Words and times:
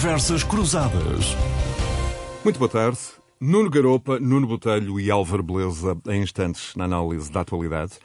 Conversas 0.00 0.42
Cruzadas. 0.42 1.36
Muito 2.42 2.58
boa 2.58 2.70
tarde. 2.70 2.98
Nuno 3.38 3.68
Garopa, 3.68 4.18
Nuno 4.18 4.46
Botelho 4.46 4.98
e 4.98 5.10
Álvaro 5.10 5.42
Beleza 5.42 5.94
em 6.08 6.22
instantes 6.22 6.74
na 6.74 6.84
análise 6.84 7.30
da 7.30 7.42
atualidade. 7.42 7.98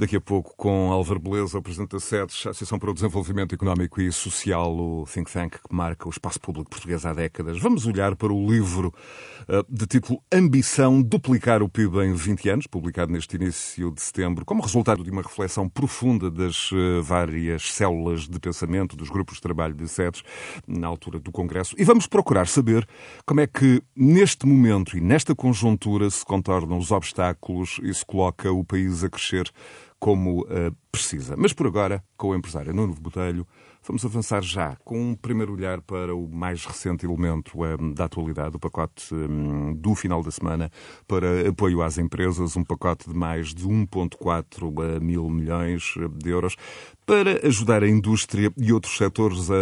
Daqui 0.00 0.16
a 0.16 0.20
pouco, 0.20 0.54
com 0.56 0.90
Álvaro 0.90 1.20
Beleza, 1.20 1.58
o 1.58 1.62
Presidente 1.62 1.90
da 1.90 2.00
SEDES, 2.00 2.46
a 2.46 2.50
Associação 2.52 2.78
para 2.78 2.90
o 2.90 2.94
Desenvolvimento 2.94 3.54
Económico 3.54 4.00
e 4.00 4.10
Social, 4.10 4.74
o 4.74 5.04
think 5.04 5.30
tank 5.30 5.58
que 5.58 5.74
marca 5.74 6.08
o 6.08 6.10
espaço 6.10 6.40
público 6.40 6.70
português 6.70 7.04
há 7.04 7.12
décadas. 7.12 7.60
Vamos 7.60 7.84
olhar 7.84 8.16
para 8.16 8.32
o 8.32 8.50
livro 8.50 8.94
uh, 9.42 9.62
de 9.68 9.86
título 9.86 10.22
Ambição 10.32 11.02
Duplicar 11.02 11.62
o 11.62 11.68
PIB 11.68 11.98
em 11.98 12.14
20 12.14 12.48
anos, 12.48 12.66
publicado 12.66 13.12
neste 13.12 13.36
início 13.36 13.90
de 13.90 14.00
setembro, 14.00 14.42
como 14.46 14.62
resultado 14.62 15.04
de 15.04 15.10
uma 15.10 15.20
reflexão 15.20 15.68
profunda 15.68 16.30
das 16.30 16.72
uh, 16.72 17.02
várias 17.02 17.70
células 17.70 18.26
de 18.26 18.40
pensamento 18.40 18.96
dos 18.96 19.10
grupos 19.10 19.34
de 19.34 19.42
trabalho 19.42 19.74
de 19.74 19.86
SEDES 19.86 20.22
na 20.66 20.86
altura 20.86 21.20
do 21.20 21.30
Congresso. 21.30 21.74
E 21.76 21.84
vamos 21.84 22.06
procurar 22.06 22.46
saber 22.46 22.88
como 23.26 23.42
é 23.42 23.46
que, 23.46 23.82
neste 23.94 24.46
momento 24.46 24.96
e 24.96 25.00
nesta 25.02 25.34
conjuntura, 25.34 26.08
se 26.08 26.24
contornam 26.24 26.78
os 26.78 26.90
obstáculos 26.90 27.78
e 27.82 27.92
se 27.92 28.06
coloca 28.06 28.50
o 28.50 28.64
país 28.64 29.04
a 29.04 29.10
crescer 29.10 29.52
como 30.00 30.40
uh, 30.40 30.74
precisa. 30.90 31.36
Mas 31.36 31.52
por 31.52 31.66
agora, 31.66 32.02
com 32.16 32.28
o 32.30 32.34
empresário 32.34 32.72
Nuno 32.72 32.94
Botelho, 32.94 33.46
vamos 33.86 34.04
avançar 34.04 34.42
já 34.42 34.76
com 34.84 35.10
um 35.10 35.14
primeiro 35.14 35.52
olhar 35.52 35.80
para 35.82 36.14
o 36.14 36.26
mais 36.26 36.64
recente 36.64 37.04
elemento 37.04 37.52
um, 37.62 37.92
da 37.92 38.06
atualidade, 38.06 38.56
o 38.56 38.58
pacote 38.58 39.14
um, 39.14 39.74
do 39.74 39.94
final 39.94 40.22
da 40.22 40.30
semana 40.30 40.70
para 41.06 41.48
apoio 41.48 41.82
às 41.82 41.98
empresas, 41.98 42.56
um 42.56 42.64
pacote 42.64 43.08
de 43.08 43.14
mais 43.14 43.54
de 43.54 43.68
1,4 43.68 45.00
mil 45.00 45.28
milhões 45.28 45.94
de 46.16 46.30
euros 46.30 46.56
para 47.10 47.44
ajudar 47.44 47.82
a 47.82 47.88
indústria 47.88 48.52
e 48.56 48.72
outros 48.72 48.96
setores 48.96 49.50
a, 49.50 49.54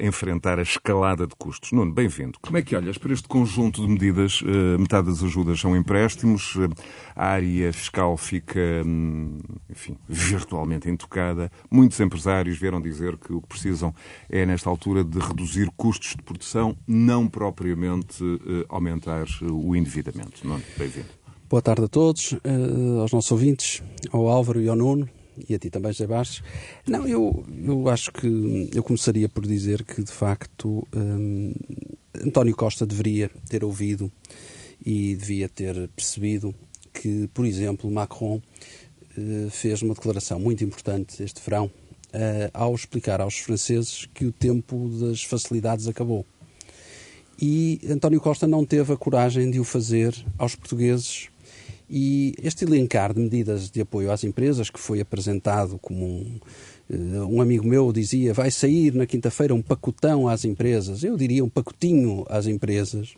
a, 0.00 0.06
enfrentar 0.06 0.58
a 0.58 0.62
escalada 0.62 1.26
de 1.26 1.34
custos. 1.36 1.70
Nuno, 1.70 1.92
bem-vindo. 1.92 2.38
Como 2.40 2.56
é 2.56 2.62
que 2.62 2.74
olhas 2.74 2.96
para 2.96 3.12
este 3.12 3.28
conjunto 3.28 3.82
de 3.82 3.88
medidas? 3.88 4.40
Uh, 4.40 4.78
metade 4.78 5.08
das 5.08 5.22
ajudas 5.22 5.60
são 5.60 5.76
empréstimos, 5.76 6.56
uh, 6.56 6.66
a 7.14 7.26
área 7.26 7.70
fiscal 7.74 8.16
fica, 8.16 8.58
um, 8.86 9.38
enfim, 9.68 9.98
virtualmente 10.08 10.88
intocada. 10.88 11.52
Muitos 11.70 12.00
empresários 12.00 12.56
vieram 12.56 12.80
dizer 12.80 13.18
que 13.18 13.34
o 13.34 13.42
que 13.42 13.48
precisam 13.48 13.94
é, 14.30 14.46
nesta 14.46 14.70
altura, 14.70 15.04
de 15.04 15.18
reduzir 15.18 15.70
custos 15.76 16.16
de 16.16 16.22
produção, 16.22 16.74
não 16.88 17.28
propriamente 17.28 18.24
uh, 18.24 18.64
aumentar 18.66 19.26
o 19.42 19.76
endividamento. 19.76 20.40
Nuno, 20.42 20.62
bem-vindo. 20.78 21.08
Boa 21.50 21.60
tarde 21.60 21.84
a 21.84 21.88
todos, 21.88 22.34
aos 23.02 23.12
nossos 23.12 23.30
ouvintes, 23.30 23.82
ao 24.10 24.26
Álvaro 24.26 24.62
e 24.62 24.70
ao 24.70 24.74
Nuno 24.74 25.06
e 25.48 25.54
a 25.54 25.58
ti 25.58 25.70
também, 25.70 25.92
José 25.92 26.06
Bastos. 26.06 26.42
Não, 26.86 27.06
eu, 27.06 27.44
eu 27.66 27.88
acho 27.88 28.12
que 28.12 28.70
eu 28.74 28.82
começaria 28.82 29.28
por 29.28 29.46
dizer 29.46 29.84
que, 29.84 30.02
de 30.02 30.12
facto, 30.12 30.86
hum, 30.94 31.52
António 32.24 32.54
Costa 32.54 32.86
deveria 32.86 33.30
ter 33.48 33.64
ouvido 33.64 34.10
e 34.84 35.16
devia 35.16 35.48
ter 35.48 35.88
percebido 35.88 36.54
que, 36.92 37.28
por 37.34 37.44
exemplo, 37.44 37.90
Macron 37.90 38.40
uh, 39.16 39.50
fez 39.50 39.82
uma 39.82 39.94
declaração 39.94 40.38
muito 40.38 40.62
importante 40.62 41.22
este 41.22 41.40
verão 41.44 41.66
uh, 41.66 42.50
ao 42.52 42.74
explicar 42.74 43.20
aos 43.20 43.38
franceses 43.38 44.06
que 44.14 44.24
o 44.24 44.32
tempo 44.32 44.88
das 45.00 45.22
facilidades 45.22 45.88
acabou. 45.88 46.24
E 47.40 47.80
António 47.90 48.20
Costa 48.20 48.46
não 48.46 48.64
teve 48.64 48.92
a 48.92 48.96
coragem 48.96 49.50
de 49.50 49.58
o 49.58 49.64
fazer 49.64 50.14
aos 50.38 50.54
portugueses 50.54 51.28
e 51.96 52.34
este 52.42 52.64
elencar 52.64 53.14
de 53.14 53.20
medidas 53.20 53.70
de 53.70 53.80
apoio 53.80 54.10
às 54.10 54.24
empresas, 54.24 54.68
que 54.68 54.80
foi 54.80 55.00
apresentado 55.00 55.78
como 55.78 56.04
um, 56.04 56.40
eh, 56.90 57.20
um 57.20 57.40
amigo 57.40 57.64
meu 57.64 57.92
dizia, 57.92 58.34
vai 58.34 58.50
sair 58.50 58.92
na 58.92 59.06
quinta-feira 59.06 59.54
um 59.54 59.62
pacotão 59.62 60.26
às 60.26 60.44
empresas, 60.44 61.04
eu 61.04 61.16
diria 61.16 61.44
um 61.44 61.48
pacotinho 61.48 62.26
às 62.28 62.48
empresas, 62.48 63.14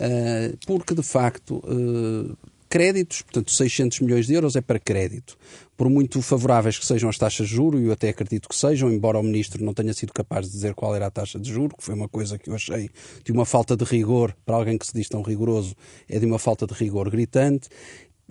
eh, 0.00 0.54
porque 0.66 0.92
de 0.92 1.04
facto 1.04 1.62
eh, 1.64 2.34
créditos, 2.68 3.22
portanto 3.22 3.52
600 3.52 4.00
milhões 4.00 4.26
de 4.26 4.34
euros 4.34 4.56
é 4.56 4.60
para 4.60 4.80
crédito. 4.80 5.38
Por 5.80 5.88
muito 5.88 6.20
favoráveis 6.20 6.78
que 6.78 6.84
sejam 6.84 7.08
as 7.08 7.16
taxas 7.16 7.48
de 7.48 7.54
juro, 7.54 7.80
e 7.80 7.86
eu 7.86 7.92
até 7.92 8.10
acredito 8.10 8.50
que 8.50 8.54
sejam, 8.54 8.92
embora 8.92 9.18
o 9.18 9.22
Ministro 9.22 9.64
não 9.64 9.72
tenha 9.72 9.94
sido 9.94 10.12
capaz 10.12 10.44
de 10.44 10.52
dizer 10.52 10.74
qual 10.74 10.94
era 10.94 11.06
a 11.06 11.10
taxa 11.10 11.38
de 11.38 11.50
juro, 11.50 11.74
que 11.74 11.82
foi 11.82 11.94
uma 11.94 12.06
coisa 12.06 12.38
que 12.38 12.50
eu 12.50 12.54
achei 12.54 12.90
de 13.24 13.32
uma 13.32 13.46
falta 13.46 13.74
de 13.74 13.82
rigor, 13.86 14.36
para 14.44 14.56
alguém 14.56 14.76
que 14.76 14.86
se 14.86 14.92
diz 14.92 15.08
tão 15.08 15.22
rigoroso, 15.22 15.74
é 16.06 16.18
de 16.18 16.26
uma 16.26 16.38
falta 16.38 16.66
de 16.66 16.74
rigor 16.74 17.08
gritante, 17.08 17.70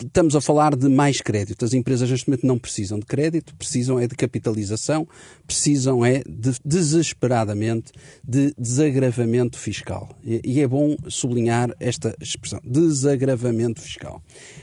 estamos 0.06 0.36
a 0.36 0.42
falar 0.42 0.76
de 0.76 0.88
mais 0.88 1.22
crédito. 1.22 1.66
As 1.66 1.74
empresas 1.74 2.10
neste 2.10 2.30
momento 2.30 2.46
não 2.46 2.60
precisam 2.60 3.00
de 3.00 3.06
crédito, 3.08 3.56
precisam 3.56 4.00
é 4.00 4.08
de 4.08 4.16
capitalização, 4.16 5.08
precisam 5.46 6.06
é 6.06 6.22
de, 6.28 6.52
desesperadamente 6.64 7.92
de 8.24 8.54
desagravamento 8.58 9.58
fiscal. 9.58 10.10
E, 10.24 10.40
e 10.44 10.62
é 10.62 10.68
bom 10.68 10.96
sublinhar 11.08 11.76
esta 11.80 12.16
expressão, 12.22 12.60
desagravamento 12.64 13.82
fiscal. 13.82 14.22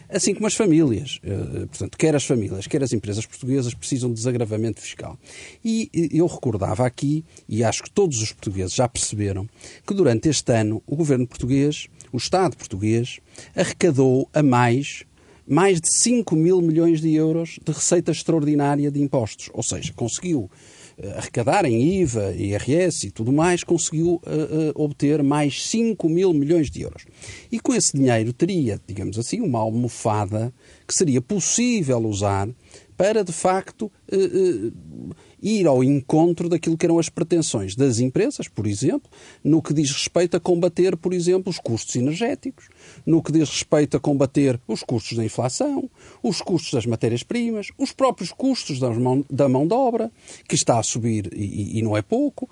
Assim 0.08 0.34
como 0.34 0.46
as 0.46 0.54
famílias, 0.54 1.18
eh, 1.22 1.66
portanto, 1.66 1.98
quer 1.98 2.14
as 2.14 2.24
famílias, 2.24 2.66
quer 2.66 2.82
as 2.82 2.92
empresas 2.92 3.26
portuguesas 3.26 3.74
precisam 3.74 4.08
de 4.08 4.16
desagravamento 4.16 4.80
fiscal. 4.80 5.18
E 5.64 5.90
eu 6.12 6.26
recordava 6.26 6.86
aqui, 6.86 7.24
e 7.48 7.64
acho 7.64 7.82
que 7.82 7.90
todos 7.90 8.22
os 8.22 8.32
portugueses 8.32 8.74
já 8.74 8.88
perceberam, 8.88 9.48
que 9.86 9.94
durante 9.94 10.28
este 10.28 10.52
ano 10.52 10.82
o 10.86 10.94
governo 10.94 11.26
português, 11.26 11.88
o 12.12 12.16
Estado 12.16 12.56
português, 12.56 13.18
arrecadou 13.54 14.28
a 14.32 14.42
mais 14.42 15.04
mais 15.48 15.80
de 15.80 15.88
5 15.88 16.34
mil 16.34 16.60
milhões 16.60 17.00
de 17.00 17.14
euros 17.14 17.60
de 17.64 17.72
receita 17.72 18.10
extraordinária 18.10 18.90
de 18.90 19.00
impostos. 19.00 19.48
Ou 19.52 19.62
seja, 19.62 19.92
conseguiu 19.92 20.50
eh, 20.98 21.12
arrecadar 21.16 21.66
em 21.66 22.00
IVA, 22.00 22.34
IRS 22.34 23.06
e 23.06 23.10
tudo 23.10 23.30
mais, 23.30 23.62
conseguiu 23.62 24.14
uh, 24.14 24.20
uh, 24.78 24.82
obter 24.82 25.22
mais 25.22 25.68
5 25.68 26.08
mil 26.08 26.32
milhões 26.32 26.70
de 26.70 26.80
euros. 26.80 27.04
E 27.52 27.60
com 27.60 27.74
esse 27.74 27.94
dinheiro 27.94 28.32
teria, 28.32 28.80
digamos 28.86 29.18
assim, 29.18 29.42
uma 29.42 29.58
almofada 29.58 30.52
que 30.86 30.94
seria 30.94 31.20
possível 31.20 31.98
usar 31.98 32.48
para, 32.96 33.22
de 33.22 33.32
facto, 33.32 33.92
uh, 34.10 35.14
ir 35.42 35.66
ao 35.66 35.82
encontro 35.82 36.48
daquilo 36.48 36.76
que 36.76 36.86
eram 36.86 36.98
as 36.98 37.08
pretensões 37.08 37.74
das 37.74 37.98
empresas, 37.98 38.48
por 38.48 38.66
exemplo, 38.66 39.10
no 39.44 39.62
que 39.62 39.72
diz 39.72 39.90
respeito 39.90 40.36
a 40.36 40.40
combater, 40.40 40.96
por 40.96 41.12
exemplo, 41.12 41.50
os 41.50 41.58
custos 41.58 41.96
energéticos, 41.96 42.68
no 43.04 43.22
que 43.22 43.32
diz 43.32 43.48
respeito 43.48 43.96
a 43.96 44.00
combater 44.00 44.60
os 44.66 44.82
custos 44.82 45.16
da 45.16 45.24
inflação, 45.24 45.88
os 46.22 46.40
custos 46.40 46.72
das 46.72 46.86
matérias-primas, 46.86 47.68
os 47.78 47.92
próprios 47.92 48.32
custos 48.32 48.78
da 48.78 48.90
mão, 48.90 49.24
da 49.30 49.48
mão 49.48 49.66
de 49.66 49.74
obra, 49.74 50.10
que 50.48 50.54
está 50.54 50.78
a 50.78 50.82
subir 50.82 51.30
e, 51.34 51.78
e 51.78 51.82
não 51.82 51.96
é 51.96 52.02
pouco, 52.02 52.48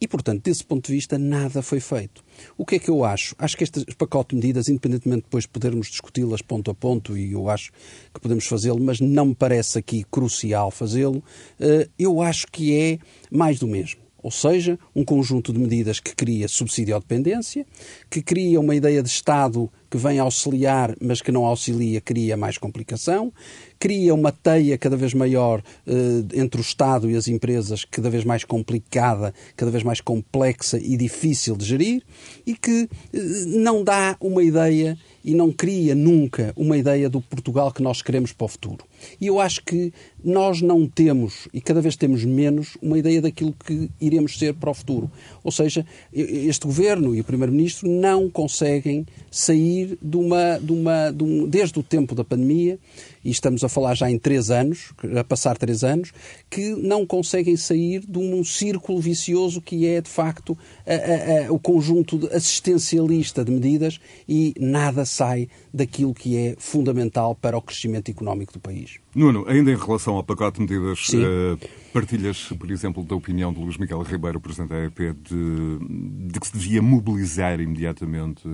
e, 0.00 0.06
portanto, 0.06 0.42
desse 0.42 0.64
ponto 0.64 0.86
de 0.86 0.92
vista, 0.92 1.18
nada 1.18 1.62
foi 1.62 1.80
feito. 1.80 2.22
O 2.56 2.64
que 2.64 2.76
é 2.76 2.78
que 2.78 2.90
eu 2.90 3.04
acho? 3.04 3.34
Acho 3.38 3.56
que 3.56 3.64
este 3.64 3.84
pacote 3.96 4.30
de 4.30 4.36
medidas, 4.36 4.68
independentemente 4.68 5.22
de 5.22 5.24
depois 5.24 5.46
podermos 5.46 5.88
discuti-las 5.88 6.42
ponto 6.42 6.70
a 6.70 6.74
ponto, 6.74 7.16
e 7.16 7.32
eu 7.32 7.48
acho 7.48 7.72
que 8.12 8.20
podemos 8.20 8.46
fazê-lo, 8.46 8.80
mas 8.80 9.00
não 9.00 9.26
me 9.26 9.34
parece 9.34 9.78
aqui 9.78 10.04
crucial 10.10 10.70
fazê-lo, 10.70 11.22
eh, 11.58 11.88
eu 11.98 12.20
acho 12.20 12.46
que 12.48 12.78
é 12.78 12.98
mais 13.30 13.58
do 13.58 13.66
mesmo. 13.66 14.06
Ou 14.26 14.30
seja, 14.32 14.76
um 14.92 15.04
conjunto 15.04 15.52
de 15.52 15.58
medidas 15.60 16.00
que 16.00 16.12
cria 16.12 16.48
subsídio 16.48 16.96
à 16.96 16.98
dependência, 16.98 17.64
que 18.10 18.20
cria 18.20 18.58
uma 18.58 18.74
ideia 18.74 19.00
de 19.00 19.08
Estado 19.08 19.70
que 19.88 19.96
vem 19.96 20.18
auxiliar, 20.18 20.96
mas 21.00 21.22
que 21.22 21.30
não 21.30 21.46
auxilia, 21.46 22.00
cria 22.00 22.36
mais 22.36 22.58
complicação, 22.58 23.32
cria 23.78 24.14
uma 24.14 24.32
teia 24.32 24.78
cada 24.78 24.96
vez 24.96 25.14
maior 25.14 25.62
eh, 25.86 25.92
entre 26.34 26.60
o 26.60 26.62
Estado 26.62 27.10
e 27.10 27.16
as 27.16 27.28
empresas, 27.28 27.84
cada 27.84 28.10
vez 28.10 28.24
mais 28.24 28.44
complicada, 28.44 29.34
cada 29.56 29.70
vez 29.70 29.82
mais 29.82 30.00
complexa 30.00 30.78
e 30.78 30.96
difícil 30.96 31.56
de 31.56 31.64
gerir, 31.64 32.02
e 32.46 32.54
que 32.54 32.88
eh, 33.12 33.18
não 33.46 33.84
dá 33.84 34.16
uma 34.20 34.42
ideia 34.42 34.96
e 35.24 35.34
não 35.34 35.50
cria 35.50 35.94
nunca 35.94 36.52
uma 36.56 36.78
ideia 36.78 37.08
do 37.10 37.20
Portugal 37.20 37.72
que 37.72 37.82
nós 37.82 38.00
queremos 38.00 38.32
para 38.32 38.44
o 38.44 38.48
futuro. 38.48 38.84
E 39.20 39.26
eu 39.26 39.40
acho 39.40 39.62
que 39.64 39.92
nós 40.24 40.62
não 40.62 40.86
temos, 40.86 41.48
e 41.52 41.60
cada 41.60 41.80
vez 41.80 41.96
temos 41.96 42.24
menos, 42.24 42.76
uma 42.80 42.96
ideia 42.98 43.20
daquilo 43.20 43.52
que 43.52 43.90
iremos 44.00 44.38
ser 44.38 44.54
para 44.54 44.70
o 44.70 44.74
futuro. 44.74 45.10
Ou 45.42 45.50
seja, 45.50 45.84
este 46.12 46.66
governo 46.66 47.14
e 47.14 47.20
o 47.20 47.24
Primeiro-Ministro 47.24 47.88
não 47.88 48.30
conseguem 48.30 49.04
sair 49.30 49.98
de 50.00 50.16
uma, 50.16 50.58
de 50.58 50.72
uma, 50.72 51.10
de 51.10 51.24
um, 51.24 51.48
desde 51.48 51.78
o 51.78 51.82
tempo 51.82 52.14
da 52.14 52.24
pandemia, 52.24 52.78
e 53.26 53.30
estamos 53.30 53.64
a 53.64 53.68
falar 53.68 53.94
já 53.94 54.08
em 54.08 54.18
três 54.18 54.52
anos, 54.52 54.92
a 55.18 55.24
passar 55.24 55.58
três 55.58 55.82
anos, 55.82 56.12
que 56.48 56.76
não 56.76 57.04
conseguem 57.04 57.56
sair 57.56 58.00
de 58.06 58.18
um 58.18 58.44
círculo 58.44 59.00
vicioso 59.00 59.60
que 59.60 59.84
é, 59.84 60.00
de 60.00 60.08
facto, 60.08 60.56
a, 60.86 60.92
a, 60.92 61.48
a, 61.48 61.52
o 61.52 61.58
conjunto 61.58 62.28
assistencialista 62.32 63.44
de 63.44 63.50
medidas 63.50 63.98
e 64.28 64.54
nada 64.60 65.04
sai 65.04 65.48
daquilo 65.74 66.14
que 66.14 66.36
é 66.36 66.54
fundamental 66.56 67.34
para 67.34 67.58
o 67.58 67.60
crescimento 67.60 68.12
económico 68.12 68.52
do 68.52 68.60
país. 68.60 69.00
Nuno, 69.12 69.44
ainda 69.48 69.72
em 69.72 69.76
relação 69.76 70.14
ao 70.14 70.22
pacote 70.22 70.64
de 70.64 70.72
medidas, 70.72 71.08
uh, 71.08 71.58
partilhas, 71.92 72.50
por 72.56 72.70
exemplo, 72.70 73.02
da 73.02 73.16
opinião 73.16 73.52
de 73.52 73.58
Luís 73.58 73.76
Miguel 73.76 74.02
Ribeiro, 74.02 74.40
Presidente 74.40 74.68
da 74.68 74.84
EP, 74.84 75.16
de, 75.24 76.28
de 76.28 76.38
que 76.38 76.46
se 76.46 76.52
devia 76.52 76.80
mobilizar 76.80 77.58
imediatamente 77.58 78.46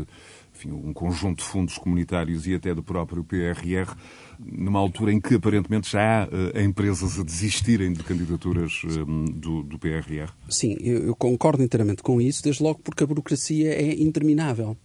enfim, 0.55 0.71
um 0.71 0.93
conjunto 0.93 1.39
de 1.39 1.45
fundos 1.45 1.79
comunitários 1.79 2.47
e 2.47 2.55
até 2.55 2.75
do 2.75 2.83
próprio 2.83 3.25
PRR, 3.25 3.97
numa 4.45 4.79
altura 4.79 5.13
em 5.13 5.21
que 5.21 5.35
aparentemente 5.35 5.91
já 5.91 6.25
há 6.25 6.27
uh, 6.27 6.61
empresas 6.61 7.19
a 7.19 7.23
desistirem 7.23 7.93
de 7.93 8.03
candidaturas 8.03 8.83
uh, 8.85 9.05
do, 9.33 9.63
do, 9.63 9.79
PRR? 9.79 10.31
Sim, 10.49 10.77
eu, 10.81 11.07
eu 11.07 11.17
concordo 11.17 11.63
inteiramente 11.63 12.03
com 12.03 12.21
isso, 12.21 12.43
desde 12.43 12.63
logo 12.63 12.81
porque 12.83 13.05
a 13.05 13.07
burocracia 13.07 13.73
é 13.73 13.95
interminável. 14.01 14.77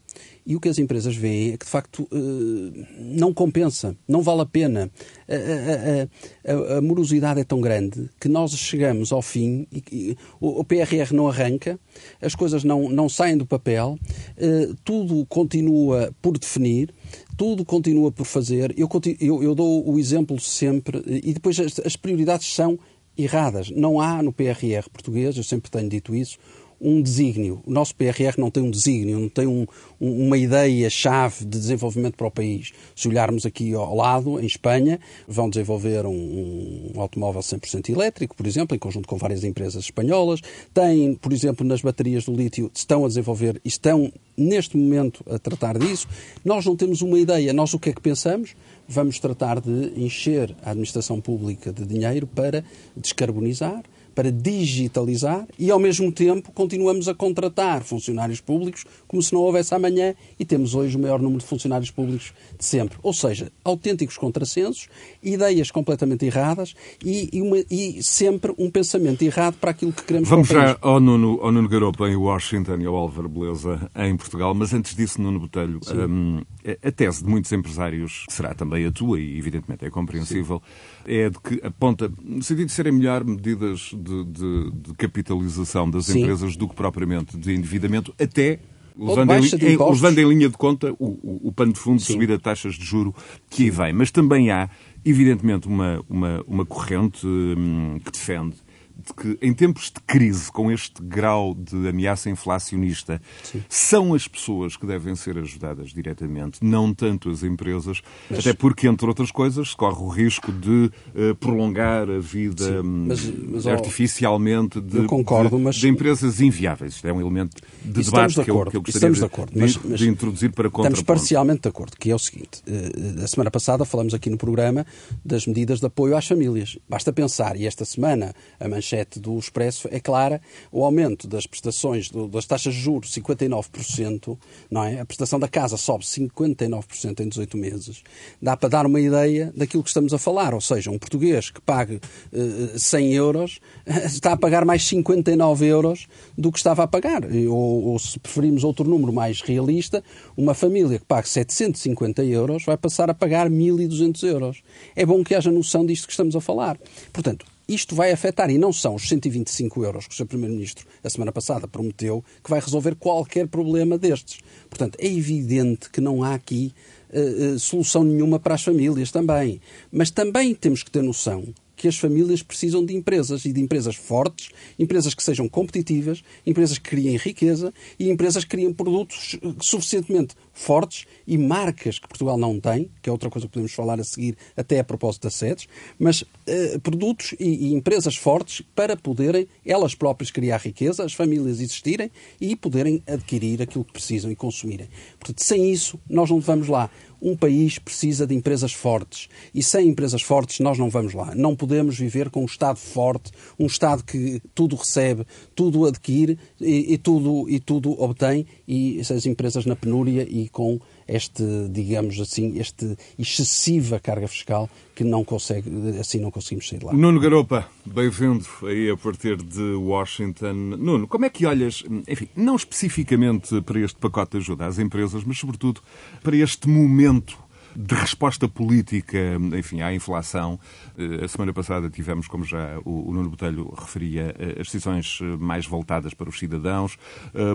E 0.45 0.55
o 0.55 0.59
que 0.59 0.69
as 0.69 0.79
empresas 0.79 1.15
veem 1.15 1.51
é 1.51 1.57
que, 1.57 1.65
de 1.65 1.71
facto, 1.71 2.07
eh, 2.11 2.85
não 2.99 3.33
compensa, 3.33 3.95
não 4.07 4.21
vale 4.21 4.41
a 4.41 4.45
pena. 4.45 4.89
A, 5.27 6.53
a, 6.53 6.75
a, 6.75 6.77
a 6.77 6.81
morosidade 6.81 7.41
é 7.41 7.43
tão 7.43 7.59
grande 7.59 8.09
que 8.19 8.29
nós 8.29 8.51
chegamos 8.51 9.11
ao 9.11 9.21
fim 9.21 9.67
e 9.91 10.15
o 10.39 10.63
PRR 10.63 11.13
não 11.13 11.27
arranca, 11.27 11.77
as 12.21 12.33
coisas 12.33 12.63
não, 12.63 12.89
não 12.89 13.09
saem 13.09 13.37
do 13.37 13.45
papel, 13.45 13.99
eh, 14.37 14.69
tudo 14.85 15.25
continua 15.25 16.13
por 16.21 16.37
definir, 16.37 16.93
tudo 17.37 17.63
continua 17.63 18.11
por 18.11 18.25
fazer. 18.25 18.73
Eu, 18.75 18.89
eu, 19.19 19.43
eu 19.43 19.55
dou 19.55 19.87
o 19.87 19.99
exemplo 19.99 20.39
sempre, 20.39 21.01
e 21.05 21.33
depois 21.33 21.59
as, 21.59 21.79
as 21.85 21.95
prioridades 21.95 22.51
são 22.53 22.77
erradas. 23.15 23.69
Não 23.69 24.01
há 24.01 24.21
no 24.21 24.33
PRR 24.33 24.89
português, 24.91 25.37
eu 25.37 25.43
sempre 25.43 25.71
tenho 25.71 25.87
dito 25.87 26.15
isso, 26.15 26.37
um 26.79 27.01
desígnio. 27.01 27.61
O 27.65 27.71
nosso 27.71 27.95
PRR 27.95 28.37
não 28.37 28.51
tem 28.51 28.63
um 28.63 28.69
desígnio, 28.69 29.19
não 29.19 29.29
tem 29.29 29.47
um, 29.47 29.65
um, 29.99 30.27
uma 30.27 30.37
ideia-chave 30.37 31.45
de 31.45 31.57
desenvolvimento 31.57 32.15
para 32.15 32.27
o 32.27 32.31
país. 32.31 32.71
Se 32.95 33.07
olharmos 33.07 33.45
aqui 33.45 33.73
ao 33.73 33.95
lado, 33.95 34.39
em 34.39 34.45
Espanha, 34.45 34.99
vão 35.27 35.49
desenvolver 35.49 36.05
um, 36.05 36.91
um 36.95 37.01
automóvel 37.01 37.41
100% 37.41 37.89
elétrico, 37.89 38.35
por 38.35 38.45
exemplo, 38.45 38.75
em 38.75 38.79
conjunto 38.79 39.07
com 39.07 39.17
várias 39.17 39.43
empresas 39.43 39.83
espanholas. 39.83 40.41
Têm, 40.73 41.15
por 41.15 41.33
exemplo, 41.33 41.65
nas 41.65 41.81
baterias 41.81 42.25
do 42.25 42.33
lítio, 42.33 42.71
estão 42.73 43.05
a 43.05 43.07
desenvolver 43.07 43.59
e 43.65 43.67
estão, 43.67 44.11
neste 44.35 44.77
momento, 44.77 45.23
a 45.29 45.39
tratar 45.39 45.77
disso. 45.77 46.07
Nós 46.45 46.65
não 46.65 46.75
temos 46.75 47.01
uma 47.01 47.19
ideia. 47.19 47.53
Nós 47.53 47.73
o 47.73 47.79
que 47.79 47.89
é 47.89 47.93
que 47.93 48.01
pensamos? 48.01 48.55
Vamos 48.87 49.19
tratar 49.19 49.59
de 49.59 49.93
encher 49.97 50.55
a 50.63 50.71
administração 50.71 51.19
pública 51.19 51.73
de 51.73 51.85
dinheiro 51.85 52.27
para 52.27 52.63
descarbonizar, 52.95 53.83
para 54.17 54.31
digitalizar 54.31 55.47
e, 55.59 55.69
ao 55.69 55.77
mesmo 55.77 56.11
tempo, 56.11 56.51
continuamos 56.51 57.07
a 57.07 57.13
contratar 57.13 57.83
funcionários 57.83 58.41
públicos 58.41 58.83
como 59.07 59.21
se 59.21 59.31
não 59.31 59.41
houvesse 59.41 59.75
amanhã 59.75 60.15
e 60.39 60.43
temos 60.43 60.73
hoje 60.73 60.97
o 60.97 60.99
maior 60.99 61.21
número 61.21 61.39
de 61.39 61.45
funcionários 61.45 61.91
públicos 61.91 62.33
de 62.57 62.65
sempre. 62.65 62.97
Ou 63.03 63.13
seja, 63.13 63.51
autênticos 63.63 64.17
contrassensos, 64.17 64.89
ideias 65.21 65.69
completamente 65.69 66.25
erradas 66.25 66.73
e, 67.05 67.29
e, 67.31 67.43
uma, 67.43 67.57
e 67.69 68.01
sempre 68.01 68.55
um 68.57 68.71
pensamento 68.71 69.21
errado 69.21 69.53
para 69.61 69.69
aquilo 69.69 69.93
que 69.93 70.03
queremos 70.03 70.27
Vamos 70.27 70.47
já 70.47 70.75
ao 70.81 70.99
Nuno, 70.99 71.39
ao 71.39 71.51
Nuno 71.51 71.69
Garopa 71.69 72.09
em 72.09 72.15
Washington 72.15 72.77
e 72.79 72.87
ao 72.87 72.95
Álvaro 72.95 73.29
Beleza 73.29 73.87
em 73.97 74.17
Portugal, 74.17 74.55
mas 74.55 74.73
antes 74.73 74.95
disso, 74.95 75.21
Nuno 75.21 75.41
Botelho, 75.41 75.79
um, 76.09 76.41
a 76.83 76.91
tese 76.91 77.23
de 77.23 77.29
muitos 77.29 77.51
empresários, 77.51 78.25
será 78.29 78.55
também 78.55 78.83
a 78.83 78.91
tua 78.91 79.19
e 79.19 79.37
evidentemente 79.37 79.85
é 79.85 79.91
compreensível, 79.91 80.59
Sim. 81.05 81.11
é 81.11 81.29
de 81.29 81.39
que 81.39 81.63
aponta, 81.63 82.11
no 82.23 82.41
sentido 82.41 82.65
de 82.65 82.73
serem 82.73 82.93
melhor 82.93 83.23
medidas 83.23 83.91
de, 84.07 84.23
de, 84.23 84.71
de 84.71 84.93
capitalização 84.95 85.89
das 85.89 86.05
Sim. 86.05 86.21
empresas 86.21 86.55
do 86.55 86.67
que 86.67 86.75
propriamente 86.75 87.37
de 87.37 87.53
endividamento, 87.53 88.13
até 88.19 88.59
usando 88.97 89.31
em, 89.33 89.73
em, 89.73 89.77
usando 89.77 90.19
em 90.19 90.27
linha 90.27 90.49
de 90.49 90.57
conta 90.57 90.91
o, 90.93 91.05
o, 91.05 91.41
o 91.49 91.51
pano 91.51 91.73
de 91.73 91.79
fundo 91.79 91.99
Sim. 91.99 92.07
de 92.07 92.13
subida 92.13 92.37
de 92.37 92.43
taxas 92.43 92.75
de 92.75 92.83
juro 92.83 93.13
que 93.49 93.63
aí 93.63 93.69
vem. 93.69 93.93
Mas 93.93 94.11
também 94.11 94.49
há, 94.49 94.69
evidentemente, 95.05 95.67
uma, 95.67 96.03
uma, 96.09 96.43
uma 96.47 96.65
corrente 96.65 97.25
hum, 97.25 97.99
que 98.03 98.11
defende 98.11 98.55
de 98.97 99.13
que, 99.13 99.37
em 99.45 99.53
tempos 99.53 99.91
de 99.91 100.01
crise, 100.01 100.51
com 100.51 100.71
este 100.71 101.01
grau 101.03 101.53
de 101.53 101.87
ameaça 101.87 102.29
inflacionista, 102.29 103.21
Sim. 103.43 103.63
são 103.69 104.13
as 104.13 104.27
pessoas 104.27 104.75
que 104.75 104.87
devem 104.87 105.15
ser 105.15 105.37
ajudadas 105.37 105.91
diretamente, 105.91 106.59
não 106.63 106.93
tanto 106.93 107.29
as 107.29 107.43
empresas, 107.43 108.01
mas... 108.29 108.39
até 108.39 108.53
porque, 108.53 108.87
entre 108.87 109.07
outras 109.07 109.31
coisas, 109.31 109.69
se 109.69 109.75
corre 109.75 110.01
o 110.01 110.07
risco 110.07 110.51
de 110.51 110.91
uh, 111.15 111.35
prolongar 111.39 112.09
a 112.09 112.19
vida 112.19 112.81
hum, 112.81 113.05
mas, 113.07 113.23
mas, 113.25 113.67
artificialmente 113.67 114.81
de, 114.81 115.05
concordo, 115.05 115.57
de, 115.57 115.79
de, 115.79 115.87
empresas 115.87 116.41
inviáveis. 116.41 116.95
Isto 116.95 117.07
é 117.07 117.13
um 117.13 117.21
elemento 117.21 117.61
de 117.83 118.03
debate 118.03 118.35
de 118.35 118.43
que, 118.43 118.51
eu, 118.51 118.65
que 118.65 118.77
eu 118.77 118.81
gostaria 118.81 119.11
de, 119.11 119.25
acordo, 119.25 119.53
de, 119.53 120.09
introduzir 120.09 120.51
para 120.51 120.69
contra 120.69 120.91
Estamos 120.91 121.05
parcialmente 121.05 121.61
de 121.61 121.69
acordo, 121.69 121.95
que 121.97 122.09
é 122.09 122.15
o 122.15 122.19
seguinte. 122.19 122.63
Uh, 122.67 123.23
a 123.23 123.27
semana 123.27 123.51
passada 123.51 123.85
falamos 123.85 124.13
aqui 124.13 124.29
no 124.29 124.37
programa 124.37 124.85
das 125.23 125.45
medidas 125.45 125.79
de 125.79 125.85
apoio 125.85 126.17
às 126.17 126.27
famílias. 126.27 126.79
Basta 126.89 127.13
pensar, 127.13 127.55
e 127.55 127.67
esta 127.67 127.85
semana 127.85 128.33
a 128.59 128.67
manchete 128.67 128.86
manchete 128.87 129.19
do 129.19 129.37
Expresso 129.37 129.87
é 129.91 129.99
clara, 129.99 130.41
o 130.71 130.83
aumento 130.85 131.27
das 131.27 131.45
prestações, 131.45 132.09
do, 132.09 132.27
das 132.27 132.45
taxas 132.45 132.73
de 132.73 132.79
juros, 132.79 133.11
59%, 133.11 134.37
não 134.71 134.83
é? 134.83 135.01
A 135.01 135.05
prestação 135.05 135.39
da 135.39 135.47
casa 135.47 135.75
sobe 135.75 136.05
59% 136.05 137.19
em 137.19 137.27
18 137.27 137.57
meses. 137.57 138.03
Dá 138.41 138.55
para 138.55 138.69
dar 138.69 138.85
uma 138.85 138.99
ideia 138.99 139.51
daquilo 139.55 139.83
que 139.83 139.89
estamos 139.89 140.13
a 140.13 140.17
falar, 140.17 140.53
ou 140.53 140.61
seja, 140.61 140.89
um 140.89 140.97
português 140.97 141.49
que 141.49 141.59
pague 141.59 141.95
uh, 141.95 142.79
100 142.79 143.13
euros 143.13 143.59
está 144.05 144.33
a 144.33 144.37
pagar 144.37 144.63
mais 144.63 144.83
59 144.85 145.65
euros 145.65 146.07
do 146.37 146.51
que 146.51 146.57
estava 146.57 146.83
a 146.83 146.87
pagar. 146.87 147.23
Ou, 147.25 147.87
ou 147.87 147.99
se 147.99 148.19
preferimos 148.19 148.63
outro 148.63 148.87
número 148.87 149.11
mais 149.11 149.41
realista, 149.41 150.03
uma 150.35 150.53
família 150.53 150.99
que 150.99 151.05
pague 151.05 151.27
750 151.27 152.23
euros 152.23 152.63
vai 152.63 152.77
passar 152.77 153.09
a 153.09 153.13
pagar 153.13 153.49
1.200 153.49 154.23
euros. 154.27 154.61
É 154.95 155.05
bom 155.05 155.23
que 155.23 155.35
haja 155.35 155.51
noção 155.51 155.85
disto 155.85 156.07
que 156.07 156.13
estamos 156.13 156.35
a 156.35 156.41
falar. 156.41 156.77
Portanto, 157.11 157.45
isto 157.67 157.95
vai 157.95 158.11
afetar, 158.11 158.49
e 158.49 158.57
não 158.57 158.71
são 158.71 158.95
os 158.95 159.07
125 159.07 159.83
euros 159.83 160.07
que 160.07 160.13
o 160.13 160.17
Sr. 160.17 160.25
Primeiro-Ministro, 160.25 160.87
a 161.03 161.09
semana 161.09 161.31
passada, 161.31 161.67
prometeu, 161.67 162.23
que 162.43 162.49
vai 162.49 162.59
resolver 162.59 162.95
qualquer 162.95 163.47
problema 163.47 163.97
destes. 163.97 164.39
Portanto, 164.69 164.97
é 164.99 165.07
evidente 165.07 165.89
que 165.89 165.99
não 165.99 166.23
há 166.23 166.33
aqui 166.33 166.73
uh, 167.09 167.59
solução 167.59 168.03
nenhuma 168.03 168.39
para 168.39 168.55
as 168.55 168.63
famílias 168.63 169.11
também. 169.11 169.59
Mas 169.91 170.09
também 170.11 170.55
temos 170.55 170.81
que 170.81 170.91
ter 170.91 171.01
noção 171.01 171.53
que 171.77 171.87
as 171.87 171.97
famílias 171.97 172.41
precisam 172.41 172.83
de 172.83 172.95
empresas 172.95 173.45
e 173.45 173.53
de 173.53 173.61
empresas 173.61 173.95
fortes, 173.95 174.49
empresas 174.79 175.13
que 175.13 175.21
sejam 175.21 175.47
competitivas, 175.47 176.23
empresas 176.45 176.79
que 176.79 176.89
criem 176.89 177.15
riqueza 177.17 177.71
e 177.99 178.09
empresas 178.09 178.43
que 178.43 178.49
criem 178.49 178.73
produtos 178.73 179.37
suficientemente 179.61 180.35
fortes 180.57 181.05
e 181.27 181.37
marcas 181.37 181.99
que 181.99 182.07
Portugal 182.07 182.35
não 182.35 182.59
tem, 182.59 182.89
que 183.01 183.07
é 183.07 183.11
outra 183.11 183.29
coisa 183.29 183.47
que 183.47 183.53
podemos 183.53 183.71
falar 183.73 183.99
a 183.99 184.03
seguir 184.03 184.35
até 184.55 184.79
a 184.79 184.83
propósito 184.83 185.23
das 185.23 185.35
sedes, 185.35 185.67
mas 185.99 186.23
uh, 186.23 186.79
produtos 186.81 187.35
e, 187.39 187.67
e, 187.67 187.73
empresas 187.73 188.15
fortes 188.15 188.61
para 188.75 188.97
poderem 188.97 189.47
elas 189.63 189.93
próprias 189.93 190.31
criar 190.31 190.57
riqueza, 190.57 191.03
as 191.03 191.13
famílias 191.13 191.59
existirem 191.59 192.09
e 192.41 192.55
poderem 192.55 193.03
adquirir 193.05 193.61
aquilo 193.61 193.85
que 193.85 193.93
precisam 193.93 194.31
e 194.31 194.35
consumirem. 194.35 194.89
Portanto, 195.19 195.43
sem 195.43 195.71
isso, 195.71 195.99
nós 196.09 196.29
não 196.29 196.39
vamos 196.39 196.67
lá. 196.67 196.89
Um 197.19 197.35
país 197.35 197.79
precisa 197.79 198.27
de 198.27 198.35
empresas 198.35 198.73
fortes 198.73 199.27
e 199.53 199.63
sem 199.63 199.87
empresas 199.87 200.21
fortes 200.21 200.59
nós 200.59 200.77
não 200.77 200.89
vamos 200.89 201.13
lá. 201.13 201.33
Não 201.33 201.55
podemos 201.55 201.97
viver 201.97 202.29
com 202.29 202.43
um 202.43 202.45
Estado 202.45 202.77
forte, 202.77 203.31
um 203.59 203.65
Estado 203.65 204.03
que 204.03 204.39
tudo 204.53 204.75
recebe, 204.75 205.25
tudo 205.55 205.85
adquire 205.85 206.37
e, 206.61 206.93
e 206.93 206.97
tudo, 206.97 207.49
e 207.49 207.59
tudo 207.59 207.99
obtém 207.99 208.45
e 208.67 208.99
as 208.99 209.25
empresas 209.25 209.65
na 209.65 209.75
penúria 209.75 210.27
e 210.29 210.46
com 210.49 210.79
este, 211.07 211.43
digamos 211.69 212.19
assim, 212.19 212.59
este 212.59 212.97
excessiva 213.17 213.99
carga 213.99 214.27
fiscal 214.27 214.69
que 214.93 215.03
não 215.03 215.23
consegue, 215.23 215.69
assim 215.99 216.19
não 216.19 216.31
conseguimos 216.31 216.67
sair 216.67 216.83
lá. 216.83 216.91
Nuno 216.91 217.19
Garopa, 217.19 217.69
bem-vindo 217.85 218.45
aí 218.63 218.89
a 218.89 218.97
partir 218.97 219.37
de 219.37 219.73
Washington. 219.75 220.53
Nuno, 220.53 221.07
como 221.07 221.25
é 221.25 221.29
que 221.29 221.45
olhas, 221.45 221.83
enfim, 222.07 222.27
não 222.35 222.55
especificamente 222.55 223.61
para 223.61 223.79
este 223.79 223.97
pacote 223.99 224.31
de 224.31 224.37
ajuda 224.37 224.65
às 224.65 224.79
empresas, 224.79 225.23
mas 225.23 225.37
sobretudo 225.37 225.81
para 226.21 226.35
este 226.35 226.67
momento 226.67 227.46
de 227.77 227.93
resposta 227.93 228.47
política, 228.47 229.19
enfim, 229.55 229.81
à 229.81 229.93
inflação. 229.93 230.59
Eh, 230.97 231.25
a 231.25 231.27
semana 231.27 231.53
passada 231.53 231.87
tivemos, 231.91 232.27
como 232.27 232.43
já 232.43 232.79
o 232.83 233.13
Nuno 233.13 233.29
Botelho 233.29 233.71
referia, 233.77 234.35
eh, 234.39 234.55
as 234.59 234.65
decisões 234.65 235.19
eh, 235.21 235.37
mais 235.37 235.67
voltadas 235.67 236.15
para 236.15 236.27
os 236.27 236.39
cidadãos. 236.39 236.97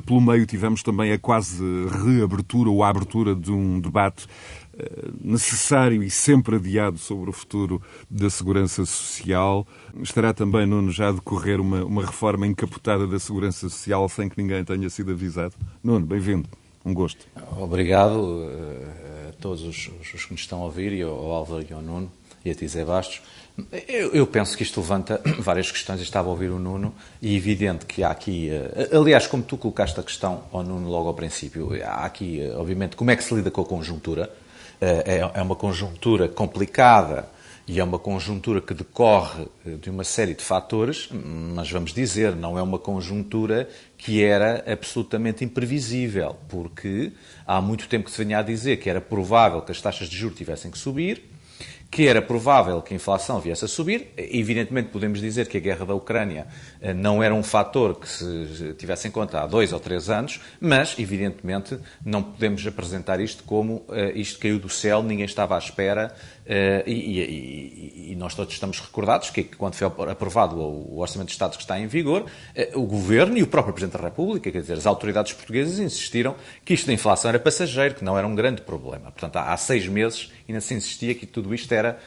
Pelo 0.07 0.21
meio 0.21 0.47
tivemos 0.47 0.83
também 0.83 1.13
a 1.13 1.19
quase 1.19 1.65
reabertura 2.05 2.71
ou 2.71 2.85
a 2.85 2.89
abertura 2.89 3.35
de 3.35 3.51
um 3.51 3.81
debate 3.81 4.27
necessário 5.21 6.03
e 6.03 6.11
sempre 6.11 6.57
adiado 6.57 6.99
sobre 6.99 7.31
o 7.31 7.33
futuro 7.33 7.83
da 8.11 8.31
segurança 8.31 8.87
social. 8.87 9.67
Estará 10.01 10.33
também, 10.33 10.67
Nuno, 10.67 10.91
já 10.91 11.09
a 11.09 11.13
decorrer 11.13 11.61
uma, 11.61 11.85
uma 11.85 12.05
reforma 12.05 12.47
encapotada 12.47 13.07
da 13.07 13.19
segurança 13.19 13.69
social 13.69 14.09
sem 14.09 14.29
que 14.29 14.41
ninguém 14.41 14.65
tenha 14.65 14.89
sido 14.89 15.11
avisado. 15.11 15.55
Nuno, 15.83 16.07
bem-vindo. 16.07 16.62
Um 16.85 16.93
gosto. 16.93 17.27
Obrigado 17.59 18.51
todos 19.43 19.63
os, 19.63 19.91
os, 20.15 20.25
que 20.25 20.33
nos 20.33 20.41
estão 20.41 20.63
a 20.63 20.65
ouvir, 20.65 20.93
e 20.93 21.03
ao, 21.03 21.33
Álvaro 21.33 21.67
e 21.69 21.73
ao 21.75 21.83
Nuno, 21.83 22.11
e 22.45 22.51
a 22.51 22.55
ti, 22.55 22.67
Zé 22.67 22.85
Bastos. 22.85 23.21
Eu, 23.87 24.13
eu, 24.13 24.27
penso 24.27 24.57
que 24.57 24.63
isto 24.63 24.81
levanta 24.81 25.21
várias 25.39 25.71
questões. 25.71 25.99
Eu 25.99 26.05
estava 26.05 26.29
a 26.29 26.31
ouvir 26.31 26.51
o 26.51 26.59
Nuno 26.59 26.95
e 27.21 27.35
é 27.35 27.37
evidente 27.37 27.85
que 27.85 28.03
há 28.03 28.11
aqui, 28.11 28.51
uh, 28.51 28.99
aliás, 28.99 29.27
como 29.27 29.43
tu 29.43 29.59
colocaste 29.59 29.99
a 30.01 30.03
questão 30.03 30.45
ao 30.53 30.63
Nuno 30.63 30.89
logo 30.89 31.09
ao 31.09 31.15
princípio, 31.15 31.71
há 31.85 32.05
aqui, 32.05 32.41
uh, 32.41 32.61
obviamente, 32.61 32.97
como 32.97 33.11
é 33.11 33.17
que 33.17 33.25
se 33.25 33.35
lida 33.35 33.51
com 33.51 33.61
a 33.61 33.67
conjuntura. 33.67 34.33
É, 34.85 35.31
é, 35.35 35.43
uma 35.43 35.55
conjuntura 35.55 36.29
complicada 36.29 37.29
e 37.69 37.79
é 37.79 37.85
uma 37.85 38.01
conjuntura 38.01 38.61
que 38.61 38.75
decorre 38.75 39.47
eh, 39.65 39.77
de 39.81 39.91
uma 39.91 40.03
série 40.03 40.35
de 40.35 40.43
fatores, 40.43 41.09
mas 41.13 41.71
vamos 41.71 41.93
dizer, 41.95 42.35
não 42.35 42.59
é 42.59 42.63
uma 42.63 42.79
conjuntura 42.79 43.69
que 44.05 44.21
era 44.25 44.65
absolutamente 44.67 45.45
imprevisível, 45.45 46.37
porque 46.49 47.13
há 47.47 47.61
muito 47.61 47.87
tempo 47.89 48.07
que 48.07 48.11
se 48.11 48.25
vinha 48.25 48.39
a 48.39 48.43
dizer 48.43 48.79
que 48.79 48.91
era 48.91 49.01
provável 49.01 49.63
que 49.63 49.71
as 49.71 49.81
taxas 49.81 50.09
de 50.09 50.17
juros 50.17 50.37
tivessem 50.37 50.73
que 50.73 50.79
subir, 50.79 51.23
que 51.89 52.09
era 52.09 52.21
provável 52.21 52.81
que 52.81 52.95
a 52.95 52.97
inflação 52.97 53.39
viesse 53.39 53.65
a 53.65 53.69
subir. 53.69 54.09
Evidentemente, 54.17 54.89
podemos 54.89 55.21
dizer 55.21 55.47
que 55.47 55.59
a 55.59 55.61
guerra 55.61 55.85
da 55.85 55.95
Ucrânia 55.95 56.47
eh, 56.81 56.95
não 56.95 57.23
era 57.23 57.35
um 57.35 57.43
fator 57.43 57.95
que 58.01 58.09
se 58.09 58.75
tivesse 58.79 59.07
em 59.07 59.11
conta 59.11 59.41
há 59.41 59.47
dois 59.47 59.75
ou 59.75 59.79
três 59.79 60.09
anos, 60.09 60.41
mas, 60.59 60.99
evidentemente, 60.99 61.79
não 62.05 62.23
podemos 62.23 62.67
apresentar 62.67 63.21
isto 63.21 63.45
como 63.45 63.85
uh, 63.89 64.11
isto 64.15 64.41
caiu 64.41 64.59
do 64.59 64.71
céu, 64.71 65.03
ninguém 65.03 65.27
estava 65.27 65.55
à 65.55 65.59
espera, 65.59 66.13
uh, 66.47 66.89
e, 66.89 67.21
e, 67.21 68.13
e, 68.13 68.17
nós 68.17 68.35
todos 68.35 68.53
estamos 68.53 68.79
recordados 68.81 69.31
que, 69.31 69.45
quando 69.45 69.75
foi 69.75 69.87
aprovado 70.11 70.57
o 70.57 70.99
Orçamento 70.99 71.29
de 71.29 71.33
Estado 71.33 71.57
que 71.57 71.63
está 71.63 71.79
em 71.79 71.87
vigor, 71.87 72.23
uh, 72.23 72.81
o 72.81 72.87
Governo 72.87 73.37
e 73.37 73.43
o 73.43 73.47
próprio 73.47 73.75
Presidente 73.75 74.01
da 74.01 74.05
República, 74.09 74.51
quer 74.51 74.61
dizer, 74.61 74.75
as 74.75 74.87
autoridades 74.87 75.33
portuguesas 75.33 75.79
insistiram 75.79 76.35
que 76.65 76.75
isto 76.75 76.87
da 76.87 76.93
inflação 76.93 77.29
era 77.29 77.39
passageiro, 77.39 77.95
que 77.95 78.05
não 78.05 78.19
era 78.19 78.27
um 78.27 78.35
grande 78.35 78.63
problema. 78.63 79.11
Portanto, 79.11 79.37
há, 79.37 79.53
há 79.53 79.57
seis 79.57 79.87
meses 79.87 80.31
ainda 80.49 80.61
se 80.61 80.75
insistia 80.75 81.15
que 81.15 81.27
tudo 81.27 81.55
isto 81.55 81.73
era, 81.73 81.99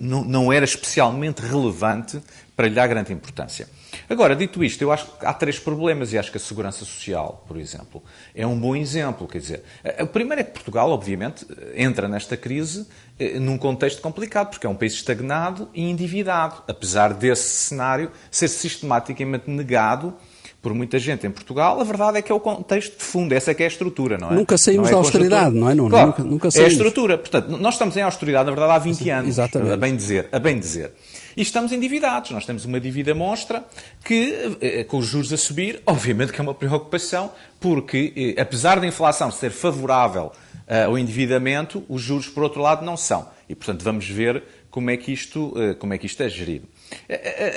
não, 0.00 0.24
não 0.24 0.52
era 0.52 0.64
especialmente 0.64 1.40
relevante 1.40 2.20
para 2.56 2.66
lhe 2.66 2.74
dar 2.74 2.86
grande 2.86 3.12
importância. 3.12 3.68
Agora, 4.08 4.34
dito 4.34 4.64
isto, 4.64 4.82
eu 4.82 4.90
acho 4.90 5.06
que 5.18 5.24
há 5.24 5.32
três 5.32 5.58
problemas 5.58 6.12
e 6.12 6.18
acho 6.18 6.30
que 6.30 6.38
a 6.38 6.40
segurança 6.40 6.84
social, 6.84 7.44
por 7.46 7.56
exemplo, 7.56 8.02
é 8.34 8.46
um 8.46 8.58
bom 8.58 8.74
exemplo. 8.74 9.28
Quer 9.28 9.38
dizer, 9.38 9.64
o 10.00 10.06
primeiro 10.06 10.40
é 10.40 10.44
que 10.44 10.52
Portugal, 10.52 10.90
obviamente, 10.90 11.46
entra 11.74 12.08
nesta 12.08 12.36
crise 12.36 12.86
eh, 13.18 13.38
num 13.38 13.58
contexto 13.58 14.00
complicado, 14.00 14.50
porque 14.50 14.66
é 14.66 14.70
um 14.70 14.74
país 14.74 14.94
estagnado 14.94 15.68
e 15.74 15.82
endividado, 15.82 16.62
apesar 16.66 17.12
desse 17.12 17.48
cenário 17.48 18.10
ser 18.30 18.48
sistematicamente 18.48 19.50
negado 19.50 20.14
por 20.60 20.74
muita 20.74 20.98
gente 20.98 21.26
em 21.26 21.30
Portugal, 21.30 21.80
a 21.80 21.84
verdade 21.84 22.18
é 22.18 22.22
que 22.22 22.32
é 22.32 22.34
o 22.34 22.40
contexto 22.40 22.98
de 22.98 23.04
fundo, 23.04 23.32
essa 23.32 23.52
é 23.52 23.54
que 23.54 23.62
é 23.62 23.66
a 23.66 23.68
estrutura, 23.68 24.18
não 24.18 24.32
é? 24.32 24.34
Nunca 24.34 24.58
saímos 24.58 24.88
é 24.88 24.90
da 24.90 24.96
austeridade, 24.96 25.54
não 25.54 25.70
é? 25.70 25.74
Não, 25.74 25.88
claro, 25.88 26.06
nunca, 26.08 26.24
nunca 26.24 26.50
saímos. 26.50 26.72
É 26.72 26.74
a 26.74 26.76
estrutura. 26.76 27.16
Portanto, 27.16 27.48
nós 27.58 27.74
estamos 27.74 27.96
em 27.96 28.02
austeridade, 28.02 28.44
na 28.46 28.50
verdade, 28.50 28.72
há 28.72 28.78
20 28.78 29.10
anos. 29.10 29.28
Exatamente. 29.28 29.72
A 29.72 29.76
bem 29.76 29.94
dizer. 29.94 30.28
A 30.32 30.38
bem 30.38 30.58
dizer. 30.58 30.92
E 31.36 31.42
estamos 31.42 31.70
endividados. 31.70 32.32
Nós 32.32 32.44
temos 32.44 32.64
uma 32.64 32.80
dívida 32.80 33.14
monstra 33.14 33.64
que, 34.04 34.56
eh, 34.60 34.82
com 34.82 34.98
os 34.98 35.06
juros 35.06 35.32
a 35.32 35.36
subir, 35.36 35.80
obviamente 35.86 36.32
que 36.32 36.40
é 36.40 36.42
uma 36.42 36.54
preocupação, 36.54 37.30
porque, 37.60 38.34
eh, 38.36 38.42
apesar 38.42 38.80
da 38.80 38.86
inflação 38.88 39.30
ser 39.30 39.52
favorável 39.52 40.32
eh, 40.66 40.82
ao 40.82 40.98
endividamento, 40.98 41.84
os 41.88 42.02
juros, 42.02 42.26
por 42.28 42.42
outro 42.42 42.60
lado, 42.60 42.84
não 42.84 42.96
são. 42.96 43.28
E, 43.48 43.54
portanto, 43.54 43.84
vamos 43.84 44.08
ver 44.08 44.42
como 44.68 44.90
é 44.90 44.96
que 44.96 45.12
isto, 45.12 45.54
como 45.78 45.94
é, 45.94 45.98
que 45.98 46.06
isto 46.06 46.22
é 46.22 46.28
gerido. 46.28 46.68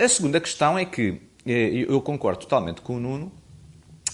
A 0.02 0.08
segunda 0.08 0.40
questão 0.40 0.78
é 0.78 0.86
que 0.86 1.20
eu 1.46 2.02
concordo 2.02 2.40
totalmente 2.42 2.82
com 2.82 2.96
o 2.96 3.00
Nuno, 3.00 3.32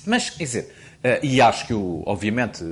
mas, 0.05 0.29
quer 0.29 0.43
dizer, 0.43 0.73
e 1.21 1.41
acho 1.41 1.67
que, 1.67 1.73
obviamente, 1.73 2.63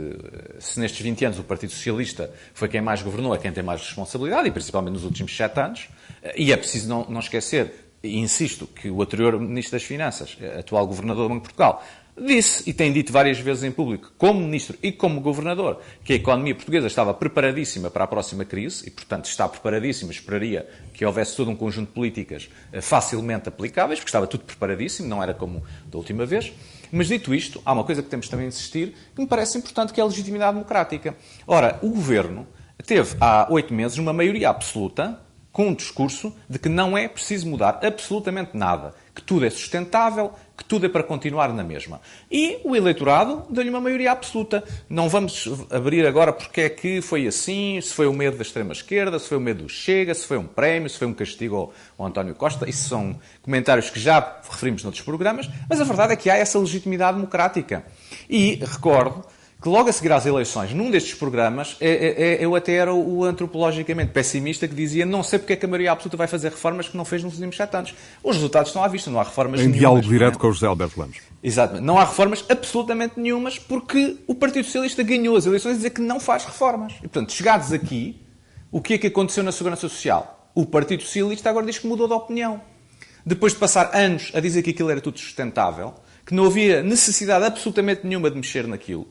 se 0.59 0.79
nestes 0.79 1.01
20 1.01 1.25
anos 1.25 1.39
o 1.39 1.43
Partido 1.43 1.71
Socialista 1.71 2.31
foi 2.53 2.67
quem 2.67 2.81
mais 2.81 3.01
governou, 3.01 3.35
é 3.35 3.37
quem 3.37 3.51
tem 3.51 3.63
mais 3.63 3.81
responsabilidade, 3.81 4.47
e 4.47 4.51
principalmente 4.51 4.93
nos 4.93 5.03
últimos 5.03 5.35
7 5.35 5.59
anos, 5.59 5.89
e 6.35 6.51
é 6.51 6.57
preciso 6.57 6.87
não, 6.87 7.05
não 7.09 7.19
esquecer, 7.19 7.91
e 8.01 8.17
insisto, 8.19 8.67
que 8.67 8.89
o 8.89 9.01
anterior 9.01 9.39
Ministro 9.39 9.73
das 9.73 9.83
Finanças, 9.83 10.37
atual 10.57 10.87
Governador 10.87 11.23
do 11.23 11.29
Banco 11.29 11.41
de 11.41 11.53
Portugal, 11.53 11.85
disse 12.17 12.67
e 12.69 12.73
tem 12.73 12.91
dito 12.93 13.11
várias 13.11 13.39
vezes 13.39 13.63
em 13.63 13.71
público, 13.71 14.11
como 14.17 14.39
Ministro 14.39 14.77
e 14.81 14.91
como 14.91 15.19
Governador, 15.19 15.81
que 16.03 16.13
a 16.13 16.15
economia 16.15 16.55
portuguesa 16.55 16.87
estava 16.87 17.13
preparadíssima 17.13 17.89
para 17.89 18.05
a 18.05 18.07
próxima 18.07 18.45
crise 18.45 18.87
e, 18.87 18.91
portanto, 18.91 19.25
está 19.25 19.47
preparadíssima. 19.47 20.11
Esperaria 20.11 20.67
que 20.93 21.05
houvesse 21.05 21.35
todo 21.35 21.51
um 21.51 21.55
conjunto 21.55 21.89
de 21.89 21.93
políticas 21.93 22.49
eh, 22.71 22.81
facilmente 22.81 23.49
aplicáveis, 23.49 23.99
porque 23.99 24.09
estava 24.09 24.27
tudo 24.27 24.45
preparadíssimo, 24.45 25.07
não 25.07 25.21
era 25.21 25.33
como 25.33 25.63
da 25.87 25.97
última 25.97 26.25
vez. 26.25 26.53
Mas 26.91 27.07
dito 27.07 27.33
isto, 27.33 27.61
há 27.65 27.73
uma 27.73 27.83
coisa 27.83 28.01
que 28.01 28.09
temos 28.09 28.29
também 28.29 28.45
a 28.45 28.49
insistir, 28.49 28.95
que 29.13 29.21
me 29.21 29.27
parece 29.27 29.57
importante, 29.57 29.91
que 29.91 29.99
é 29.99 30.03
a 30.03 30.07
legitimidade 30.07 30.53
democrática. 30.53 31.15
Ora, 31.45 31.79
o 31.81 31.89
Governo 31.89 32.47
teve 32.85 33.17
há 33.19 33.47
oito 33.49 33.73
meses 33.73 33.97
uma 33.97 34.13
maioria 34.13 34.49
absoluta 34.49 35.19
com 35.55 35.69
um 35.69 35.73
discurso 35.73 36.35
de 36.49 36.59
que 36.59 36.67
não 36.67 36.97
é 36.97 37.07
preciso 37.07 37.47
mudar 37.47 37.79
absolutamente 37.81 38.57
nada, 38.57 38.93
que 39.13 39.21
tudo 39.21 39.45
é 39.45 39.49
sustentável, 39.49 40.33
que 40.57 40.63
tudo 40.63 40.85
é 40.85 40.89
para 40.89 41.03
continuar 41.03 41.53
na 41.53 41.63
mesma. 41.63 41.99
E 42.31 42.59
o 42.63 42.75
eleitorado 42.75 43.45
deu-lhe 43.49 43.69
uma 43.69 43.81
maioria 43.81 44.11
absoluta. 44.11 44.63
Não 44.89 45.09
vamos 45.09 45.49
abrir 45.69 46.05
agora 46.05 46.31
porque 46.31 46.61
é 46.61 46.69
que 46.69 47.01
foi 47.01 47.27
assim, 47.27 47.79
se 47.81 47.93
foi 47.93 48.07
o 48.07 48.13
medo 48.13 48.37
da 48.37 48.43
extrema-esquerda, 48.43 49.19
se 49.19 49.27
foi 49.27 49.37
o 49.37 49.41
medo 49.41 49.63
do 49.63 49.69
Chega, 49.69 50.13
se 50.13 50.25
foi 50.25 50.37
um 50.37 50.47
prémio, 50.47 50.89
se 50.89 50.97
foi 50.97 51.07
um 51.07 51.13
castigo 51.13 51.73
ao, 51.97 52.05
António 52.05 52.35
Costa. 52.35 52.69
Isso 52.69 52.87
são 52.87 53.19
comentários 53.41 53.89
que 53.89 53.99
já 53.99 54.39
referimos 54.49 54.83
noutros 54.83 55.03
programas, 55.03 55.49
mas 55.69 55.81
a 55.81 55.83
verdade 55.83 56.13
é 56.13 56.15
que 56.15 56.29
há 56.29 56.37
essa 56.37 56.57
legitimidade 56.57 57.17
democrática. 57.17 57.85
E 58.29 58.55
recordo 58.55 59.23
que 59.61 59.69
logo 59.69 59.89
a 59.89 59.91
seguir 59.91 60.11
às 60.11 60.25
eleições, 60.25 60.73
num 60.73 60.91
destes 60.91 61.13
programas, 61.13 61.75
é, 61.79 61.89
é, 61.89 62.23
é, 62.33 62.45
eu 62.45 62.55
até 62.55 62.73
era 62.73 62.93
o 62.93 63.23
antropologicamente 63.23 64.11
pessimista 64.11 64.67
que 64.67 64.75
dizia 64.75 65.05
não 65.05 65.23
sei 65.23 65.39
porque 65.39 65.53
é 65.53 65.55
que 65.55 65.65
a 65.65 65.67
maioria 65.67 65.91
absoluta 65.91 66.17
vai 66.17 66.27
fazer 66.27 66.49
reformas 66.49 66.87
que 66.87 66.95
não 66.95 67.05
fez 67.05 67.23
nos 67.23 67.33
últimos 67.33 67.55
sete 67.55 67.75
anos. 67.75 67.95
Os 68.23 68.35
resultados 68.35 68.69
estão 68.69 68.83
à 68.83 68.87
vista, 68.87 69.09
não 69.09 69.19
há 69.19 69.23
reformas 69.23 69.61
em 69.61 69.63
nenhumas. 69.63 69.77
Em 69.77 69.79
diálogo 69.79 70.07
direto 70.07 70.37
com 70.37 70.47
o 70.47 70.51
José 70.51 70.67
Alberto 70.67 70.99
Lemos. 70.99 71.17
Exatamente. 71.41 71.83
Não 71.83 71.97
há 71.97 72.03
reformas 72.03 72.45
absolutamente 72.49 73.19
nenhumas 73.19 73.57
porque 73.57 74.17
o 74.27 74.35
Partido 74.35 74.65
Socialista 74.65 75.01
ganhou 75.03 75.35
as 75.35 75.45
eleições 75.45 75.73
a 75.73 75.75
dizer 75.77 75.89
que 75.91 76.01
não 76.01 76.19
faz 76.19 76.45
reformas. 76.45 76.93
E, 76.97 77.01
portanto, 77.01 77.31
chegados 77.31 77.71
aqui, 77.71 78.21
o 78.71 78.81
que 78.81 78.95
é 78.95 78.97
que 78.97 79.07
aconteceu 79.07 79.43
na 79.43 79.51
Segurança 79.51 79.87
Social? 79.87 80.51
O 80.53 80.65
Partido 80.65 81.01
Socialista 81.01 81.49
agora 81.49 81.65
diz 81.65 81.79
que 81.79 81.87
mudou 81.87 82.07
de 82.07 82.13
opinião. 82.13 82.61
Depois 83.25 83.53
de 83.53 83.59
passar 83.59 83.95
anos 83.95 84.31
a 84.35 84.39
dizer 84.39 84.61
que 84.61 84.69
aquilo 84.69 84.91
era 84.91 85.01
tudo 85.01 85.17
sustentável, 85.17 85.95
que 86.25 86.35
não 86.35 86.45
havia 86.45 86.83
necessidade 86.83 87.45
absolutamente 87.45 88.05
nenhuma 88.05 88.29
de 88.29 88.35
mexer 88.35 88.67
naquilo, 88.67 89.07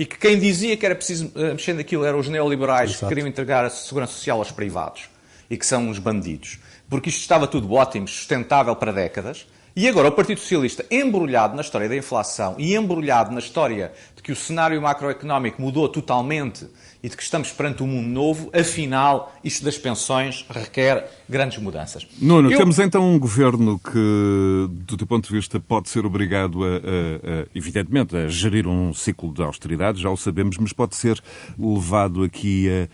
e 0.00 0.06
que 0.06 0.16
quem 0.16 0.38
dizia 0.38 0.78
que 0.78 0.86
era 0.86 0.94
preciso 0.94 1.30
eh, 1.36 1.52
mexer 1.52 1.74
naquilo 1.74 2.06
eram 2.06 2.18
os 2.18 2.26
neoliberais 2.26 2.88
Exato. 2.88 3.04
que 3.04 3.08
queriam 3.10 3.28
entregar 3.28 3.66
a 3.66 3.68
segurança 3.68 4.14
social 4.14 4.38
aos 4.38 4.50
privados 4.50 5.10
e 5.50 5.58
que 5.58 5.66
são 5.66 5.90
uns 5.90 5.98
bandidos. 5.98 6.58
Porque 6.88 7.10
isto 7.10 7.20
estava 7.20 7.46
tudo 7.46 7.70
ótimo, 7.74 8.08
sustentável 8.08 8.74
para 8.74 8.92
décadas. 8.92 9.46
E 9.76 9.86
agora 9.86 10.08
o 10.08 10.12
Partido 10.12 10.40
Socialista, 10.40 10.86
embrulhado 10.90 11.54
na 11.54 11.60
história 11.60 11.86
da 11.86 11.94
inflação 11.94 12.54
e 12.56 12.74
embrulhado 12.74 13.30
na 13.30 13.40
história 13.40 13.92
de 14.16 14.22
que 14.22 14.32
o 14.32 14.36
cenário 14.36 14.80
macroeconómico 14.80 15.60
mudou 15.60 15.86
totalmente 15.86 16.66
e 17.02 17.08
de 17.08 17.16
que 17.16 17.22
estamos 17.22 17.50
perante 17.52 17.82
um 17.82 17.86
mundo 17.86 18.08
novo, 18.08 18.50
afinal, 18.52 19.32
isto 19.42 19.64
das 19.64 19.78
pensões 19.78 20.44
requer 20.50 21.10
grandes 21.28 21.58
mudanças. 21.58 22.06
Nuno, 22.20 22.50
Eu... 22.50 22.58
temos 22.58 22.78
então 22.78 23.08
um 23.08 23.18
governo 23.18 23.78
que, 23.78 24.68
do 24.70 24.96
teu 24.96 25.06
ponto 25.06 25.28
de 25.28 25.34
vista, 25.34 25.58
pode 25.58 25.88
ser 25.88 26.04
obrigado, 26.04 26.62
a, 26.64 26.66
a, 26.66 26.70
a, 26.70 27.46
evidentemente, 27.54 28.16
a 28.16 28.28
gerir 28.28 28.66
um 28.66 28.92
ciclo 28.92 29.32
de 29.32 29.42
austeridade, 29.42 30.00
já 30.00 30.10
o 30.10 30.16
sabemos, 30.16 30.58
mas 30.58 30.72
pode 30.72 30.94
ser 30.96 31.22
levado 31.58 32.22
aqui 32.22 32.68
a, 32.68 32.88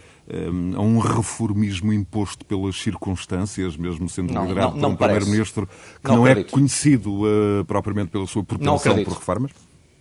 um 0.81 0.99
reformismo 0.99 1.93
imposto 1.93 2.45
pelas 2.45 2.77
circunstâncias, 2.77 3.77
mesmo 3.77 4.09
sendo 4.09 4.33
não, 4.33 4.43
liderado 4.43 4.75
não, 4.75 4.91
não 4.91 4.97
por 4.97 5.05
um 5.05 5.07
Primeiro-Ministro 5.07 5.69
que 6.03 6.11
não, 6.11 6.17
não 6.17 6.27
é 6.27 6.43
conhecido 6.43 7.23
uh, 7.23 7.65
propriamente 7.65 8.11
pela 8.11 8.27
sua 8.27 8.43
propensão 8.43 9.05
por 9.05 9.13
reformas? 9.13 9.53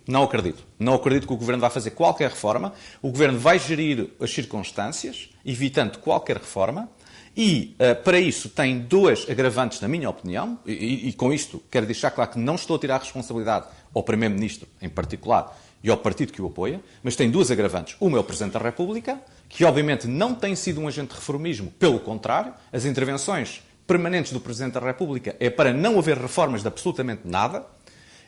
Não 0.06 0.22
acredito. 0.22 0.64
Não 0.78 0.94
acredito 0.94 1.26
que 1.26 1.32
o 1.32 1.36
Governo 1.36 1.60
vá 1.60 1.68
fazer 1.68 1.90
qualquer 1.90 2.30
reforma. 2.30 2.72
O 3.02 3.10
Governo 3.10 3.38
vai 3.38 3.58
gerir 3.58 4.10
as 4.20 4.30
circunstâncias, 4.30 5.30
evitando 5.44 5.98
qualquer 5.98 6.36
reforma. 6.36 6.88
E, 7.36 7.74
uh, 7.78 8.02
para 8.02 8.18
isso, 8.18 8.48
tem 8.48 8.78
dois 8.78 9.28
agravantes, 9.28 9.80
na 9.80 9.88
minha 9.88 10.08
opinião, 10.08 10.58
e, 10.64 11.08
e, 11.08 11.12
com 11.12 11.32
isto 11.32 11.62
quero 11.70 11.84
deixar 11.84 12.10
claro 12.10 12.30
que 12.30 12.38
não 12.38 12.54
estou 12.54 12.76
a 12.76 12.78
tirar 12.78 12.94
a 12.94 12.98
responsabilidade 12.98 13.66
ao 13.94 14.02
Primeiro-Ministro, 14.02 14.66
em 14.80 14.88
particular, 14.88 15.54
e 15.84 15.90
ao 15.90 15.98
partido 15.98 16.32
que 16.32 16.40
o 16.40 16.46
apoia, 16.46 16.80
mas 17.02 17.14
tem 17.14 17.30
duas 17.30 17.50
agravantes. 17.50 17.94
Uma 18.00 18.16
é 18.16 18.20
o 18.20 18.24
Presidente 18.24 18.54
da 18.54 18.58
República, 18.58 19.20
que 19.50 19.64
obviamente 19.64 20.06
não 20.06 20.34
tem 20.34 20.56
sido 20.56 20.80
um 20.80 20.88
agente 20.88 21.10
de 21.10 21.14
reformismo, 21.16 21.70
pelo 21.78 22.00
contrário, 22.00 22.54
as 22.72 22.86
intervenções 22.86 23.62
permanentes 23.86 24.32
do 24.32 24.40
Presidente 24.40 24.72
da 24.72 24.80
República 24.80 25.36
é 25.38 25.50
para 25.50 25.74
não 25.74 25.98
haver 25.98 26.16
reformas 26.16 26.62
de 26.62 26.68
absolutamente 26.68 27.22
nada, 27.24 27.66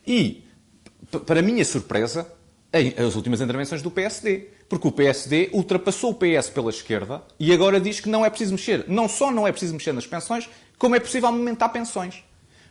e 0.07 0.45
para 1.27 1.43
minha 1.43 1.65
surpresa, 1.65 2.27
as 2.73 3.15
últimas 3.15 3.41
intervenções 3.41 3.83
do 3.83 3.91
PSD. 3.91 4.49
Porque 4.69 4.87
o 4.87 4.93
PSD 4.93 5.49
ultrapassou 5.55 6.11
o 6.11 6.15
PS 6.15 6.51
pela 6.51 6.69
esquerda 6.69 7.23
e 7.41 7.53
agora 7.53 7.81
diz 7.81 8.01
que 8.01 8.09
não 8.09 8.25
é 8.25 8.29
preciso 8.29 8.53
mexer. 8.53 8.85
Não 8.87 9.09
só 9.09 9.31
não 9.31 9.47
é 9.47 9.51
preciso 9.51 9.73
mexer 9.73 9.93
nas 9.93 10.07
pensões, 10.07 10.49
como 10.77 10.95
é 10.95 11.01
possível 11.01 11.29
aumentar 11.29 11.71
pensões. 11.71 12.23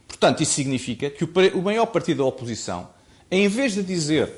Portanto, 0.08 0.42
isso 0.44 0.54
significa 0.54 1.10
que 1.10 1.24
o 1.24 1.62
maior 1.62 1.88
partido 1.88 2.20
da 2.20 2.26
oposição, 2.26 2.90
em 3.32 3.48
vez 3.48 3.74
de 3.74 3.82
dizer 3.82 4.32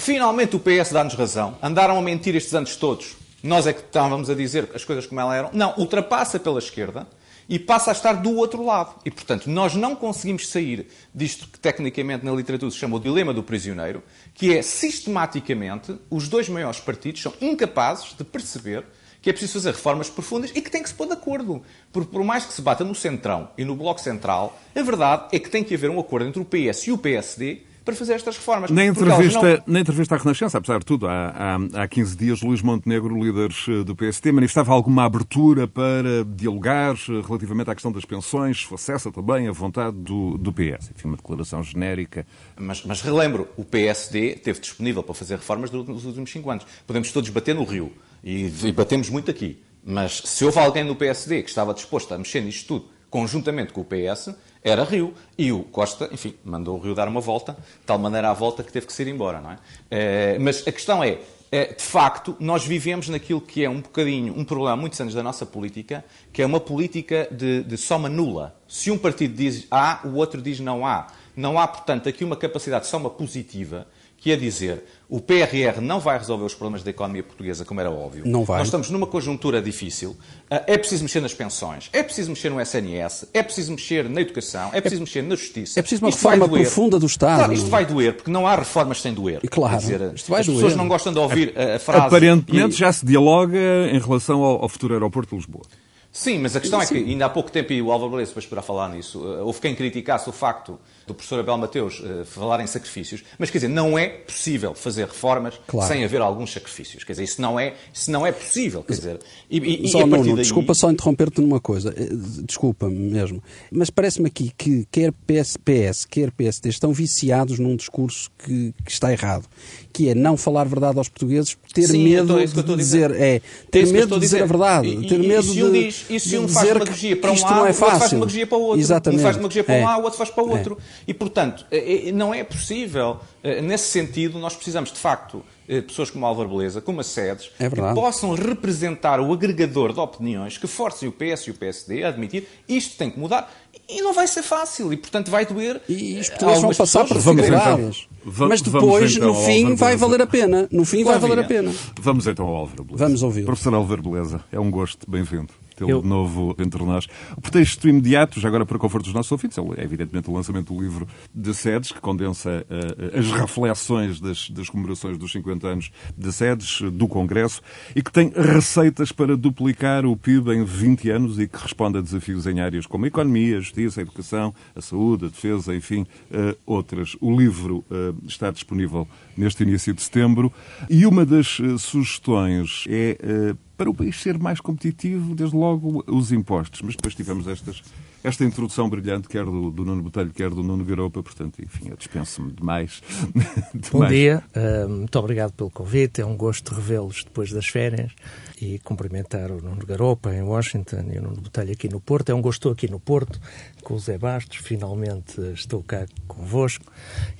finalmente 0.00 0.56
o 0.56 0.60
PS 0.60 0.92
dá-nos 0.92 1.14
razão, 1.14 1.56
andaram 1.62 1.98
a 1.98 2.02
mentir 2.02 2.34
estes 2.34 2.54
anos 2.54 2.76
todos, 2.76 3.16
nós 3.42 3.66
é 3.66 3.72
que 3.72 3.80
estávamos 3.80 4.30
a 4.30 4.34
dizer 4.34 4.70
as 4.74 4.84
coisas 4.84 5.06
como 5.06 5.20
elas 5.20 5.34
eram, 5.34 5.50
não, 5.52 5.74
ultrapassa 5.76 6.40
pela 6.40 6.58
esquerda 6.58 7.06
e 7.48 7.58
passa 7.58 7.90
a 7.90 7.92
estar 7.92 8.14
do 8.14 8.34
outro 8.36 8.64
lado. 8.64 9.00
E, 9.04 9.10
portanto, 9.10 9.48
nós 9.48 9.74
não 9.74 9.94
conseguimos 9.94 10.48
sair 10.48 10.86
disto 11.14 11.48
que 11.48 11.58
tecnicamente 11.58 12.24
na 12.24 12.32
literatura 12.32 12.70
se 12.70 12.78
chama 12.78 12.96
o 12.96 13.00
dilema 13.00 13.32
do 13.32 13.42
prisioneiro, 13.42 14.02
que 14.32 14.56
é 14.56 14.62
sistematicamente 14.62 15.96
os 16.10 16.28
dois 16.28 16.48
maiores 16.48 16.80
partidos 16.80 17.22
são 17.22 17.34
incapazes 17.40 18.14
de 18.16 18.24
perceber 18.24 18.84
que 19.20 19.30
é 19.30 19.32
preciso 19.32 19.54
fazer 19.54 19.70
reformas 19.70 20.10
profundas 20.10 20.52
e 20.54 20.60
que 20.60 20.70
tem 20.70 20.82
que 20.82 20.88
se 20.90 20.94
pôr 20.94 21.06
de 21.06 21.14
acordo. 21.14 21.62
Porque 21.90 22.12
por 22.12 22.22
mais 22.22 22.44
que 22.44 22.52
se 22.52 22.60
bata 22.60 22.84
no 22.84 22.94
Centrão 22.94 23.48
e 23.56 23.64
no 23.64 23.74
Bloco 23.74 23.98
Central, 23.98 24.60
a 24.76 24.82
verdade 24.82 25.28
é 25.32 25.38
que 25.38 25.48
tem 25.48 25.64
que 25.64 25.74
haver 25.74 25.88
um 25.88 25.98
acordo 25.98 26.28
entre 26.28 26.42
o 26.42 26.44
PS 26.44 26.88
e 26.88 26.92
o 26.92 26.98
PSD 26.98 27.62
para 27.84 27.94
fazer 27.94 28.14
estas 28.14 28.36
reformas. 28.36 28.70
Na 28.70 28.84
entrevista, 28.84 29.56
não... 29.58 29.62
na 29.66 29.80
entrevista 29.80 30.14
à 30.14 30.18
Renascença, 30.18 30.58
apesar 30.58 30.78
de 30.78 30.86
tudo, 30.86 31.06
há, 31.06 31.58
há, 31.74 31.82
há 31.82 31.88
15 31.88 32.16
dias, 32.16 32.42
Luís 32.42 32.62
Montenegro, 32.62 33.22
líder 33.22 33.50
eh, 33.68 33.84
do 33.84 33.94
PST, 33.94 34.32
manifestava 34.32 34.72
alguma 34.72 35.04
abertura 35.04 35.68
para 35.68 36.24
dialogar 36.24 36.94
eh, 36.94 37.22
relativamente 37.26 37.70
à 37.70 37.74
questão 37.74 37.92
das 37.92 38.04
pensões, 38.04 38.60
se 38.60 38.66
fosse 38.66 38.90
essa 38.90 39.12
também 39.12 39.48
a 39.48 39.52
vontade 39.52 39.96
do, 39.96 40.38
do 40.38 40.52
PS. 40.52 40.90
Enfim, 40.96 41.08
uma 41.08 41.16
declaração 41.16 41.62
genérica. 41.62 42.26
Mas, 42.56 42.82
mas 42.84 43.02
relembro, 43.02 43.48
o 43.56 43.64
PSD 43.64 44.36
teve 44.36 44.60
disponível 44.60 45.02
para 45.02 45.14
fazer 45.14 45.36
reformas 45.36 45.70
nos 45.70 46.04
últimos 46.04 46.30
5 46.30 46.50
anos. 46.50 46.66
Podemos 46.86 47.12
todos 47.12 47.28
bater 47.28 47.54
no 47.54 47.64
Rio, 47.64 47.92
e, 48.24 48.50
e 48.64 48.72
batemos 48.72 49.10
muito 49.10 49.30
aqui. 49.30 49.62
Mas 49.84 50.22
se 50.24 50.44
houve 50.44 50.58
alguém 50.58 50.82
no 50.82 50.96
PSD 50.96 51.42
que 51.42 51.50
estava 51.50 51.74
disposto 51.74 52.14
a 52.14 52.18
mexer 52.18 52.40
nisto 52.40 52.66
tudo, 52.66 52.88
conjuntamente 53.10 53.72
com 53.72 53.82
o 53.82 53.84
PS, 53.84 54.34
era 54.64 54.82
Rio. 54.82 55.12
E 55.36 55.52
o 55.52 55.62
Costa, 55.64 56.08
enfim, 56.10 56.34
mandou 56.42 56.78
o 56.78 56.80
Rio 56.80 56.94
dar 56.94 57.06
uma 57.06 57.20
volta, 57.20 57.52
de 57.52 57.86
tal 57.86 57.98
maneira 57.98 58.30
à 58.30 58.32
volta 58.32 58.64
que 58.64 58.72
teve 58.72 58.86
que 58.86 58.92
ser 58.92 59.06
embora, 59.06 59.40
não 59.40 59.52
é? 59.52 59.58
é 59.90 60.38
mas 60.38 60.66
a 60.66 60.72
questão 60.72 61.04
é, 61.04 61.18
é, 61.52 61.74
de 61.74 61.82
facto, 61.82 62.34
nós 62.40 62.64
vivemos 62.64 63.08
naquilo 63.08 63.40
que 63.40 63.62
é 63.62 63.68
um 63.68 63.80
bocadinho, 63.80 64.36
um 64.36 64.44
problema 64.44 64.74
muitos 64.74 64.98
anos 65.00 65.12
da 65.12 65.22
nossa 65.22 65.44
política, 65.44 66.02
que 66.32 66.40
é 66.40 66.46
uma 66.46 66.58
política 66.58 67.28
de, 67.30 67.62
de 67.62 67.76
soma 67.76 68.08
nula. 68.08 68.56
Se 68.66 68.90
um 68.90 68.96
partido 68.96 69.34
diz 69.34 69.66
A, 69.70 70.00
o 70.04 70.14
outro 70.14 70.40
diz 70.40 70.58
não 70.58 70.86
há. 70.86 71.08
Não 71.36 71.58
há, 71.58 71.68
portanto, 71.68 72.08
aqui 72.08 72.24
uma 72.24 72.36
capacidade 72.36 72.84
de 72.84 72.90
soma 72.90 73.10
positiva 73.10 73.86
que 74.16 74.32
é 74.32 74.36
dizer 74.36 74.82
o 75.14 75.20
PRR 75.20 75.80
não 75.80 76.00
vai 76.00 76.18
resolver 76.18 76.44
os 76.44 76.54
problemas 76.54 76.82
da 76.82 76.90
economia 76.90 77.22
portuguesa, 77.22 77.64
como 77.64 77.78
era 77.78 77.88
óbvio. 77.88 78.24
Não 78.26 78.42
vai. 78.42 78.58
Nós 78.58 78.66
estamos 78.66 78.90
numa 78.90 79.06
conjuntura 79.06 79.62
difícil. 79.62 80.16
Ah, 80.50 80.64
é 80.66 80.76
preciso 80.76 81.04
mexer 81.04 81.20
nas 81.20 81.32
pensões, 81.32 81.88
é 81.92 82.02
preciso 82.02 82.30
mexer 82.30 82.50
no 82.50 82.60
SNS, 82.60 83.28
é 83.32 83.40
preciso 83.40 83.70
mexer 83.70 84.08
na 84.08 84.20
educação, 84.20 84.70
é 84.72 84.80
preciso 84.80 85.02
é, 85.02 85.04
mexer 85.04 85.22
na 85.22 85.36
justiça. 85.36 85.78
É 85.78 85.82
preciso 85.82 86.02
uma 86.02 86.08
isto 86.08 86.18
reforma 86.18 86.48
profunda 86.48 86.98
do 86.98 87.06
Estado. 87.06 87.38
Claro, 87.38 87.52
isto 87.52 87.70
vai 87.70 87.86
doer, 87.86 88.14
porque 88.14 88.28
não 88.28 88.44
há 88.44 88.56
reformas 88.56 89.00
sem 89.00 89.14
doer. 89.14 89.38
E 89.44 89.46
claro, 89.46 89.78
dizer, 89.78 90.00
isto 90.16 90.28
vai 90.28 90.40
as 90.40 90.46
doer. 90.46 90.56
pessoas 90.56 90.74
não 90.74 90.88
gostam 90.88 91.12
de 91.12 91.18
ouvir 91.20 91.54
a, 91.56 91.76
a 91.76 91.78
frase... 91.78 92.06
Aparentemente 92.06 92.74
e... 92.74 92.76
já 92.76 92.92
se 92.92 93.06
dialoga 93.06 93.56
em 93.92 94.00
relação 94.00 94.42
ao, 94.42 94.62
ao 94.62 94.68
futuro 94.68 94.94
aeroporto 94.94 95.30
de 95.30 95.36
Lisboa. 95.36 95.62
Sim, 96.10 96.38
mas 96.38 96.56
a 96.56 96.60
questão 96.60 96.80
Sim. 96.80 96.86
é 96.86 96.88
que 96.88 97.10
ainda 97.10 97.26
há 97.26 97.28
pouco 97.28 97.52
tempo, 97.52 97.72
e 97.72 97.80
o 97.80 97.92
Álvaro 97.92 98.10
Beleza 98.10 98.30
depois 98.30 98.46
poderá 98.46 98.62
falar 98.62 98.88
nisso, 98.88 99.20
eh, 99.24 99.42
houve 99.42 99.60
quem 99.60 99.76
criticasse 99.76 100.28
o 100.28 100.32
facto 100.32 100.76
do 101.06 101.14
professor 101.14 101.40
Abel 101.40 101.58
Mateus 101.58 102.00
uh, 102.00 102.24
falar 102.24 102.60
em 102.60 102.66
sacrifícios, 102.66 103.22
mas 103.38 103.50
quer 103.50 103.58
dizer, 103.58 103.68
não 103.68 103.98
é 103.98 104.08
possível 104.08 104.74
fazer 104.74 105.06
reformas 105.06 105.54
claro. 105.66 105.92
sem 105.92 106.04
haver 106.04 106.20
alguns 106.20 106.52
sacrifícios. 106.52 107.04
Quer 107.04 107.12
dizer, 107.12 107.24
isso 107.24 107.40
não 107.40 107.58
é, 107.58 107.74
isso 107.92 108.10
não 108.10 108.26
é 108.26 108.32
possível. 108.32 108.82
Quer 108.82 108.94
dizer, 108.94 109.18
e, 109.50 109.86
e, 109.86 109.88
só, 109.88 110.00
e 110.00 110.04
Nuno, 110.04 110.24
daí... 110.24 110.36
desculpa 110.36 110.74
só 110.74 110.90
interromper-te 110.90 111.40
numa 111.40 111.60
coisa, 111.60 111.94
eh, 111.96 112.08
desculpa 112.44 112.88
mesmo, 112.88 113.42
mas 113.70 113.90
parece-me 113.90 114.28
aqui 114.28 114.52
que 114.56 114.86
quer 114.90 115.12
PS, 115.12 115.56
PS, 115.56 116.04
quer 116.04 116.30
PSD 116.30 116.68
estão 116.68 116.92
viciados 116.92 117.58
num 117.58 117.76
discurso 117.76 118.30
que, 118.38 118.74
que 118.84 118.90
está 118.90 119.12
errado, 119.12 119.46
que 119.92 120.08
é 120.08 120.14
não 120.14 120.36
falar 120.36 120.64
verdade 120.64 120.98
aos 120.98 121.08
portugueses, 121.08 121.56
ter 121.72 121.88
Sim, 121.88 122.04
medo 122.04 122.38
é 122.38 122.46
de 122.46 122.76
dizer, 122.76 123.10
é, 123.12 123.40
ter 123.70 123.88
é 123.88 123.92
medo 123.92 124.14
de 124.14 124.20
dizer 124.20 124.42
a 124.42 124.46
verdade, 124.46 124.88
e, 124.88 125.06
ter 125.06 125.18
medo 125.18 125.52
de, 125.52 125.70
diz, 125.70 126.04
e 126.08 126.20
se 126.20 126.38
um 126.38 126.48
faz 126.48 126.68
demagogia 126.68 127.16
para 127.16 127.32
um 127.32 127.40
lado, 127.40 127.54
não 127.54 127.66
é 127.66 127.72
fácil. 127.72 127.84
outro 127.84 127.98
faz 127.98 128.10
demagogia 128.10 128.46
para 128.46 128.58
o 128.58 128.62
outro. 128.62 128.80
Exatamente. 128.80 129.20
Um 129.20 129.22
faz 129.22 129.36
demagogia 129.36 129.64
para 129.64 129.74
um 129.74 129.84
lado, 129.84 130.00
o 130.00 130.04
outro 130.04 130.18
faz 130.18 130.30
para 130.30 130.44
o 130.44 130.50
outro. 130.50 130.78
E, 131.06 131.14
portanto, 131.14 131.66
é, 131.70 132.10
não 132.12 132.34
é 132.34 132.42
possível. 132.44 133.18
Nesse 133.62 133.88
sentido, 133.88 134.38
nós 134.38 134.54
precisamos, 134.54 134.90
de 134.90 134.98
facto, 134.98 135.44
pessoas 135.86 136.10
como 136.10 136.24
Álvaro 136.24 136.48
Beleza, 136.48 136.80
como 136.80 137.00
a 137.00 137.04
SEDES, 137.04 137.50
é 137.58 137.68
que 137.68 137.76
possam 137.94 138.34
representar 138.34 139.20
o 139.20 139.32
agregador 139.32 139.92
de 139.92 140.00
opiniões 140.00 140.56
que 140.56 140.66
forcem 140.66 141.08
o 141.08 141.12
PS 141.12 141.46
e 141.46 141.50
o 141.50 141.54
PSD 141.54 142.04
a 142.04 142.08
admitir 142.08 142.46
isto 142.68 142.96
tem 142.96 143.10
que 143.10 143.18
mudar. 143.18 143.52
E 143.86 144.00
não 144.00 144.14
vai 144.14 144.26
ser 144.26 144.42
fácil, 144.42 144.92
e 144.92 144.96
portanto 144.96 145.30
vai 145.30 145.44
doer. 145.44 145.80
E 145.86 146.18
os 146.18 146.30
portugueses 146.30 146.62
vão 146.62 146.74
passar 146.74 147.04
por 147.04 147.18
dificuldades. 147.18 148.08
Então, 148.26 148.48
Mas 148.48 148.62
depois, 148.62 149.14
então 149.14 149.28
no 149.28 149.34
fim, 149.34 149.74
vai 149.74 149.96
valer 149.96 150.22
a 150.22 150.26
pena. 150.26 150.68
No 150.70 150.84
fim, 150.84 151.04
vai 151.04 151.18
valer 151.18 151.40
a 151.40 151.44
pena. 151.44 151.70
Vamos 152.00 152.26
então 152.26 152.46
ao 152.46 152.56
Álvaro 152.56 152.84
Beleza. 152.84 153.04
Vamos 153.04 153.22
ouvir. 153.22 153.44
Professor 153.44 153.74
Álvaro 153.74 154.02
Beleza, 154.02 154.42
é 154.50 154.58
um 154.58 154.70
gosto. 154.70 155.10
Bem-vindo 155.10 155.52
tê-lo 155.74 155.90
eu... 155.90 156.02
de 156.02 156.08
novo 156.08 156.54
entre 156.58 156.82
nós. 156.84 157.06
O 157.36 157.40
pretexto 157.40 157.88
imediato, 157.88 158.40
já 158.40 158.48
agora 158.48 158.64
para 158.64 158.76
o 158.76 158.80
conforto 158.80 159.04
dos 159.04 159.14
nossos 159.14 159.30
ouvintes, 159.32 159.58
é 159.76 159.82
evidentemente 159.82 160.30
o 160.30 160.32
lançamento 160.32 160.72
do 160.72 160.80
livro 160.80 161.06
de 161.34 161.54
SEDES, 161.54 161.92
que 161.92 162.00
condensa 162.00 162.64
uh, 162.68 163.18
as 163.18 163.30
reflexões 163.30 164.20
das, 164.20 164.50
das 164.50 164.68
comemorações 164.68 165.18
dos 165.18 165.32
50 165.32 165.66
anos 165.66 165.90
de 166.16 166.32
SEDES, 166.32 166.82
do 166.92 167.08
Congresso, 167.08 167.60
e 167.94 168.02
que 168.02 168.12
tem 168.12 168.32
receitas 168.34 169.12
para 169.12 169.36
duplicar 169.36 170.06
o 170.06 170.16
PIB 170.16 170.52
em 170.52 170.64
20 170.64 171.10
anos 171.10 171.38
e 171.38 171.48
que 171.48 171.58
responde 171.58 171.98
a 171.98 172.00
desafios 172.00 172.46
em 172.46 172.60
áreas 172.60 172.86
como 172.86 173.04
a 173.04 173.08
economia, 173.08 173.58
a 173.58 173.60
justiça, 173.60 174.00
a 174.00 174.02
educação, 174.02 174.54
a 174.74 174.80
saúde, 174.80 175.26
a 175.26 175.28
defesa, 175.28 175.74
enfim, 175.74 176.02
uh, 176.30 176.56
outras. 176.66 177.16
O 177.20 177.36
livro 177.36 177.84
uh, 177.90 178.16
está 178.26 178.50
disponível 178.50 179.06
neste 179.36 179.62
início 179.62 179.92
de 179.92 180.02
setembro 180.02 180.52
e 180.88 181.06
uma 181.06 181.24
das 181.24 181.58
sugestões 181.78 182.84
é 182.88 183.54
para 183.76 183.90
o 183.90 183.94
país 183.94 184.20
ser 184.20 184.38
mais 184.38 184.60
competitivo, 184.60 185.34
desde 185.34 185.56
logo 185.56 186.04
os 186.06 186.32
impostos. 186.32 186.82
Mas 186.82 186.94
depois 186.94 187.14
tivemos 187.14 187.48
estas, 187.48 187.82
esta 188.22 188.44
introdução 188.44 188.88
brilhante, 188.88 189.28
quer 189.28 189.44
do, 189.44 189.70
do 189.70 189.84
Nuno 189.84 190.02
Botelho, 190.02 190.30
quer 190.30 190.50
do 190.50 190.62
Nuno 190.62 190.84
Garopa, 190.84 191.22
portanto, 191.22 191.60
enfim, 191.62 191.88
eu 191.88 191.96
dispenso-me 191.96 192.52
demais. 192.52 193.02
demais. 193.74 193.90
Bom 193.90 194.06
dia, 194.06 194.42
uh, 194.54 194.88
muito 194.88 195.18
obrigado 195.18 195.52
pelo 195.52 195.70
convite, 195.70 196.20
é 196.20 196.26
um 196.26 196.36
gosto 196.36 196.74
revê-los 196.74 197.24
depois 197.24 197.52
das 197.52 197.66
férias 197.66 198.12
e 198.60 198.78
cumprimentar 198.78 199.50
o 199.50 199.60
Nuno 199.60 199.84
Garopa 199.84 200.32
em 200.32 200.42
Washington 200.42 201.04
e 201.12 201.18
o 201.18 201.22
Nuno 201.22 201.40
Botelho 201.40 201.72
aqui 201.72 201.88
no 201.88 202.00
Porto. 202.00 202.30
É 202.30 202.34
um 202.34 202.40
gosto 202.40 202.68
aqui 202.68 202.88
no 202.88 203.00
Porto, 203.00 203.40
com 203.82 203.94
o 203.94 203.98
Zé 203.98 204.16
Bastos, 204.16 204.58
finalmente 204.58 205.40
estou 205.52 205.82
cá 205.82 206.06
convosco 206.28 206.84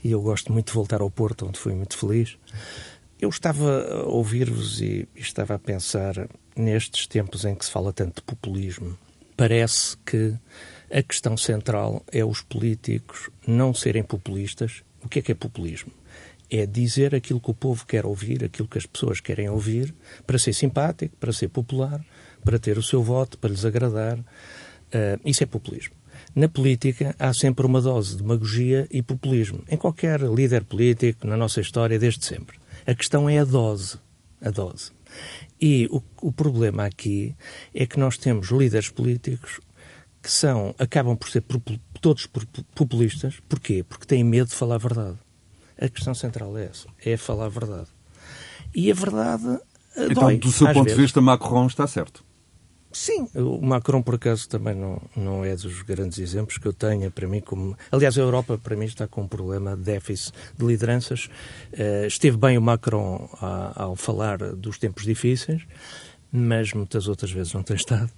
e 0.03 0.11
eu 0.11 0.21
gosto 0.21 0.53
muito 0.53 0.67
de 0.69 0.75
voltar 0.75 1.01
ao 1.01 1.11
Porto, 1.11 1.47
onde 1.47 1.59
fui 1.59 1.75
muito 1.75 1.97
feliz. 1.97 2.37
Eu 3.21 3.29
estava 3.29 3.85
a 3.85 4.03
ouvir-vos 4.05 4.81
e, 4.81 5.09
estava 5.15 5.55
a 5.55 5.59
pensar 5.59 6.29
nestes 6.57 7.07
tempos 7.07 7.45
em 7.45 7.55
que 7.55 7.65
se 7.65 7.71
fala 7.71 7.93
tanto 7.93 8.17
de 8.17 8.23
populismo. 8.23 8.99
Parece 9.37 9.97
que 10.05 10.35
a 10.93 11.03
questão 11.03 11.37
central 11.37 12.05
é 12.13 12.25
os 12.25 12.41
políticos 12.41 13.31
não 13.47 13.73
serem 13.73 14.03
populistas. 14.03 14.83
O 15.03 15.09
que 15.09 15.19
é 15.19 15.23
que 15.23 15.33
é 15.33 15.35
populismo? 15.35 15.93
É 16.51 16.67
dizer 16.67 17.15
aquilo 17.15 17.41
que 17.41 17.51
o 17.51 17.55
povo 17.55 17.87
quer 17.87 18.05
ouvir, 18.07 18.45
aquilo 18.45 18.69
que 18.69 18.79
as 18.79 18.87
pessoas 18.87 19.21
querem 19.21 19.49
ouvir, 19.49 19.95
para 20.27 20.39
ser 20.39 20.53
simpático, 20.53 21.17
para 21.17 21.33
ser 21.33 21.49
popular, 21.49 22.05
para 22.45 22.59
ter 22.59 22.79
o 22.79 22.83
seu 22.83 23.03
voto, 23.03 23.39
para 23.39 23.51
lhes 23.51 23.65
agradar. 23.65 24.19
Uh, 24.19 25.21
isso 25.25 25.43
é 25.43 25.47
populismo. 25.47 25.95
Na 26.35 26.49
política 26.49 27.15
há 27.19 27.33
sempre 27.33 27.67
uma 27.67 27.81
dose 27.81 28.11
de 28.11 28.23
demagogia 28.23 28.87
e 28.91 29.03
populismo. 29.03 29.63
Em 29.69 29.77
qualquer 29.77 30.21
líder 30.21 30.65
político, 30.65 31.27
na 31.27 31.37
nossa 31.37 31.61
história, 31.61 31.99
desde 31.99 32.25
sempre. 32.25 32.57
A 32.87 32.95
questão 32.95 33.29
é 33.29 33.39
a 33.39 33.45
dose. 33.45 33.99
A 34.41 34.51
dose. 34.51 34.93
E 35.61 35.89
o, 35.91 36.03
o 36.21 36.33
problema 36.33 36.85
aqui 36.85 37.35
é 37.75 37.87
que 37.87 37.99
nós 37.99 38.19
temos 38.19 38.49
líderes 38.51 38.91
políticos 38.91 39.61
que 40.23 40.31
são, 40.31 40.75
acabam 40.79 41.17
por 41.17 41.29
ser 41.29 41.45
todos 42.01 42.29
populistas. 42.75 43.41
Porquê? 43.49 43.83
Porque 43.83 44.07
têm 44.07 44.25
medo 44.25 44.49
de 44.49 44.55
falar 44.55 44.77
a 44.77 44.79
verdade. 44.79 45.19
A 45.81 45.89
questão 45.89 46.15
central 46.15 46.57
é 46.57 46.67
essa, 46.67 46.89
é 47.05 47.17
falar 47.17 47.47
a 47.47 47.49
verdade. 47.49 47.89
E 48.75 48.91
a 48.91 48.95
verdade 48.95 49.59
eh, 49.97 50.07
Então, 50.11 50.25
dói, 50.25 50.39
do 50.39 50.51
seu 50.51 50.67
ponto 50.69 50.85
vezes. 50.85 50.97
de 50.97 51.03
vista, 51.03 51.21
Macron 51.21 51.67
está 51.67 51.87
certo. 51.87 52.25
Sim, 52.95 53.29
o 53.35 53.61
Macron, 53.61 54.01
por 54.03 54.15
acaso, 54.15 54.49
também 54.49 54.75
não, 54.75 55.03
não 55.17 55.45
é 55.45 55.57
dos 55.57 55.83
grandes 55.83 56.19
exemplos 56.19 56.59
que 56.59 56.67
eu 56.67 56.73
tenho 56.73 57.11
para 57.11 57.27
mim. 57.27 57.41
Como... 57.41 57.77
Aliás, 57.91 58.17
a 58.17 58.21
Europa, 58.21 58.57
para 58.57 58.77
mim, 58.77 58.87
está 58.87 59.09
com 59.09 59.23
um 59.23 59.29
problema 59.29 59.77
de 59.77 59.83
déficit 59.83 60.33
de 60.57 60.65
lideranças. 60.65 61.29
Uh, 61.73 62.07
esteve 62.07 62.37
bem 62.37 62.57
o 62.57 62.63
Macron 62.63 63.29
a, 63.41 63.83
ao 63.83 63.97
falar 63.97 64.39
dos 64.39 64.79
tempos 64.79 65.03
difíceis, 65.05 65.63
mas 66.31 66.73
muitas 66.73 67.09
outras 67.09 67.33
vezes 67.33 67.53
não 67.53 67.65
tem 67.65 67.75
estado. 67.75 68.11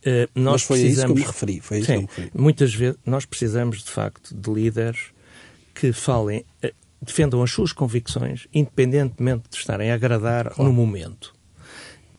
Uh, 0.00 0.30
nós 0.34 0.52
mas 0.52 0.62
foi 0.62 0.80
precisamos... 0.80 1.18
isso 1.18 1.24
que 1.24 1.26
me 1.26 1.32
referi. 1.32 1.60
Foi 1.60 1.78
isso 1.78 1.86
Sim, 1.86 1.98
me 1.98 2.06
referi. 2.06 2.30
muitas 2.32 2.74
vezes 2.74 2.98
nós 3.04 3.26
precisamos, 3.26 3.82
de 3.82 3.90
facto, 3.90 4.32
de 4.32 4.50
líderes 4.50 5.06
que 5.74 5.92
falem, 5.92 6.44
uh, 6.64 6.72
defendam 7.02 7.42
as 7.42 7.50
suas 7.50 7.72
convicções, 7.72 8.46
independentemente 8.54 9.50
de 9.50 9.56
estarem 9.56 9.90
a 9.90 9.94
agradar 9.94 10.50
claro. 10.50 10.70
no 10.70 10.72
momento. 10.72 11.34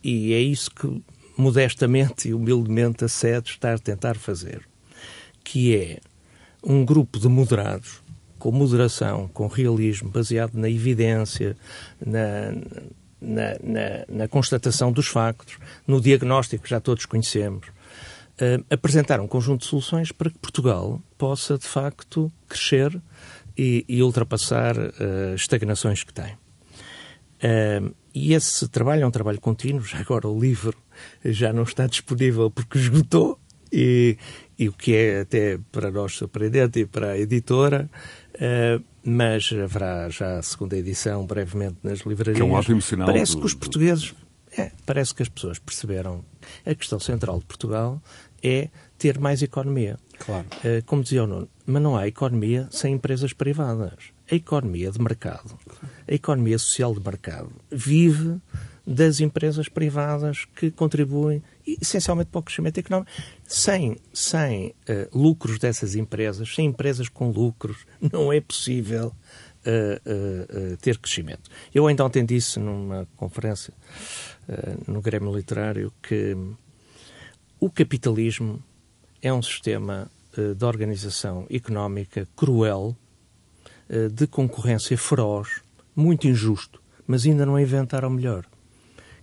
E 0.04 0.34
é 0.34 0.40
isso 0.40 0.70
que 0.72 1.02
modestamente 1.38 2.30
e 2.30 2.34
humildemente 2.34 3.06
a 3.06 3.08
sede 3.08 3.50
está 3.50 3.74
a 3.74 3.80
tentar 3.80 4.16
fazer, 4.16 4.62
que 5.44 5.76
é 5.76 6.00
um 6.64 6.86
grupo 6.86 7.20
de 7.20 7.28
moderados, 7.28 8.02
com 8.38 8.52
moderação, 8.52 9.28
com 9.28 9.48
realismo, 9.48 10.10
baseado 10.10 10.56
na 10.56 10.70
evidência, 10.70 11.56
na, 12.04 12.52
na, 13.22 13.58
na, 13.64 14.06
na 14.10 14.28
constatação 14.28 14.92
dos 14.92 15.08
factos, 15.08 15.58
no 15.86 16.02
diagnóstico 16.02 16.64
que 16.64 16.70
já 16.70 16.80
todos 16.80 17.06
conhecemos, 17.06 17.68
uh, 17.68 18.66
apresentar 18.70 19.20
um 19.20 19.28
conjunto 19.28 19.62
de 19.62 19.68
soluções 19.68 20.12
para 20.12 20.30
que 20.30 20.40
Portugal 20.40 21.00
possa, 21.18 21.58
de 21.58 21.68
facto, 21.68 22.32
crescer 22.48 23.00
e, 23.56 23.86
e 23.88 24.02
ultrapassar 24.02 24.76
uh, 24.78 25.36
estagnações 25.36 26.04
que 26.04 26.14
tem. 26.14 26.34
Uh, 27.44 27.94
e 28.14 28.34
esse 28.34 28.68
trabalho 28.68 29.04
é 29.04 29.08
um 29.08 29.12
trabalho 29.12 29.40
contínuo. 29.40 29.82
Já 29.82 30.00
agora 30.00 30.28
o 30.28 30.40
livro 30.40 30.78
já 31.24 31.52
não 31.54 31.64
está 31.64 31.88
disponível 31.88 32.50
porque 32.52 32.78
esgotou, 32.78 33.40
e, 33.72 34.18
e 34.60 34.68
o 34.68 34.74
que 34.74 34.96
é 34.96 35.22
até 35.22 35.58
para 35.72 35.90
nós 35.90 36.14
surpreendente 36.14 36.80
e 36.80 36.86
para 36.86 37.12
a 37.12 37.18
editora, 37.18 37.90
uh, 38.36 38.84
mas 39.04 39.50
haverá 39.52 40.10
já 40.10 40.40
a 40.40 40.42
segunda 40.42 40.78
edição 40.78 41.26
brevemente 41.26 41.78
nas 41.82 42.00
livrarias. 42.00 42.38
Que 42.38 42.44
é 42.44 42.46
um 42.46 42.54
ótimo 42.54 42.82
sinal. 42.82 43.08
Parece 43.08 43.34
do... 43.34 43.40
que 43.40 43.46
os 43.46 43.54
portugueses, 43.54 44.14
é, 44.58 44.72
parece 44.86 45.16
que 45.16 45.24
as 45.24 45.30
pessoas 45.30 45.58
perceberam 45.58 46.26
a 46.66 46.76
questão 46.76 47.00
central 47.00 47.40
de 47.40 47.46
Portugal 47.46 48.02
é 48.44 48.70
ter 48.98 49.20
mais 49.20 49.42
economia. 49.42 49.98
Claro. 50.20 50.46
Uh, 50.58 50.84
como 50.86 51.02
dizia 51.02 51.24
o 51.24 51.28
Nuno, 51.28 51.48
mas 51.66 51.82
não 51.82 51.96
há 51.96 52.08
economia 52.08 52.68
sem 52.72 52.94
empresas 52.94 53.34
privadas. 53.34 54.12
A 54.32 54.36
economia 54.36 54.90
de 54.90 55.02
mercado, 55.02 55.60
a 56.08 56.14
economia 56.14 56.58
social 56.58 56.94
de 56.94 57.04
mercado, 57.04 57.52
vive 57.70 58.40
das 58.88 59.20
empresas 59.20 59.68
privadas 59.68 60.46
que 60.56 60.72
contribuem 60.72 61.44
essencialmente 61.82 62.30
para 62.32 62.40
o 62.40 62.44
crescimento 62.44 62.78
económico. 62.80 63.12
Sem, 63.46 63.98
sem 64.14 64.70
uh, 64.70 64.74
lucros 65.18 65.60
dessas 65.60 65.96
empresas, 65.96 66.54
sem 66.54 66.68
empresas 66.68 67.10
com 67.10 67.30
lucros, 67.30 67.86
não 68.12 68.32
é 68.32 68.42
possível 68.42 69.08
uh, 69.66 70.74
uh, 70.74 70.78
ter 70.78 70.98
crescimento. 70.98 71.50
Eu 71.74 71.88
ainda 71.88 72.06
ontem 72.06 72.26
disse 72.26 72.60
numa 72.60 73.08
conferência 73.18 73.74
no 74.88 75.02
Grêmio 75.02 75.34
Literário 75.34 75.94
que 76.02 76.36
o 77.60 77.70
capitalismo 77.70 78.62
é 79.22 79.32
um 79.32 79.42
sistema 79.42 80.12
de 80.36 80.66
organização 80.66 81.46
económica 81.50 82.28
cruel, 82.36 82.98
de 84.14 84.28
concorrência 84.28 84.98
feroz, 84.98 85.62
muito 85.96 86.28
injusto, 86.28 86.82
mas 87.06 87.26
ainda 87.26 87.46
não 87.46 87.60
inventaram 87.60 88.10
melhor. 88.10 88.46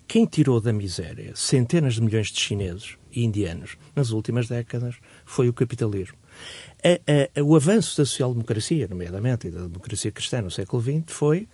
Quem 0.06 0.24
tirou 0.24 0.60
da 0.60 0.72
miséria 0.72 1.32
centenas 1.34 1.94
de 1.94 2.02
milhões 2.02 2.28
de 2.28 2.40
chineses 2.40 2.96
e 3.12 3.24
indianos 3.24 3.76
nas 3.94 4.10
últimas 4.10 4.48
décadas 4.48 4.96
foi 5.24 5.48
o 5.48 5.52
capitalismo. 5.52 6.16
A, 6.82 7.40
a, 7.40 7.42
o 7.42 7.54
avanço 7.54 7.96
da 7.98 8.06
social-democracia, 8.06 8.88
nomeadamente, 8.88 9.48
e 9.48 9.50
da 9.50 9.62
democracia 9.62 10.10
cristã 10.10 10.40
no 10.40 10.50
século 10.50 10.82
XX, 10.82 11.04
foi 11.08 11.48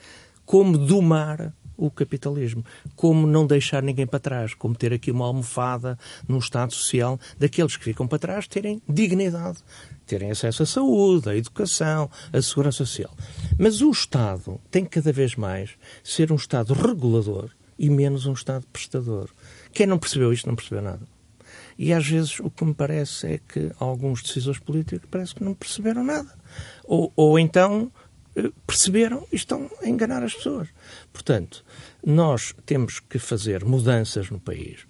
como 0.44 0.78
domar 0.78 1.52
o 1.76 1.90
capitalismo, 1.90 2.64
como 2.94 3.26
não 3.26 3.46
deixar 3.46 3.82
ninguém 3.82 4.06
para 4.06 4.18
trás, 4.18 4.54
como 4.54 4.74
ter 4.74 4.92
aqui 4.92 5.10
uma 5.10 5.26
almofada 5.26 5.98
num 6.28 6.38
Estado 6.38 6.72
social 6.72 7.18
daqueles 7.38 7.76
que 7.76 7.84
ficam 7.84 8.06
para 8.06 8.18
trás 8.18 8.46
terem 8.46 8.80
dignidade, 8.88 9.58
terem 10.06 10.30
acesso 10.30 10.62
à 10.62 10.66
saúde, 10.66 11.28
à 11.28 11.36
educação, 11.36 12.10
à 12.32 12.40
segurança 12.40 12.78
social. 12.78 13.14
Mas 13.58 13.80
o 13.80 13.90
Estado 13.90 14.60
tem 14.70 14.84
cada 14.84 15.12
vez 15.12 15.34
mais 15.36 15.70
ser 16.02 16.32
um 16.32 16.36
Estado 16.36 16.74
regulador 16.74 17.50
e 17.78 17.90
menos 17.90 18.26
um 18.26 18.32
Estado 18.32 18.66
prestador. 18.72 19.28
Quem 19.72 19.86
não 19.86 19.98
percebeu 19.98 20.32
isto 20.32 20.46
não 20.46 20.56
percebeu 20.56 20.82
nada. 20.82 21.14
E 21.76 21.92
às 21.92 22.06
vezes 22.06 22.38
o 22.40 22.50
que 22.50 22.64
me 22.64 22.74
parece 22.74 23.26
é 23.26 23.38
que 23.38 23.72
alguns 23.78 24.22
decisores 24.22 24.60
políticos 24.60 25.08
parece 25.10 25.34
que 25.34 25.44
não 25.44 25.54
perceberam 25.54 26.04
nada. 26.04 26.32
Ou, 26.84 27.12
ou 27.16 27.38
então 27.38 27.90
perceberam 28.66 29.26
e 29.32 29.36
estão 29.36 29.70
a 29.82 29.88
enganar 29.88 30.22
as 30.22 30.34
pessoas. 30.34 30.68
Portanto, 31.12 31.64
nós 32.04 32.54
temos 32.66 33.00
que 33.00 33.18
fazer 33.18 33.64
mudanças 33.64 34.30
no 34.30 34.40
país. 34.40 34.86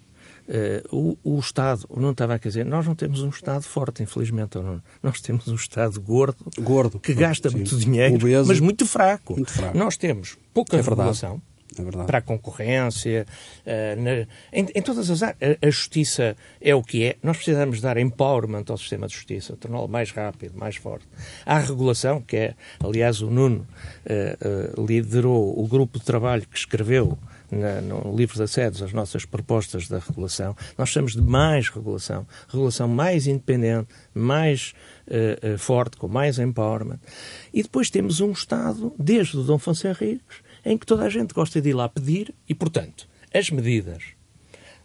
Uh, 0.47 1.17
o, 1.25 1.37
o, 1.37 1.41
Estado, 1.41 1.89
não 1.97 2.11
estava 2.11 2.35
a 2.35 2.39
dizer, 2.39 2.67
nós 2.67 2.87
não 2.87 2.95
temos 2.95 3.23
um 3.23 3.31
Estado 3.31 3.63
forte, 3.63 4.03
infelizmente, 4.03 4.59
não. 4.59 4.83
nós 5.03 5.19
temos 5.21 5.49
um 5.49 5.55
Estado 5.55 5.99
gordo, 5.99 6.37
gordo 6.61 7.01
que 7.01 7.15
gasta 7.15 7.49
sim. 7.49 7.57
muito 7.57 7.77
dinheiro, 7.79 8.19
mas 8.47 8.61
muito 8.61 8.85
fraco. 8.85 9.35
muito 9.35 9.51
fraco. 9.51 9.77
Nós 9.77 9.97
temos 9.97 10.37
pouca 10.53 10.77
É 10.77 10.83
regulação, 10.83 11.41
é 11.83 12.05
para 12.05 12.19
a 12.19 12.23
concorrência, 12.23 13.27
uh, 13.67 14.01
na, 14.01 14.27
em, 14.53 14.67
em, 14.75 14.83
todas 14.83 15.11
as 15.11 15.23
áreas. 15.23 15.59
A, 15.63 15.71
justiça 15.71 16.37
é 16.61 16.75
o 16.75 16.83
que 16.83 17.05
é. 17.05 17.17
Nós 17.23 17.37
precisamos 17.37 17.81
dar 17.81 17.97
empowerment 17.97 18.65
ao 18.69 18.79
sistema 18.79 19.07
de 19.07 19.15
justiça, 19.15 19.57
torná-lo 19.57 19.89
mais 19.89 20.11
rápido, 20.11 20.59
mais 20.59 20.77
forte. 20.77 21.07
Há 21.45 21.59
regulação, 21.59 22.21
que 22.21 22.37
é, 22.37 22.55
aliás, 22.83 23.21
o 23.21 23.31
Nuno 23.31 23.67
uh, 24.07 24.81
uh, 24.81 24.87
liderou 24.87 25.59
o 25.59 25.67
grupo 25.67 25.99
de 25.99 26.05
trabalho 26.05 26.47
que 26.47 26.59
escreveu 26.59 27.19
na, 27.51 27.81
no 27.81 28.17
livro 28.17 28.37
de 28.37 28.43
assedos 28.43 28.83
as 28.83 28.93
nossas 28.93 29.25
propostas 29.25 29.89
da 29.89 29.99
regulação. 29.99 30.57
Nós 30.77 30.91
precisamos 30.91 31.13
de 31.13 31.23
mais 31.23 31.69
regulação, 31.69 32.27
regulação 32.49 32.89
mais 32.89 33.27
independente, 33.27 33.89
mais 34.15 34.75
forte, 35.59 35.99
com 35.99 36.09
mais 36.09 36.39
empowerment. 36.39 36.99
E 37.53 37.63
depois 37.63 37.91
temos 37.91 38.21
um 38.21 38.33
Estado, 38.33 38.93
desde 38.99 39.37
o 39.37 39.43
Dom 39.43 39.57
Afonso 39.57 39.87
Henriques, 39.87 40.39
em 40.65 40.79
que 40.79 40.87
toda 40.87 41.05
a 41.05 41.09
gente 41.09 41.35
gosta 41.35 41.61
de 41.61 41.71
ir 41.71 41.75
lá 41.75 41.89
pedir 41.89 42.35
e, 42.49 42.55
portanto, 42.55 43.09
as 43.33 43.51
medidas 43.51 44.03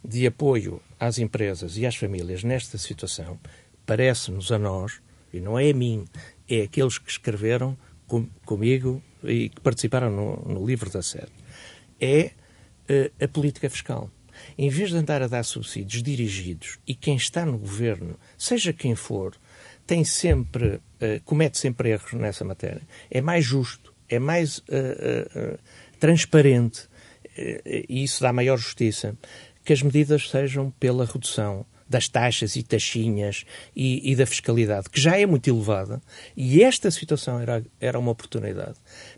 de 0.03 0.25
apoio 0.25 0.81
às 0.99 1.17
empresas 1.19 1.77
e 1.77 1.85
às 1.85 1.95
famílias 1.95 2.43
nesta 2.43 2.77
situação 2.77 3.39
parece-nos 3.85 4.51
a 4.51 4.59
nós, 4.59 5.01
e 5.33 5.39
não 5.39 5.57
é 5.57 5.69
a 5.69 5.73
mim, 5.73 6.05
é 6.47 6.61
aqueles 6.61 6.97
que 6.97 7.09
escreveram 7.09 7.77
com, 8.07 8.27
comigo 8.45 9.01
e 9.23 9.49
que 9.49 9.61
participaram 9.61 10.11
no, 10.11 10.53
no 10.53 10.65
livro 10.65 10.89
da 10.89 11.01
sede, 11.01 11.31
é 11.99 12.31
uh, 12.89 13.23
a 13.23 13.27
política 13.27 13.69
fiscal. 13.69 14.09
Em 14.57 14.69
vez 14.69 14.89
de 14.89 14.97
andar 14.97 15.21
a 15.21 15.27
dar 15.27 15.43
subsídios 15.43 16.01
dirigidos 16.01 16.79
e 16.87 16.95
quem 16.95 17.15
está 17.15 17.45
no 17.45 17.57
governo, 17.57 18.17
seja 18.37 18.71
quem 18.71 18.95
for, 18.95 19.35
tem 19.85 20.03
sempre, 20.03 20.75
uh, 20.75 21.21
comete 21.25 21.57
sempre 21.57 21.89
erros 21.89 22.13
nessa 22.13 22.45
matéria, 22.45 22.81
é 23.09 23.21
mais 23.21 23.43
justo 23.43 23.88
é 24.09 24.19
mais 24.19 24.59
uh, 24.59 24.63
uh, 24.63 25.59
transparente 25.99 26.87
e 27.87 28.03
isso 28.03 28.21
dá 28.21 28.33
maior 28.33 28.57
justiça 28.57 29.15
que 29.63 29.71
as 29.71 29.81
medidas 29.81 30.29
sejam 30.29 30.71
pela 30.71 31.05
redução 31.05 31.65
das 31.89 32.07
taxas 32.07 32.55
e 32.55 32.63
taxinhas 32.63 33.45
e, 33.75 34.11
e, 34.11 34.15
da 34.15 34.25
fiscalidade, 34.25 34.89
que 34.89 35.01
já 35.01 35.17
é 35.17 35.25
muito 35.25 35.49
elevada, 35.49 35.99
e 36.37 36.63
esta 36.63 36.91
situação 36.91 37.39
era, 37.39 37.63
era 37.81 37.97
uma 37.97 38.11
oportunidade 38.11 38.77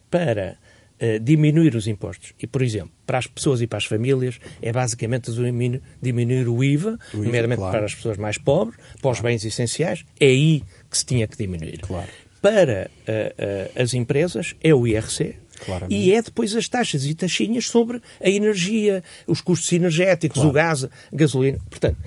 para 0.10 0.58
uh, 1.02 1.20
diminuir 1.20 1.76
os 1.76 1.86
impostos. 1.86 2.34
E, 2.40 2.48
por 2.48 2.62
exemplo, 2.62 2.92
para 3.06 3.18
as 3.18 3.28
pessoas 3.28 3.62
e 3.62 3.68
para 3.68 3.78
as 3.78 3.86
famílias, 3.86 4.40
é 4.62 4.72
basicamente 4.72 5.32
diminuir, 5.32 5.82
diminuir 6.02 6.48
o 6.48 6.64
IVA, 6.64 6.98
o 7.14 7.18
IVA 7.18 7.26
nomeadamente 7.26 7.60
claro. 7.60 7.78
para 7.78 7.86
as 7.86 7.94
pessoas 7.94 8.18
mais 8.18 8.38
pobres, 8.38 8.78
para 8.78 9.02
claro. 9.02 9.18
os 9.18 9.22
bens 9.22 9.44
essenciais, 9.44 10.06
é 10.18 10.28
aí 10.28 10.64
que 10.90 10.98
se 10.98 11.06
tinha 11.06 11.28
que 11.28 11.36
diminuir. 11.36 11.80
Claro 11.80 12.10
para 12.42 12.90
uh, 12.90 13.12
uh, 13.12 13.82
as 13.82 13.94
empresas 13.94 14.56
é 14.62 14.74
o 14.74 14.88
IRC. 14.88 15.36
Claramente. 15.64 15.94
E 15.96 16.12
é 16.12 16.22
depois 16.22 16.56
as 16.56 16.68
taxas 16.68 17.06
e 17.06 17.14
taxinhas 17.14 17.68
sobre 17.68 18.02
a 18.20 18.30
energia, 18.30 19.04
os 19.28 19.42
custos 19.42 19.72
energéticos, 19.72 20.38
claro. 20.38 20.50
o 20.50 20.52
gás, 20.52 20.84
a 20.86 20.90
gasolina. 21.14 21.60
Portanto, 21.70 21.98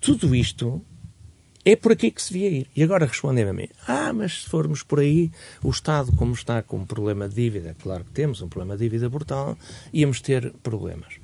tudo 0.00 0.34
isto 0.34 0.82
é 1.64 1.76
por 1.76 1.92
aqui 1.92 2.10
que 2.10 2.20
se 2.20 2.32
devia 2.32 2.50
ir. 2.50 2.66
E 2.74 2.82
agora 2.82 3.06
respondem 3.06 3.44
a 3.44 3.52
mim: 3.52 3.68
ah, 3.86 4.12
mas 4.12 4.42
se 4.42 4.50
formos 4.50 4.82
por 4.82 5.00
aí, 5.00 5.30
o 5.62 5.70
Estado, 5.70 6.12
como 6.16 6.34
está 6.34 6.60
com 6.62 6.78
um 6.78 6.84
problema 6.84 7.28
de 7.28 7.36
dívida, 7.36 7.76
claro 7.80 8.04
que 8.04 8.10
temos 8.10 8.42
um 8.42 8.48
problema 8.48 8.76
de 8.76 8.84
dívida 8.84 9.08
brutal, 9.08 9.56
íamos 9.92 10.20
ter 10.20 10.52
problemas. 10.62 11.14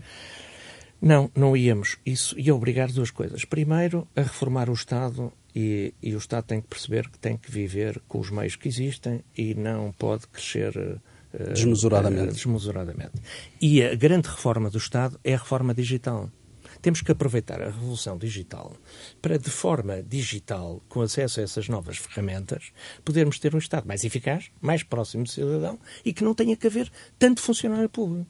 Não, 1.03 1.31
não 1.35 1.57
íamos. 1.57 1.97
Isso 2.05 2.39
ia 2.39 2.55
obrigar 2.55 2.93
duas 2.93 3.11
coisas. 3.11 3.45
Primeiro, 3.45 4.07
a 4.15 4.23
reformar 4.23 4.69
o 4.69 4.75
Estado 4.75 5.33
e, 5.55 5.95
e, 6.03 6.15
o 6.15 6.19
Estado 6.19 6.45
tem 6.45 6.61
que 6.61 6.69
perceber 6.69 7.09
que 7.09 7.19
tem 7.19 7.37
que 7.37 7.51
viver 7.51 8.01
com 8.07 8.19
os 8.19 8.31
meios 8.31 8.57
que 8.57 8.69
existem 8.69 9.25
e 9.37 9.55
não 9.55 9.93
pode 9.93 10.27
crescer 10.29 10.77
uh, 10.77 11.53
desmesuradamente. 11.53 12.31
Uh, 12.31 12.35
desmesuradamente. 12.35 13.13
E 13.61 13.83
a 13.83 13.95
grande 13.95 14.29
reforma 14.29 14.71
do 14.71 14.79
Estado 14.79 15.19
é 15.25 15.35
a 15.35 15.39
reforma 15.39 15.75
digital. 15.75 16.31
Temos 16.81 17.03
que 17.03 17.13
aproveitar 17.13 17.61
a 17.61 17.67
revolução 17.67 18.17
digital 18.17 18.75
para, 19.21 19.39
de 19.39 19.51
forma 19.51 20.03
digital, 20.03 20.83
com 20.89 21.03
acesso 21.03 21.41
a 21.41 21.43
essas 21.43 21.69
novas 21.69 21.99
ferramentas, 21.99 22.73
podermos 23.05 23.39
ter 23.39 23.55
um 23.55 23.59
Estado 23.59 23.87
mais 23.87 24.03
eficaz, 24.03 24.51
mais 24.61 24.83
próximo 24.83 25.25
do 25.25 25.29
cidadão 25.29 25.79
e 26.05 26.13
que 26.13 26.25
não 26.25 26.35
tenha 26.35 26.57
que 26.57 26.67
haver 26.67 26.91
tanto 27.19 27.43
funcionário 27.43 27.89
público. 27.89 28.27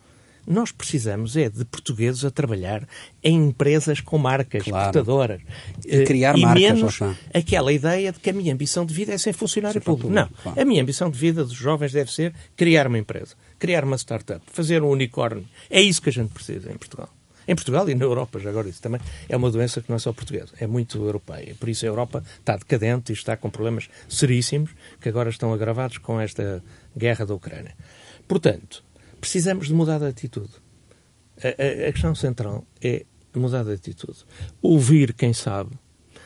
Nós 0.46 0.72
precisamos 0.72 1.37
é 1.37 1.48
de 1.48 1.64
portugueses 1.64 2.24
a 2.24 2.31
trabalhar 2.31 2.87
em 3.22 3.48
empresas 3.48 4.00
com 4.00 4.18
marcas 4.18 4.62
claro. 4.62 4.92
portadoras. 4.92 5.40
E 5.87 6.05
criar 6.05 6.37
e 6.37 6.42
marcas. 6.42 6.62
menos 6.62 6.98
aquela 7.33 7.72
ideia 7.72 8.12
de 8.12 8.18
que 8.18 8.31
a 8.31 8.33
minha 8.33 8.53
ambição 8.53 8.85
de 8.85 8.94
vida 8.94 9.12
é 9.12 9.18
ser 9.18 9.33
funcionário 9.33 9.81
público. 9.81 10.11
Não. 10.11 10.29
Claro. 10.42 10.61
A 10.61 10.64
minha 10.64 10.83
ambição 10.83 11.11
de 11.11 11.18
vida 11.18 11.44
dos 11.44 11.55
jovens 11.55 11.92
deve 11.92 12.12
ser 12.12 12.35
criar 12.57 12.87
uma 12.87 12.98
empresa, 12.98 13.35
criar 13.59 13.85
uma 13.85 13.96
startup, 13.96 14.42
fazer 14.46 14.83
um 14.83 14.88
unicórnio. 14.90 15.46
É 15.68 15.81
isso 15.81 16.00
que 16.03 16.09
a 16.09 16.12
gente 16.12 16.33
precisa 16.33 16.70
em 16.70 16.76
Portugal. 16.76 17.09
Em 17.48 17.55
Portugal 17.55 17.88
e 17.88 17.94
na 17.94 18.05
Europa, 18.05 18.38
já 18.38 18.50
agora 18.50 18.68
isso 18.68 18.81
também 18.81 19.00
é 19.29 19.37
uma 19.37 19.50
doença 19.50 19.81
que 19.81 19.88
não 19.88 19.96
é 19.96 19.98
só 19.98 20.12
portuguesa, 20.12 20.53
é 20.61 20.66
muito 20.68 20.98
europeia. 20.98 21.55
Por 21.59 21.68
isso 21.68 21.85
a 21.85 21.88
Europa 21.88 22.22
está 22.38 22.57
decadente 22.57 23.11
e 23.11 23.14
está 23.14 23.37
com 23.37 23.50
problemas 23.50 23.88
seríssimos 24.09 24.70
que 25.00 25.09
agora 25.09 25.31
estão 25.31 25.53
agravados 25.53 25.98
com 25.98 26.20
esta 26.20 26.62
guerra 26.96 27.26
da 27.26 27.35
Ucrânia. 27.35 27.74
Portanto, 28.29 28.85
precisamos 29.20 29.66
de 29.66 29.74
mudar 29.74 29.98
de 29.98 30.06
atitude. 30.06 30.50
A, 31.42 31.48
a, 31.48 31.88
a, 31.88 31.92
questão 31.92 32.14
central 32.14 32.64
é 32.83 33.04
mudar 33.35 33.64
de 33.64 33.72
atitude. 33.72 34.24
Ouvir 34.61 35.12
quem 35.14 35.33
sabe. 35.33 35.70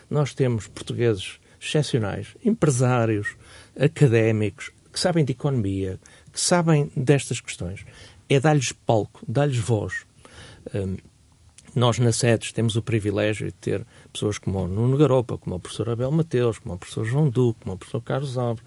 Nós 0.08 0.34
temos 0.34 0.66
portugueses 0.66 1.38
excepcionais, 1.60 2.36
empresários, 2.44 3.36
académicos, 3.78 4.70
que 4.92 5.00
sabem 5.00 5.24
de 5.24 5.32
economia, 5.32 5.98
que 6.32 6.40
sabem 6.40 6.90
destas 6.96 7.40
questões. 7.40 7.84
é 8.28 8.40
dar-lhes 8.40 8.72
palco, 8.72 9.20
dar-lhes 9.28 9.58
voz. 9.58 10.06
Um, 10.74 10.96
nós, 11.74 11.98
na 11.98 12.12
SEDES, 12.12 12.52
temos 12.52 12.76
o 12.76 12.82
privilégio 12.82 13.48
de 13.48 13.52
ter 13.52 13.84
pessoas 14.12 14.38
como 14.38 14.60
o 14.60 14.68
Nuno 14.68 14.96
Garopa, 14.96 15.36
como 15.36 15.56
o 15.56 15.60
professor 15.60 15.90
Abel 15.90 16.10
Mateus, 16.12 16.58
como 16.58 16.74
o 16.74 16.78
professor 16.78 17.04
João 17.04 17.28
Duque, 17.28 17.60
como 17.62 17.74
o 17.74 17.78
professor 17.78 18.00
Carlos 18.00 18.38
Alves. 18.38 18.64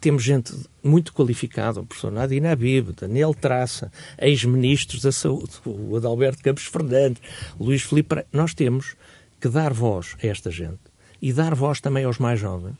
Temos 0.00 0.22
gente 0.22 0.54
muito 0.82 1.12
qualificada, 1.12 1.80
o 1.80 1.86
professor 1.86 2.10
Nadine 2.10 2.46
Abib, 2.46 2.92
Daniel 2.98 3.34
Traça, 3.34 3.92
ex-ministros 4.18 5.02
da 5.02 5.12
Saúde, 5.12 5.52
o 5.66 5.96
Adalberto 5.96 6.42
Campos 6.42 6.64
Fernandes, 6.64 7.22
Luís 7.58 7.82
Filipe. 7.82 8.24
Nós 8.32 8.54
temos 8.54 8.96
que 9.40 9.48
dar 9.48 9.72
voz 9.74 10.16
a 10.22 10.26
esta 10.26 10.50
gente 10.50 10.80
e 11.20 11.32
dar 11.32 11.54
voz 11.54 11.80
também 11.80 12.04
aos 12.04 12.18
mais 12.18 12.40
jovens. 12.40 12.76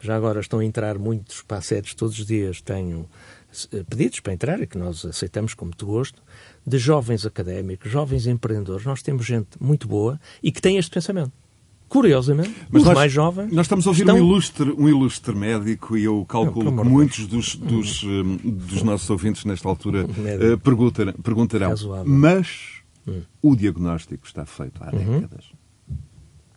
Já 0.00 0.14
agora 0.14 0.40
estão 0.40 0.60
a 0.60 0.64
entrar 0.64 0.98
muitos 0.98 1.42
para 1.42 1.60
sedes 1.60 1.94
todos 1.94 2.18
os 2.18 2.26
dias. 2.26 2.60
Tenho 2.60 3.08
eh, 3.72 3.82
pedidos 3.88 4.20
para 4.20 4.34
entrar 4.34 4.60
e 4.60 4.66
que 4.66 4.78
nós 4.78 5.04
aceitamos 5.04 5.54
com 5.54 5.64
muito 5.64 5.86
gosto, 5.86 6.22
de 6.64 6.78
jovens 6.78 7.26
académicos, 7.26 7.90
jovens 7.90 8.26
empreendedores. 8.26 8.84
Nós 8.84 9.02
temos 9.02 9.26
gente 9.26 9.60
muito 9.60 9.88
boa 9.88 10.20
e 10.42 10.52
que 10.52 10.60
tem 10.60 10.76
este 10.76 10.92
pensamento. 10.92 11.32
Curiosamente, 11.88 12.54
Mas 12.68 12.82
os 12.82 12.88
nós, 12.88 12.94
mais 12.96 13.12
jovens. 13.12 13.52
Nós 13.52 13.66
estamos 13.66 13.86
a 13.86 13.90
ouvir 13.90 14.02
estão... 14.02 14.16
um, 14.16 14.18
ilustre, 14.18 14.74
um 14.76 14.88
ilustre 14.88 15.34
médico 15.34 15.96
e 15.96 16.04
eu 16.04 16.24
calculo 16.24 16.70
não, 16.70 16.82
que 16.82 16.88
muitos 16.88 17.26
dos, 17.26 17.54
dos, 17.54 18.02
hum. 18.02 18.38
dos, 18.42 18.82
nossos 18.82 19.08
ouvintes 19.08 19.44
nesta 19.44 19.68
altura 19.68 20.04
uh, 20.06 20.58
perguntarão, 20.58 21.12
perguntarão 21.12 21.74
mas 22.04 22.82
hum. 23.06 23.22
o 23.40 23.54
diagnóstico 23.54 24.26
está 24.26 24.44
feito 24.44 24.82
há 24.82 24.94
uhum. 24.94 25.20
décadas. 25.20 25.44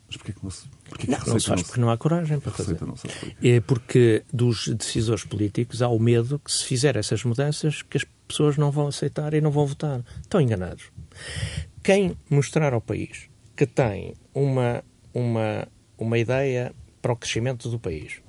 Mas 0.07 0.17
porquê 0.17 0.33
que 0.33 0.43
não 0.43 0.49
se 0.49 0.67
porque 0.89 1.11
não, 1.11 1.19
não 1.19 1.39
se 1.39 1.47
faz 1.47 1.61
porque 1.61 1.79
não 1.79 1.91
há 1.91 1.97
coragem 1.97 2.39
para 2.39 2.51
fazer. 2.51 2.79
É 3.43 3.59
porque 3.61 4.23
dos 4.33 4.67
decisores 4.67 5.23
políticos 5.23 5.83
há 5.83 5.87
o 5.87 5.99
medo 5.99 6.39
que 6.39 6.51
se 6.51 6.65
fizer 6.65 6.95
essas 6.95 7.23
mudanças 7.23 7.83
que 7.83 7.97
as 7.97 8.05
pessoas 8.27 8.57
não 8.57 8.71
vão 8.71 8.87
aceitar 8.87 9.35
e 9.35 9.41
não 9.41 9.51
vão 9.51 9.67
votar. 9.67 10.03
Estão 10.21 10.41
enganados. 10.41 10.85
Quem 11.83 12.17
mostrar 12.27 12.73
ao 12.73 12.81
país 12.81 13.29
que 13.55 13.67
tem 13.67 14.15
uma, 14.33 14.83
uma, 15.19 15.67
uma 15.97 16.17
ideia 16.17 16.73
para 17.01 17.11
o 17.11 17.15
crescimento 17.15 17.69
do 17.69 17.79
país, 17.79 18.21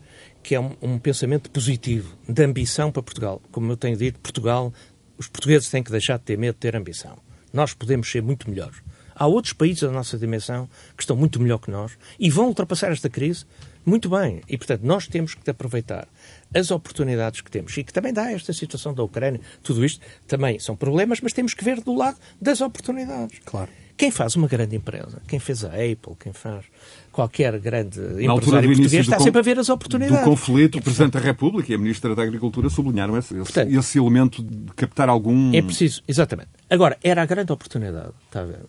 que 0.43 0.55
é 0.55 0.61
um, 0.61 0.77
um 0.81 0.99
pensamento 0.99 1.51
positivo, 1.51 2.17
de 2.29 2.45
ambição 2.45 2.91
para 2.91 3.03
Portugal. 3.03 3.41
Como 3.51 3.71
eu 3.71 3.77
tenho 3.77 3.97
dito, 3.97 4.19
Portugal, 4.21 4.73
os 5.17 5.29
portugueses 5.29 5.69
têm 5.69 5.83
que 5.83 5.91
deixar 5.91 6.19
de 6.19 6.25
ter 6.25 6.39
medo 6.39 6.55
de 6.55 6.61
ter 6.61 6.77
ambição. 6.77 7.19
Nós 7.53 7.75
podemos 7.75 8.11
ser 8.11 8.23
muito 8.23 8.49
melhores. 8.49 8.83
Há 9.15 9.27
outros 9.27 9.53
países 9.53 9.83
da 9.83 9.91
nossa 9.91 10.17
dimensão 10.17 10.67
que 10.97 11.03
estão 11.03 11.15
muito 11.15 11.41
melhor 11.41 11.59
que 11.59 11.71
nós 11.71 11.93
e 12.19 12.31
vão 12.31 12.47
ultrapassar 12.47 12.91
esta 12.91 13.11
crise 13.11 13.45
muito 13.85 14.09
bem. 14.09 14.41
E, 14.49 14.57
portanto, 14.57 14.83
nós 14.83 15.07
temos 15.07 15.35
que 15.35 15.51
aproveitar 15.51 16.09
as 16.55 16.71
oportunidades 16.71 17.43
que 17.43 17.51
temos 17.51 17.77
e 17.77 17.85
que 17.85 17.93
também 17.93 18.15
dá 18.15 18.33
esta 18.33 18.53
situação 18.55 18.95
da 18.95 19.03
Ucrânia. 19.03 19.41
Tudo 19.63 19.85
isto 19.85 20.01
também 20.27 20.59
são 20.59 20.75
problemas, 20.75 21.21
mas 21.21 21.35
temos 21.35 21.53
que 21.53 21.63
ver 21.63 21.83
do 21.83 21.95
lado 21.95 22.19
das 22.41 22.63
oportunidades. 22.63 23.41
Claro. 23.45 23.71
Quem 24.01 24.11
faz 24.11 24.35
uma 24.35 24.49
grande 24.49 24.75
empresa, 24.75 25.21
quem 25.29 25.39
fez 25.39 25.63
a 25.63 25.69
Apple, 25.69 26.17
quem 26.19 26.33
faz 26.33 26.65
qualquer 27.13 27.59
grande 27.61 28.01
Na 28.01 28.35
empresário 28.35 28.71
português, 28.71 28.95
está 28.95 29.21
sempre 29.21 29.41
a 29.41 29.43
ver 29.43 29.59
as 29.59 29.69
oportunidades. 29.69 30.21
Do 30.21 30.25
conflito, 30.25 30.79
o 30.79 30.83
Presidente 30.83 31.13
da 31.13 31.21
República 31.21 31.71
e 31.71 31.75
a 31.75 31.79
Ministra 31.79 32.17
da 32.17 32.23
Agricultura 32.23 32.71
sublinharam 32.71 33.15
esse, 33.19 33.35
Portanto, 33.35 33.71
esse 33.71 33.99
elemento 33.99 34.43
de 34.43 34.73
captar 34.73 35.11
algum... 35.11 35.55
É 35.55 35.61
preciso, 35.61 36.03
exatamente. 36.09 36.49
Agora, 36.71 36.97
era 37.05 37.21
a 37.21 37.27
grande 37.27 37.53
oportunidade, 37.53 38.15
está 38.27 38.41
a 38.41 38.45
ver? 38.45 38.61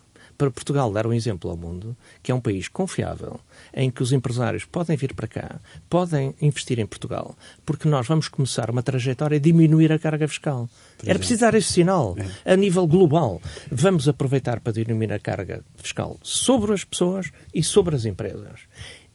Para 0.42 0.50
Portugal 0.50 0.92
dar 0.92 1.06
um 1.06 1.14
exemplo 1.14 1.52
ao 1.52 1.56
mundo, 1.56 1.96
que 2.24 2.32
é 2.32 2.36
um 2.36 2.42
país 2.42 2.68
confiável, 2.68 3.40
em 3.72 3.92
que 3.92 4.02
os 4.02 4.12
empresários 4.12 4.66
podem 4.66 4.98
vir 4.98 5.14
para 5.14 5.28
cá, 5.28 5.62
podem 5.88 6.34
investir 6.42 6.80
em 6.80 6.86
Portugal, 6.88 7.38
porque 7.64 7.88
nós 7.88 8.08
vamos 8.08 8.28
começar 8.28 8.72
uma 8.72 8.82
trajetória 8.82 9.40
de 9.40 9.52
diminuir 9.52 9.92
a 9.92 10.00
carga 10.00 10.28
fiscal. 10.28 10.68
Era 11.06 11.20
preciso 11.20 11.42
dar 11.42 11.54
esse 11.54 11.72
sinal 11.72 12.16
é. 12.44 12.54
a 12.54 12.56
nível 12.56 12.88
global. 12.88 13.40
Vamos 13.72 14.08
aproveitar 14.08 14.60
para 14.62 14.74
diminuir 14.74 15.14
a 15.14 15.20
carga 15.20 15.64
fiscal 15.76 16.18
sobre 16.24 16.74
as 16.74 16.84
pessoas 16.84 17.32
e 17.54 17.62
sobre 17.62 17.96
as 17.96 18.06
empresas 18.06 18.62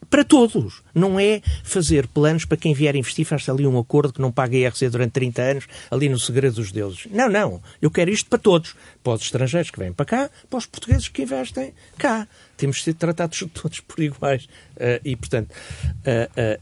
para 0.09 0.23
todos. 0.23 0.81
Não 0.93 1.19
é 1.19 1.41
fazer 1.63 2.07
planos 2.07 2.45
para 2.45 2.57
quem 2.57 2.73
vier 2.73 2.95
investir, 2.95 3.25
faz 3.25 3.47
ali 3.49 3.65
um 3.65 3.77
acordo 3.77 4.13
que 4.13 4.21
não 4.21 4.31
paga 4.31 4.55
IRC 4.55 4.89
durante 4.89 5.11
30 5.11 5.41
anos, 5.41 5.67
ali 5.91 6.09
no 6.09 6.19
segredo 6.19 6.55
dos 6.55 6.71
deuses. 6.71 7.07
Não, 7.11 7.29
não. 7.29 7.61
Eu 7.81 7.91
quero 7.91 8.11
isto 8.11 8.29
para 8.29 8.39
todos. 8.39 8.75
Para 9.03 9.13
os 9.13 9.21
estrangeiros 9.21 9.71
que 9.71 9.79
vêm 9.79 9.93
para 9.93 10.05
cá, 10.05 10.29
para 10.49 10.57
os 10.57 10.65
portugueses 10.65 11.07
que 11.07 11.23
investem 11.23 11.73
cá. 11.97 12.27
Temos 12.55 12.77
de 12.77 12.83
ser 12.83 12.93
tratados 12.93 13.43
todos 13.53 13.79
por 13.79 14.01
iguais. 14.01 14.45
Uh, 14.75 14.99
e, 15.03 15.15
portanto, 15.15 15.51
uh, 15.51 16.57
uh, 16.57 16.61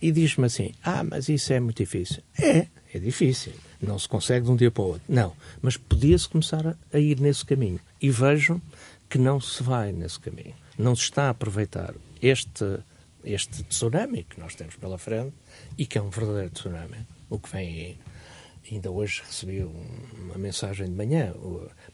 e 0.00 0.12
diz-me 0.12 0.46
assim, 0.46 0.72
ah, 0.82 1.02
mas 1.02 1.28
isso 1.28 1.52
é 1.52 1.60
muito 1.60 1.78
difícil. 1.78 2.22
É, 2.38 2.66
é 2.94 2.98
difícil. 2.98 3.52
Não 3.80 3.98
se 3.98 4.08
consegue 4.08 4.46
de 4.46 4.50
um 4.50 4.56
dia 4.56 4.70
para 4.70 4.82
o 4.82 4.86
outro. 4.88 5.02
Não. 5.08 5.32
Mas 5.60 5.76
podia-se 5.76 6.28
começar 6.28 6.66
a, 6.66 6.74
a 6.92 6.98
ir 6.98 7.20
nesse 7.20 7.44
caminho. 7.44 7.80
E 8.00 8.10
vejam 8.10 8.60
que 9.08 9.18
não 9.18 9.40
se 9.40 9.62
vai 9.62 9.92
nesse 9.92 10.18
caminho. 10.20 10.54
Não 10.78 10.94
se 10.94 11.02
está 11.02 11.24
a 11.24 11.30
aproveitar 11.30 11.94
este, 12.22 12.80
este 13.24 13.62
tsunami 13.64 14.24
que 14.24 14.40
nós 14.40 14.54
temos 14.54 14.76
pela 14.76 14.98
frente 14.98 15.34
e 15.76 15.86
que 15.86 15.98
é 15.98 16.02
um 16.02 16.10
verdadeiro 16.10 16.50
tsunami, 16.50 17.06
o 17.28 17.38
que 17.38 17.50
vem 17.50 17.68
aí. 17.68 17.98
Ainda 18.70 18.90
hoje 18.90 19.22
recebi 19.26 19.62
uma 19.62 20.36
mensagem 20.36 20.86
de 20.86 20.92
manhã. 20.92 21.32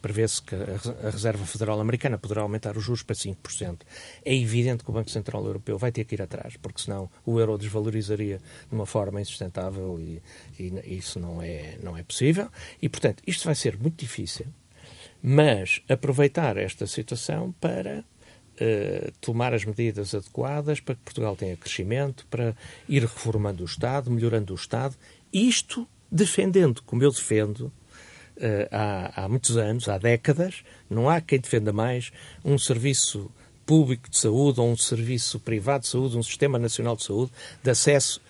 Prevê-se 0.03 0.43
que 0.43 0.57
a 0.57 1.11
Reserva 1.11 1.47
Federal 1.47 1.81
Americana 1.81 2.19
poderá 2.19 2.43
aumentar 2.43 2.77
os 2.77 2.83
juros 2.83 3.03
para 3.03 3.15
5%. 3.15 3.83
É 4.25 4.35
evidente 4.35 4.83
que 4.83 4.91
o 4.91 4.93
Banco 4.93 5.09
Central 5.09 5.45
Europeu 5.47 5.79
vai 5.79 5.93
ter 5.93 6.05
que 6.05 6.17
ir 6.17 6.23
atrás, 6.23 6.57
porque 6.57 6.83
senão 6.83 7.09
o 7.25 7.39
euro 7.39 7.57
desvalorizaria 7.57 8.39
de 8.39 8.75
uma 8.75 8.87
forma 8.87 9.21
insustentável 9.21 10.01
e, 10.01 10.21
e 10.59 10.97
isso 10.97 11.21
não 11.21 11.41
é, 11.41 11.79
não 11.81 11.97
é 11.97 12.03
possível. 12.03 12.49
E, 12.83 12.89
portanto, 12.89 13.23
isto 13.25 13.45
vai 13.45 13.55
ser 13.55 13.79
muito 13.79 13.97
difícil, 13.97 14.47
mas 15.23 15.81
aproveitar 15.89 16.57
esta 16.57 16.87
situação 16.87 17.53
para 17.61 18.05
Uh, 18.55 19.11
tomar 19.21 19.53
as 19.53 19.65
medidas 19.65 20.15
adequadas 20.15 20.79
para 20.79 20.95
que 20.95 21.01
Portugal 21.01 21.35
tenha 21.35 21.57
crescimento, 21.57 22.25
para 22.31 22.55
ir 22.89 23.03
reformando 23.03 23.65
o 23.65 23.67
Estado, 23.67 24.13
melhorando 24.13 24.53
o 24.53 24.57
Estado, 24.57 24.95
isto 25.33 25.89
defendendo, 26.09 26.81
como 26.83 27.03
eu 27.03 27.11
defendo 27.11 27.73
uh, 28.37 28.69
há, 28.71 29.25
há 29.25 29.29
muitos 29.29 29.57
anos, 29.57 29.89
há 29.89 29.99
décadas, 29.99 30.63
não 30.89 31.11
há 31.11 31.21
quem 31.21 31.41
defenda 31.41 31.73
mais 31.73 32.13
um 32.45 32.57
serviço 32.57 33.29
público 33.67 34.09
de 34.09 34.19
saúde 34.19 34.61
ou 34.61 34.71
um 34.71 34.77
serviço 34.77 35.41
privado 35.41 35.83
de 35.83 35.89
saúde, 35.89 36.17
um 36.17 36.23
sistema 36.23 36.59
nacional 36.59 36.97
de 36.97 37.05
saúde, 37.05 37.33
de 37.63 37.71
acesso 37.71 38.21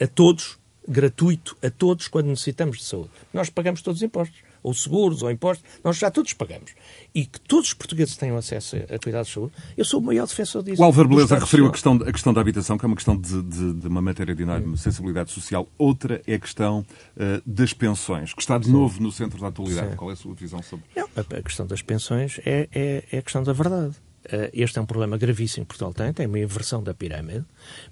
a 0.00 0.06
todos, 0.06 0.58
gratuito 0.86 1.56
a 1.62 1.70
todos, 1.70 2.08
quando 2.08 2.28
necessitamos 2.28 2.78
de 2.78 2.84
saúde. 2.84 3.10
Nós 3.32 3.50
pagamos 3.50 3.82
todos 3.82 4.00
os 4.00 4.02
impostos 4.02 4.43
ou 4.64 4.72
seguros, 4.72 5.22
ou 5.22 5.30
impostos, 5.30 5.64
nós 5.84 5.98
já 5.98 6.10
todos 6.10 6.32
pagamos. 6.32 6.72
E 7.14 7.26
que 7.26 7.38
todos 7.38 7.68
os 7.68 7.74
portugueses 7.74 8.16
tenham 8.16 8.36
acesso 8.36 8.76
a 8.76 8.98
cuidados 8.98 9.28
de 9.28 9.34
saúde, 9.34 9.52
eu 9.76 9.84
sou 9.84 10.00
o 10.00 10.02
maior 10.02 10.26
defensor 10.26 10.62
disso. 10.62 10.80
O 10.80 10.84
Álvaro 10.84 11.08
Beleza 11.08 11.38
referiu 11.38 11.66
a 11.66 11.70
questão, 11.70 11.94
a 11.94 12.10
questão 12.10 12.32
da 12.32 12.40
habitação, 12.40 12.78
que 12.78 12.84
é 12.84 12.88
uma 12.88 12.96
questão 12.96 13.16
de, 13.16 13.42
de, 13.42 13.74
de 13.74 13.86
uma 13.86 14.00
matéria 14.00 14.34
de 14.34 14.42
enorme 14.42 14.76
sensibilidade 14.78 15.30
social. 15.30 15.68
Outra 15.76 16.22
é 16.26 16.34
a 16.34 16.38
questão 16.38 16.80
uh, 16.80 17.42
das 17.46 17.74
pensões, 17.74 18.32
que 18.32 18.40
está 18.40 18.56
de 18.56 18.66
Sim. 18.66 18.72
novo 18.72 19.02
no 19.02 19.12
centro 19.12 19.38
da 19.38 19.48
atualidade. 19.48 19.90
Sim. 19.90 19.96
Qual 19.96 20.10
é 20.10 20.14
a 20.14 20.16
sua 20.16 20.34
visão 20.34 20.62
sobre 20.62 20.86
Não, 20.96 21.06
a 21.14 21.42
questão 21.42 21.66
das 21.66 21.82
pensões 21.82 22.40
é, 22.44 22.68
é, 22.72 23.04
é 23.12 23.18
a 23.18 23.22
questão 23.22 23.42
da 23.42 23.52
verdade. 23.52 23.94
Eh, 24.26 24.50
este 24.54 24.78
é 24.78 24.82
um 24.82 24.86
problema 24.86 25.18
gravíssimo 25.18 25.66
que 25.66 25.76
Portugal 25.76 25.92
tem, 25.92 26.12
tem 26.12 26.26
uma 26.26 26.38
inversão 26.38 26.82
da 26.82 26.94
pirâmide. 26.94 27.44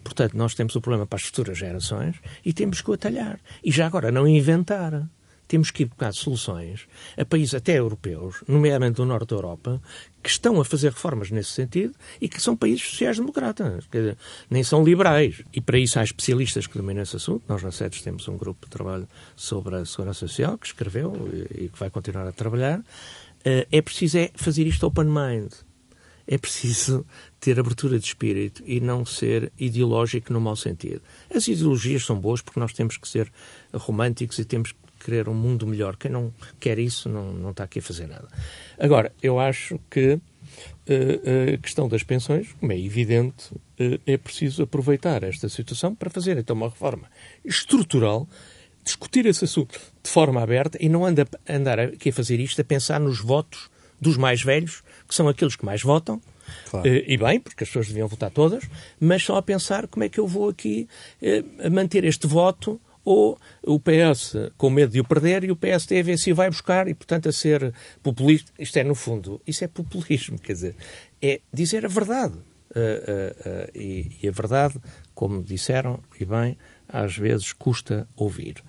Portanto, 0.03 0.37
nós 0.37 0.55
temos 0.55 0.75
o 0.75 0.81
problema 0.81 1.07
para 1.07 1.17
as 1.17 1.25
futuras 1.25 1.59
gerações 1.59 2.17
e 2.45 2.53
temos 2.53 2.81
que 2.81 2.91
o 2.91 2.95
atalhar. 2.95 3.39
E 3.63 3.71
já 3.71 3.87
agora 3.87 4.11
não 4.11 4.27
inventar 4.27 5.09
temos 5.53 5.71
que 5.71 5.83
ir 5.83 5.87
buscar 5.87 6.15
soluções 6.15 6.89
a 7.15 7.27
países 7.27 7.55
até 7.55 7.79
europeus, 7.79 8.43
nomeadamente 8.49 8.97
do 8.97 9.05
norte 9.05 9.29
da 9.29 9.37
Europa, 9.37 9.83
que 10.23 10.31
estão 10.31 10.59
a 10.59 10.65
fazer 10.65 10.89
reformas 10.89 11.31
nesse 11.31 11.51
sentido 11.51 11.95
e 12.19 12.27
que 12.27 12.41
são 12.41 12.57
países 12.57 12.89
sociais-democratas, 12.89 13.85
nem 14.49 14.65
são 14.65 14.83
liberais. 14.83 15.43
E 15.53 15.61
para 15.61 15.79
isso 15.79 15.99
há 15.99 16.05
especialistas 16.05 16.67
que 16.67 16.79
dominam 16.79 17.03
esse 17.03 17.17
assunto. 17.17 17.45
Nós 17.47 17.63
na 17.63 17.71
SEDES 17.71 18.01
temos 18.01 18.27
um 18.29 18.37
grupo 18.39 18.65
de 18.65 18.71
trabalho 18.71 19.07
sobre 19.37 19.77
a 19.77 19.85
segurança 19.85 20.21
social 20.21 20.57
que 20.57 20.69
escreveu 20.69 21.13
e 21.55 21.69
que 21.69 21.79
vai 21.79 21.91
continuar 21.91 22.27
a 22.27 22.33
trabalhar. 22.33 22.83
Eh, 23.45 23.67
é 23.71 23.83
preciso 23.83 24.17
é 24.17 24.31
fazer 24.35 24.67
isto 24.67 24.87
open 24.87 25.05
mind. 25.05 25.53
É 26.27 26.39
preciso 26.39 27.05
ter 27.39 27.61
abertura 27.61 27.99
de 27.99 28.07
espírito 28.07 28.63
e 28.65 28.81
não 28.81 29.05
ser 29.05 29.53
ideológico 29.59 30.33
no 30.33 30.41
mau 30.41 30.57
sentido. 30.57 31.03
As 31.29 31.47
ideologias 31.47 32.07
são 32.07 32.19
boas 32.19 32.41
porque 32.41 32.59
nós 32.59 32.73
temos 32.73 32.97
que 32.97 33.07
ser 33.07 33.31
românticos 33.75 34.39
e 34.39 34.47
temos 34.47 34.73
que 34.73 34.82
querer 35.03 35.29
um 35.29 35.35
mundo 35.35 35.67
melhor. 35.67 35.97
Quem 35.97 36.11
não 36.11 36.33
quer 36.61 36.79
isso 36.79 37.09
não, 37.09 37.33
não 37.33 37.51
está 37.51 37.65
aqui 37.65 37.81
a 37.81 37.83
fazer 37.83 38.07
nada. 38.07 38.29
Agora, 38.79 39.13
eu 39.23 39.39
acho 39.39 39.79
que 39.91 40.15
uh, 40.15 41.55
a 41.55 41.59
questão 41.59 41.89
das 41.89 42.03
pensões, 42.03 42.53
como 42.61 42.73
é 42.73 42.79
evidente, 42.79 43.53
uh, 43.55 44.01
é 44.07 44.17
preciso 44.17 44.63
aproveitar 44.63 45.23
esta 45.23 45.49
situação 45.49 45.95
para 45.95 46.11
fazer 46.11 46.39
então 46.39 46.55
uma 46.55 46.69
reforma 46.69 47.11
estrutural, 47.45 48.29
discutir 48.85 49.27
esse 49.27 49.45
assunto 49.45 49.79
de 50.03 50.11
forma 50.11 50.43
aberta 50.43 50.79
e 50.81 50.89
não 50.89 51.05
anda, 51.05 51.27
andar 51.49 51.79
aqui 51.79 52.11
a 52.11 52.13
fazer 52.13 52.41
isto 52.41 52.61
a 52.61 52.65
pensar 52.65 53.01
nos 53.01 53.21
votos 53.21 53.71
dos 54.01 54.17
mais 54.17 54.43
velhos, 54.43 54.83
que 55.07 55.15
são 55.15 55.29
aqueles 55.29 55.57
que 55.57 55.65
mais 55.65 55.83
votam, 55.83 56.21
Claro. 56.69 56.89
E 56.89 57.17
bem, 57.17 57.39
porque 57.39 57.63
as 57.63 57.71
pessoas 57.71 57.87
deviam 57.87 58.09
votar 58.09 58.31
todas, 58.31 58.65
mas 58.99 59.23
só 59.23 59.37
a 59.37 59.43
pensar 59.43 59.87
como 59.87 60.05
é 60.05 60.09
que 60.09 60.19
eu 60.19 60.27
vou 60.27 60.49
aqui 60.49 60.89
manter 61.71 62.05
este 62.05 62.27
voto 62.27 62.81
ou 63.05 63.39
o 63.63 63.81
PS 63.81 64.35
com 64.57 64.71
medo 64.71 64.93
de 64.93 65.01
o 65.01 65.05
perder 65.05 65.45
e 65.45 65.51
o 65.51 65.57
PSD 65.57 66.01
a 66.01 66.03
ver 66.03 66.19
se 66.19 66.33
vai 66.33 66.49
buscar 66.49 66.89
e, 66.89 66.95
portanto, 66.95 67.29
a 67.29 67.33
ser 67.33 67.73
populista. 68.03 68.53
Isto 68.59 68.79
é, 68.79 68.85
no 68.85 68.95
fundo, 68.95 69.41
isso 69.47 69.65
é 69.65 69.69
populismo, 69.69 70.39
quer 70.39 70.53
dizer, 70.53 70.77
é 71.21 71.41
dizer 71.53 71.85
a 71.85 71.89
verdade. 71.89 72.39
Uh, 72.75 72.79
uh, 72.79 73.51
uh, 73.51 73.79
e, 73.79 74.19
e, 74.23 74.29
a 74.29 74.31
verdade, 74.31 74.81
como 75.15 75.43
disseram, 75.43 76.01
e 76.19 76.25
bem, 76.25 76.57
às 76.89 77.15
vezes 77.15 77.53
custa 77.53 78.09
ouvir. 78.17 78.65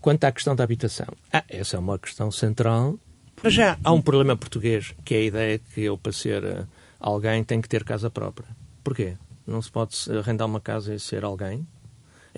Quanto 0.00 0.24
à 0.24 0.32
questão 0.32 0.56
da 0.56 0.64
habitação, 0.64 1.06
ah, 1.32 1.44
essa 1.48 1.76
é 1.76 1.78
uma 1.78 1.96
questão 1.96 2.28
central. 2.32 2.98
Mas 3.40 3.54
já 3.54 3.78
há 3.84 3.92
um 3.92 4.02
problema 4.02 4.36
português, 4.36 4.96
que 5.04 5.14
é 5.14 5.18
a 5.18 5.22
ideia 5.22 5.58
que 5.60 5.80
eu, 5.80 5.96
para 5.96 6.10
ser 6.10 6.66
alguém, 6.98 7.44
tenho 7.44 7.62
que 7.62 7.68
ter 7.68 7.84
casa 7.84 8.10
própria. 8.10 8.48
Porquê? 8.82 9.16
Não 9.46 9.62
se 9.62 9.70
pode 9.70 9.94
arrendar 10.18 10.48
uma 10.48 10.60
casa 10.60 10.92
e 10.92 10.98
ser 10.98 11.24
alguém? 11.24 11.64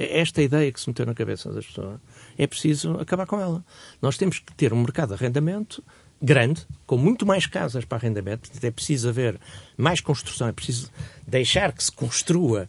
É 0.00 0.20
esta 0.20 0.40
ideia 0.40 0.70
que 0.70 0.80
se 0.80 0.88
meteu 0.88 1.04
na 1.04 1.12
cabeça 1.12 1.52
das 1.52 1.66
pessoas. 1.66 1.98
É 2.38 2.46
preciso 2.46 2.92
acabar 3.00 3.26
com 3.26 3.40
ela. 3.40 3.64
Nós 4.00 4.16
temos 4.16 4.38
que 4.38 4.54
ter 4.54 4.72
um 4.72 4.80
mercado 4.80 5.08
de 5.08 5.14
arrendamento 5.14 5.82
grande, 6.22 6.64
com 6.86 6.96
muito 6.96 7.26
mais 7.26 7.46
casas 7.46 7.84
para 7.84 7.98
arrendamento. 7.98 8.48
É 8.62 8.70
preciso 8.70 9.08
haver 9.08 9.40
mais 9.76 10.00
construção, 10.00 10.46
é 10.46 10.52
preciso 10.52 10.88
deixar 11.26 11.72
que 11.72 11.82
se 11.82 11.90
construa 11.90 12.68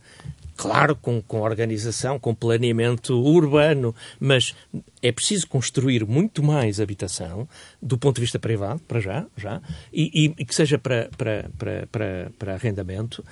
claro, 0.59 0.93
com, 0.93 1.21
com 1.21 1.39
organização, 1.39 2.19
com 2.19 2.35
planeamento 2.35 3.17
urbano, 3.17 3.95
mas 4.19 4.53
é 5.01 5.09
preciso 5.09 5.47
construir 5.47 6.05
muito 6.05 6.43
mais 6.43 6.81
habitação 6.81 7.47
do 7.81 7.97
ponto 7.97 8.15
de 8.15 8.21
vista 8.23 8.37
privado, 8.37 8.81
para 8.81 8.99
já, 8.99 9.25
já 9.37 9.61
e, 9.93 10.33
e, 10.37 10.43
que 10.43 10.53
seja 10.53 10.77
para, 10.77 11.09
para, 11.17 11.49
para, 11.57 11.87
para, 11.87 12.31
para 12.37 12.53
arrendamento. 12.55 13.23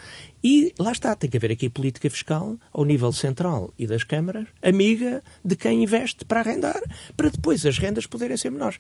E 0.42 0.74
lá 0.80 0.94
está, 0.94 1.14
tem 1.18 1.30
que 1.30 1.36
haver 1.36 1.52
aqui 1.52 1.68
política 1.68 2.10
fiscal 2.10 2.56
ao 2.72 2.86
nível 2.86 3.12
central 3.12 3.74
e 3.78 3.86
das 3.86 4.06
câmaras, 4.06 4.48
amiga 4.62 5.22
de 5.44 5.58
quem 5.58 5.84
investe 5.84 6.24
para 6.24 6.40
arrendar, 6.40 6.82
para 7.18 7.28
depois 7.28 7.66
as 7.66 7.78
rendas 7.78 8.08
poderem 8.08 8.38
ser 8.38 8.52
menores. 8.52 8.80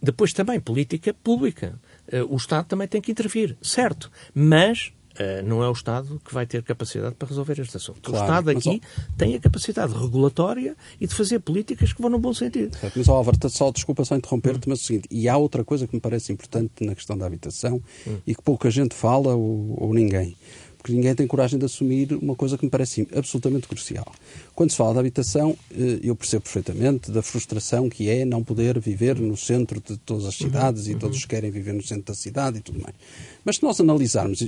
Depois 0.00 0.32
também 0.32 0.60
política 0.60 1.12
pública. 1.12 1.80
Eh, 2.06 2.22
o 2.22 2.36
Estado 2.36 2.66
também 2.66 2.86
tem 2.86 3.00
que 3.00 3.10
intervir, 3.10 3.56
certo, 3.60 4.08
mas 4.32 4.92
Uh, 5.18 5.42
não 5.44 5.64
é 5.64 5.68
o 5.68 5.72
Estado 5.72 6.20
que 6.24 6.32
vai 6.32 6.46
ter 6.46 6.62
capacidade 6.62 7.16
para 7.16 7.26
resolver 7.26 7.58
este 7.58 7.76
assunto. 7.76 8.02
Claro, 8.02 8.24
o 8.24 8.28
Estado 8.28 8.50
aqui 8.50 8.80
mas... 8.80 9.16
tem 9.16 9.34
a 9.34 9.40
capacidade 9.40 9.92
regulatória 9.92 10.76
e 11.00 11.08
de 11.08 11.14
fazer 11.14 11.40
políticas 11.40 11.92
que 11.92 12.00
vão 12.00 12.08
no 12.08 12.20
bom 12.20 12.32
sentido. 12.32 12.76
Certo, 12.76 12.96
mas, 12.96 13.08
Álvaro, 13.08 13.36
só, 13.50 13.72
desculpa 13.72 14.04
só 14.04 14.14
interromper-te, 14.14 14.68
hum. 14.68 14.70
mas 14.70 14.78
é 14.78 14.82
o 14.82 14.86
seguinte, 14.86 15.08
e 15.10 15.28
há 15.28 15.36
outra 15.36 15.64
coisa 15.64 15.88
que 15.88 15.94
me 15.94 16.00
parece 16.00 16.32
importante 16.32 16.84
na 16.84 16.94
questão 16.94 17.18
da 17.18 17.26
habitação 17.26 17.82
hum. 18.06 18.18
e 18.24 18.34
que 18.34 18.42
pouca 18.42 18.70
gente 18.70 18.94
fala 18.94 19.34
ou, 19.34 19.74
ou 19.82 19.92
ninguém 19.92 20.36
porque 20.78 20.92
ninguém 20.92 21.14
tem 21.14 21.26
coragem 21.26 21.58
de 21.58 21.66
assumir 21.66 22.14
uma 22.14 22.34
coisa 22.34 22.56
que 22.56 22.64
me 22.64 22.70
parece 22.70 23.06
absolutamente 23.14 23.66
crucial. 23.66 24.10
Quando 24.54 24.70
se 24.70 24.76
fala 24.76 24.94
de 24.94 25.00
habitação, 25.00 25.56
eh, 25.70 25.98
eu 26.02 26.14
percebo 26.16 26.44
perfeitamente 26.44 27.10
da 27.10 27.20
frustração 27.20 27.90
que 27.90 28.08
é 28.08 28.24
não 28.24 28.42
poder 28.42 28.78
viver 28.78 29.18
no 29.18 29.36
centro 29.36 29.80
de 29.80 29.98
todas 29.98 30.24
as 30.24 30.36
cidades 30.36 30.86
uhum, 30.86 30.92
e 30.92 30.94
todos 30.94 31.20
uhum. 31.20 31.28
querem 31.28 31.50
viver 31.50 31.74
no 31.74 31.82
centro 31.82 32.04
da 32.04 32.14
cidade 32.14 32.58
e 32.58 32.60
tudo 32.60 32.80
mais. 32.80 32.94
Mas 33.48 33.56
se 33.56 33.62
nós 33.62 33.80
analisarmos, 33.80 34.40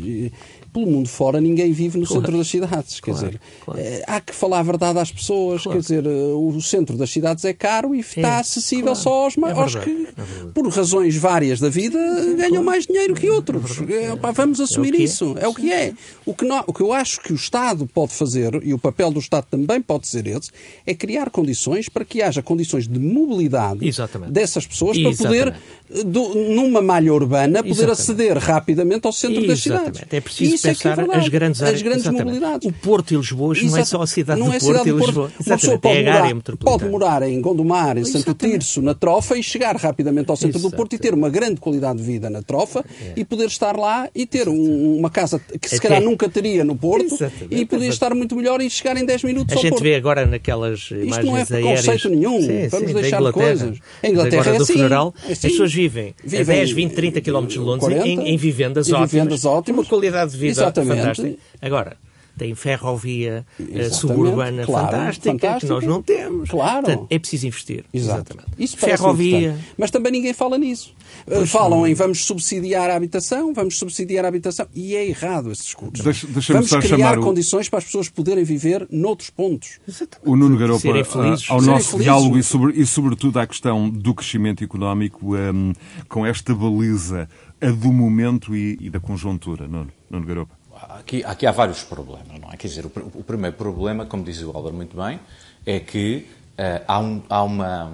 pelo 0.74 0.86
mundo 0.86 1.08
fora 1.08 1.40
ninguém 1.40 1.72
vive 1.72 1.98
no 1.98 2.06
claro. 2.06 2.20
centro 2.20 2.36
das 2.36 2.48
cidades. 2.48 3.00
Quer 3.00 3.12
claro, 3.12 3.26
dizer, 3.26 3.40
claro. 3.64 3.80
Eh, 3.80 4.04
há 4.06 4.20
que 4.20 4.34
falar 4.34 4.58
a 4.58 4.62
verdade 4.62 4.98
às 4.98 5.10
pessoas. 5.10 5.62
Quer 5.62 5.78
dizer, 5.78 6.04
eh, 6.04 6.34
o 6.34 6.60
centro 6.60 6.98
das 6.98 7.10
cidades 7.10 7.46
é 7.46 7.54
caro 7.54 7.94
e 7.94 8.00
está 8.00 8.36
é, 8.36 8.40
acessível 8.40 8.94
só 8.94 9.24
aos, 9.24 9.38
é 9.38 9.52
aos 9.52 9.74
que, 9.76 10.06
é 10.06 10.46
por 10.52 10.68
razões 10.68 11.16
várias 11.16 11.60
da 11.60 11.70
vida, 11.70 11.98
ganham 12.36 12.62
mais 12.62 12.86
dinheiro 12.86 13.14
que 13.14 13.30
outros. 13.30 13.78
É, 13.88 14.14
vamos 14.34 14.60
assumir 14.60 14.94
isso. 14.94 15.34
É 15.38 15.48
o 15.48 15.54
que 15.54 15.72
é. 15.72 15.94
O 16.26 16.34
que, 16.34 16.44
não, 16.44 16.62
o 16.66 16.74
que 16.74 16.82
eu 16.82 16.92
acho 16.92 17.22
que 17.22 17.32
o 17.32 17.36
Estado 17.36 17.86
pode 17.86 18.12
fazer, 18.12 18.60
e 18.62 18.74
o 18.74 18.78
papel 18.78 19.10
do 19.10 19.18
Estado 19.18 19.46
também 19.50 19.80
pode 19.80 20.06
ser 20.08 20.26
esse, 20.26 20.50
é 20.86 20.92
criar 20.92 21.30
condições 21.30 21.88
para 21.88 22.04
que 22.04 22.20
haja 22.20 22.42
condições 22.42 22.86
de 22.86 22.98
mobilidade 22.98 23.88
Exatamente. 23.88 24.32
dessas 24.32 24.66
pessoas 24.66 24.98
para 24.98 25.08
Exatamente. 25.08 25.54
poder, 25.88 26.04
do, 26.04 26.34
numa 26.34 26.82
malha 26.82 27.14
urbana, 27.14 27.62
poder 27.62 27.70
Exatamente. 27.70 27.92
aceder 27.92 28.38
rapidamente 28.38 28.89
ao 29.07 29.12
centro 29.12 29.46
das 29.46 29.61
cidades. 29.61 30.03
É 30.11 30.20
preciso 30.20 30.55
Isso 30.55 30.68
pensar 30.68 30.98
é 30.98 31.03
é 31.03 31.16
as 31.16 31.29
grandes 31.29 31.62
áreas. 31.62 31.76
As 31.76 31.83
grandes 31.83 32.07
mobilidades. 32.07 32.68
O 32.68 32.72
Porto 32.72 33.14
e 33.14 33.16
Lisboa 33.16 33.55
não 33.62 33.76
é 33.76 33.85
só 33.85 34.03
a 34.03 34.07
cidade 34.07 34.40
não 34.40 34.53
é 34.53 34.59
do 34.59 34.64
Porto, 34.64 34.88
e 34.88 34.92
Lisboa. 34.92 35.33
Uma 35.46 35.57
pessoa 35.57 35.79
pode, 35.79 35.98
é 35.98 36.05
morar, 36.05 36.57
pode 36.59 36.85
morar 36.87 37.22
em 37.22 37.40
Gondomar, 37.40 37.98
em 37.98 38.05
Santo 38.05 38.35
Tirso, 38.35 38.83
na 38.83 38.94
Trofa 38.94 39.37
e 39.37 39.42
chegar 39.42 39.76
rapidamente 39.76 40.31
ao 40.31 40.37
centro 40.37 40.61
do 40.61 40.70
Porto 40.70 40.94
e 40.94 40.98
ter 40.98 41.14
uma 41.14 41.29
grande 41.29 41.61
qualidade 41.61 41.98
de 41.98 42.05
vida 42.05 42.29
na 42.31 42.42
Trofa 42.42 42.85
é. 43.00 43.12
e 43.16 43.24
poder 43.24 43.46
estar 43.46 43.76
lá 43.76 44.09
e 44.14 44.26
ter 44.26 44.48
um, 44.48 44.96
uma 44.96 45.11
casa 45.11 45.40
que 45.61 45.68
se 45.68 45.81
calhar 45.81 46.00
nunca 46.03 46.29
teria 46.29 46.64
no 46.64 46.76
Porto 46.76 47.14
Exatamente. 47.14 47.55
e 47.55 47.64
podia 47.64 47.88
estar 47.88 48.14
muito 48.14 48.37
melhor 48.37 48.61
e 48.61 48.68
chegar 48.70 48.96
em 48.96 49.05
10 49.05 49.24
minutos 49.24 49.53
a 49.53 49.57
ao 49.57 49.62
Porto. 49.62 49.74
A 49.74 49.76
gente 49.76 49.83
vê 49.83 49.94
agora 49.94 50.26
naquelas 50.26 50.90
imagens 50.90 51.11
Isto 51.11 51.26
não 51.26 51.37
é 51.37 51.44
preconceito 51.44 52.09
nenhum. 52.09 52.40
Sim, 52.40 52.68
Vamos 52.68 52.88
sim, 52.88 52.94
deixar 52.94 53.22
de 53.22 53.33
coisas. 53.33 53.79
Em 54.03 54.11
Inglaterra 54.11 54.42
agora 54.42 54.57
é 54.57 54.61
assim. 54.61 54.72
funeral, 54.72 55.14
é 55.16 55.33
assim. 55.33 55.33
as 55.33 55.38
pessoas 55.53 55.72
vivem, 55.72 56.14
vivem 56.24 56.40
a 56.40 56.61
10, 56.61 56.72
20, 56.72 56.92
30 56.94 57.20
km 57.20 57.46
de 57.46 57.59
Londres 57.59 57.81
40, 57.81 58.09
em, 58.09 58.29
em, 58.29 58.37
vivendas, 58.70 58.88
em 58.88 58.92
ótimas, 58.92 59.11
vivendas 59.11 59.44
ótimas, 59.44 59.85
uma 59.85 59.88
qualidade 59.88 60.30
de 60.33 60.37
vida 60.38 60.52
Exatamente. 60.52 61.00
fantástica. 61.00 61.38
Agora, 61.61 61.96
tem 62.40 62.54
ferrovia 62.54 63.44
uh, 63.59 63.94
suburbana 63.94 64.64
claro, 64.64 64.87
fantástica, 64.87 65.30
fantástica, 65.33 65.61
que 65.61 65.66
nós 65.66 65.85
não 65.85 66.02
temos. 66.02 66.48
Claro. 66.48 66.87
Portanto, 66.87 67.06
é 67.11 67.18
preciso 67.18 67.46
investir. 67.46 67.85
Exato. 67.92 68.33
Exatamente. 68.33 68.48
Isso 68.59 68.78
ferrovia. 68.78 69.59
Mas 69.76 69.90
também 69.90 70.11
ninguém 70.11 70.33
fala 70.33 70.56
nisso. 70.56 70.94
Eh, 71.26 71.35
pois 71.35 71.50
Falam 71.50 71.80
não. 71.80 71.87
em 71.87 71.92
vamos 71.92 72.24
subsidiar 72.24 72.88
a 72.88 72.96
habitação, 72.96 73.52
vamos 73.52 73.78
subsidiar 73.78 74.24
a 74.24 74.28
habitação. 74.28 74.66
E 74.74 74.96
é 74.96 75.06
errado 75.06 75.52
esse 75.52 75.64
discurso. 75.64 76.02
Deixa, 76.02 76.26
vamos 76.52 76.70
criar 76.70 77.18
condições 77.18 77.66
o... 77.66 77.70
para 77.70 77.80
as 77.80 77.85
pessoas 77.85 78.09
poderem 78.09 78.42
viver 78.42 78.87
noutros 78.90 79.28
pontos. 79.28 79.78
Exatamente. 79.87 80.26
O 80.26 80.35
Nuno 80.35 80.56
Garopa, 80.56 80.76
ao 80.76 80.80
Serem 80.80 81.02
nosso 81.02 81.90
felizes. 81.90 81.98
diálogo 81.98 82.38
e, 82.38 82.42
sobre, 82.42 82.80
e, 82.80 82.87
sobretudo, 82.87 83.38
à 83.38 83.46
questão 83.46 83.90
do 83.90 84.14
crescimento 84.14 84.64
económico, 84.64 85.37
um, 85.37 85.74
com 86.09 86.24
esta 86.24 86.54
baliza 86.54 87.28
a 87.61 87.70
do 87.70 87.92
momento 87.92 88.57
e, 88.57 88.79
e 88.81 88.90
da 88.90 88.99
conjuntura, 88.99 89.66
Nuno, 89.66 89.92
Nuno 90.09 90.27
Garopa. 90.27 90.59
Aqui, 90.88 91.23
aqui 91.25 91.46
há 91.46 91.53
vários 91.53 91.83
problemas, 91.83 92.40
não 92.40 92.51
é? 92.51 92.57
Quer 92.57 92.68
dizer, 92.68 92.87
o, 92.87 92.90
o 93.14 93.23
primeiro 93.23 93.57
problema, 93.57 94.07
como 94.07 94.25
diz 94.25 94.40
o 94.42 94.51
Álvaro 94.51 94.75
muito 94.75 94.96
bem, 94.96 95.20
é 95.66 95.79
que 95.79 96.27
uh, 96.53 96.85
há, 96.87 96.99
um, 96.99 97.23
há 97.29 97.42
uma. 97.42 97.92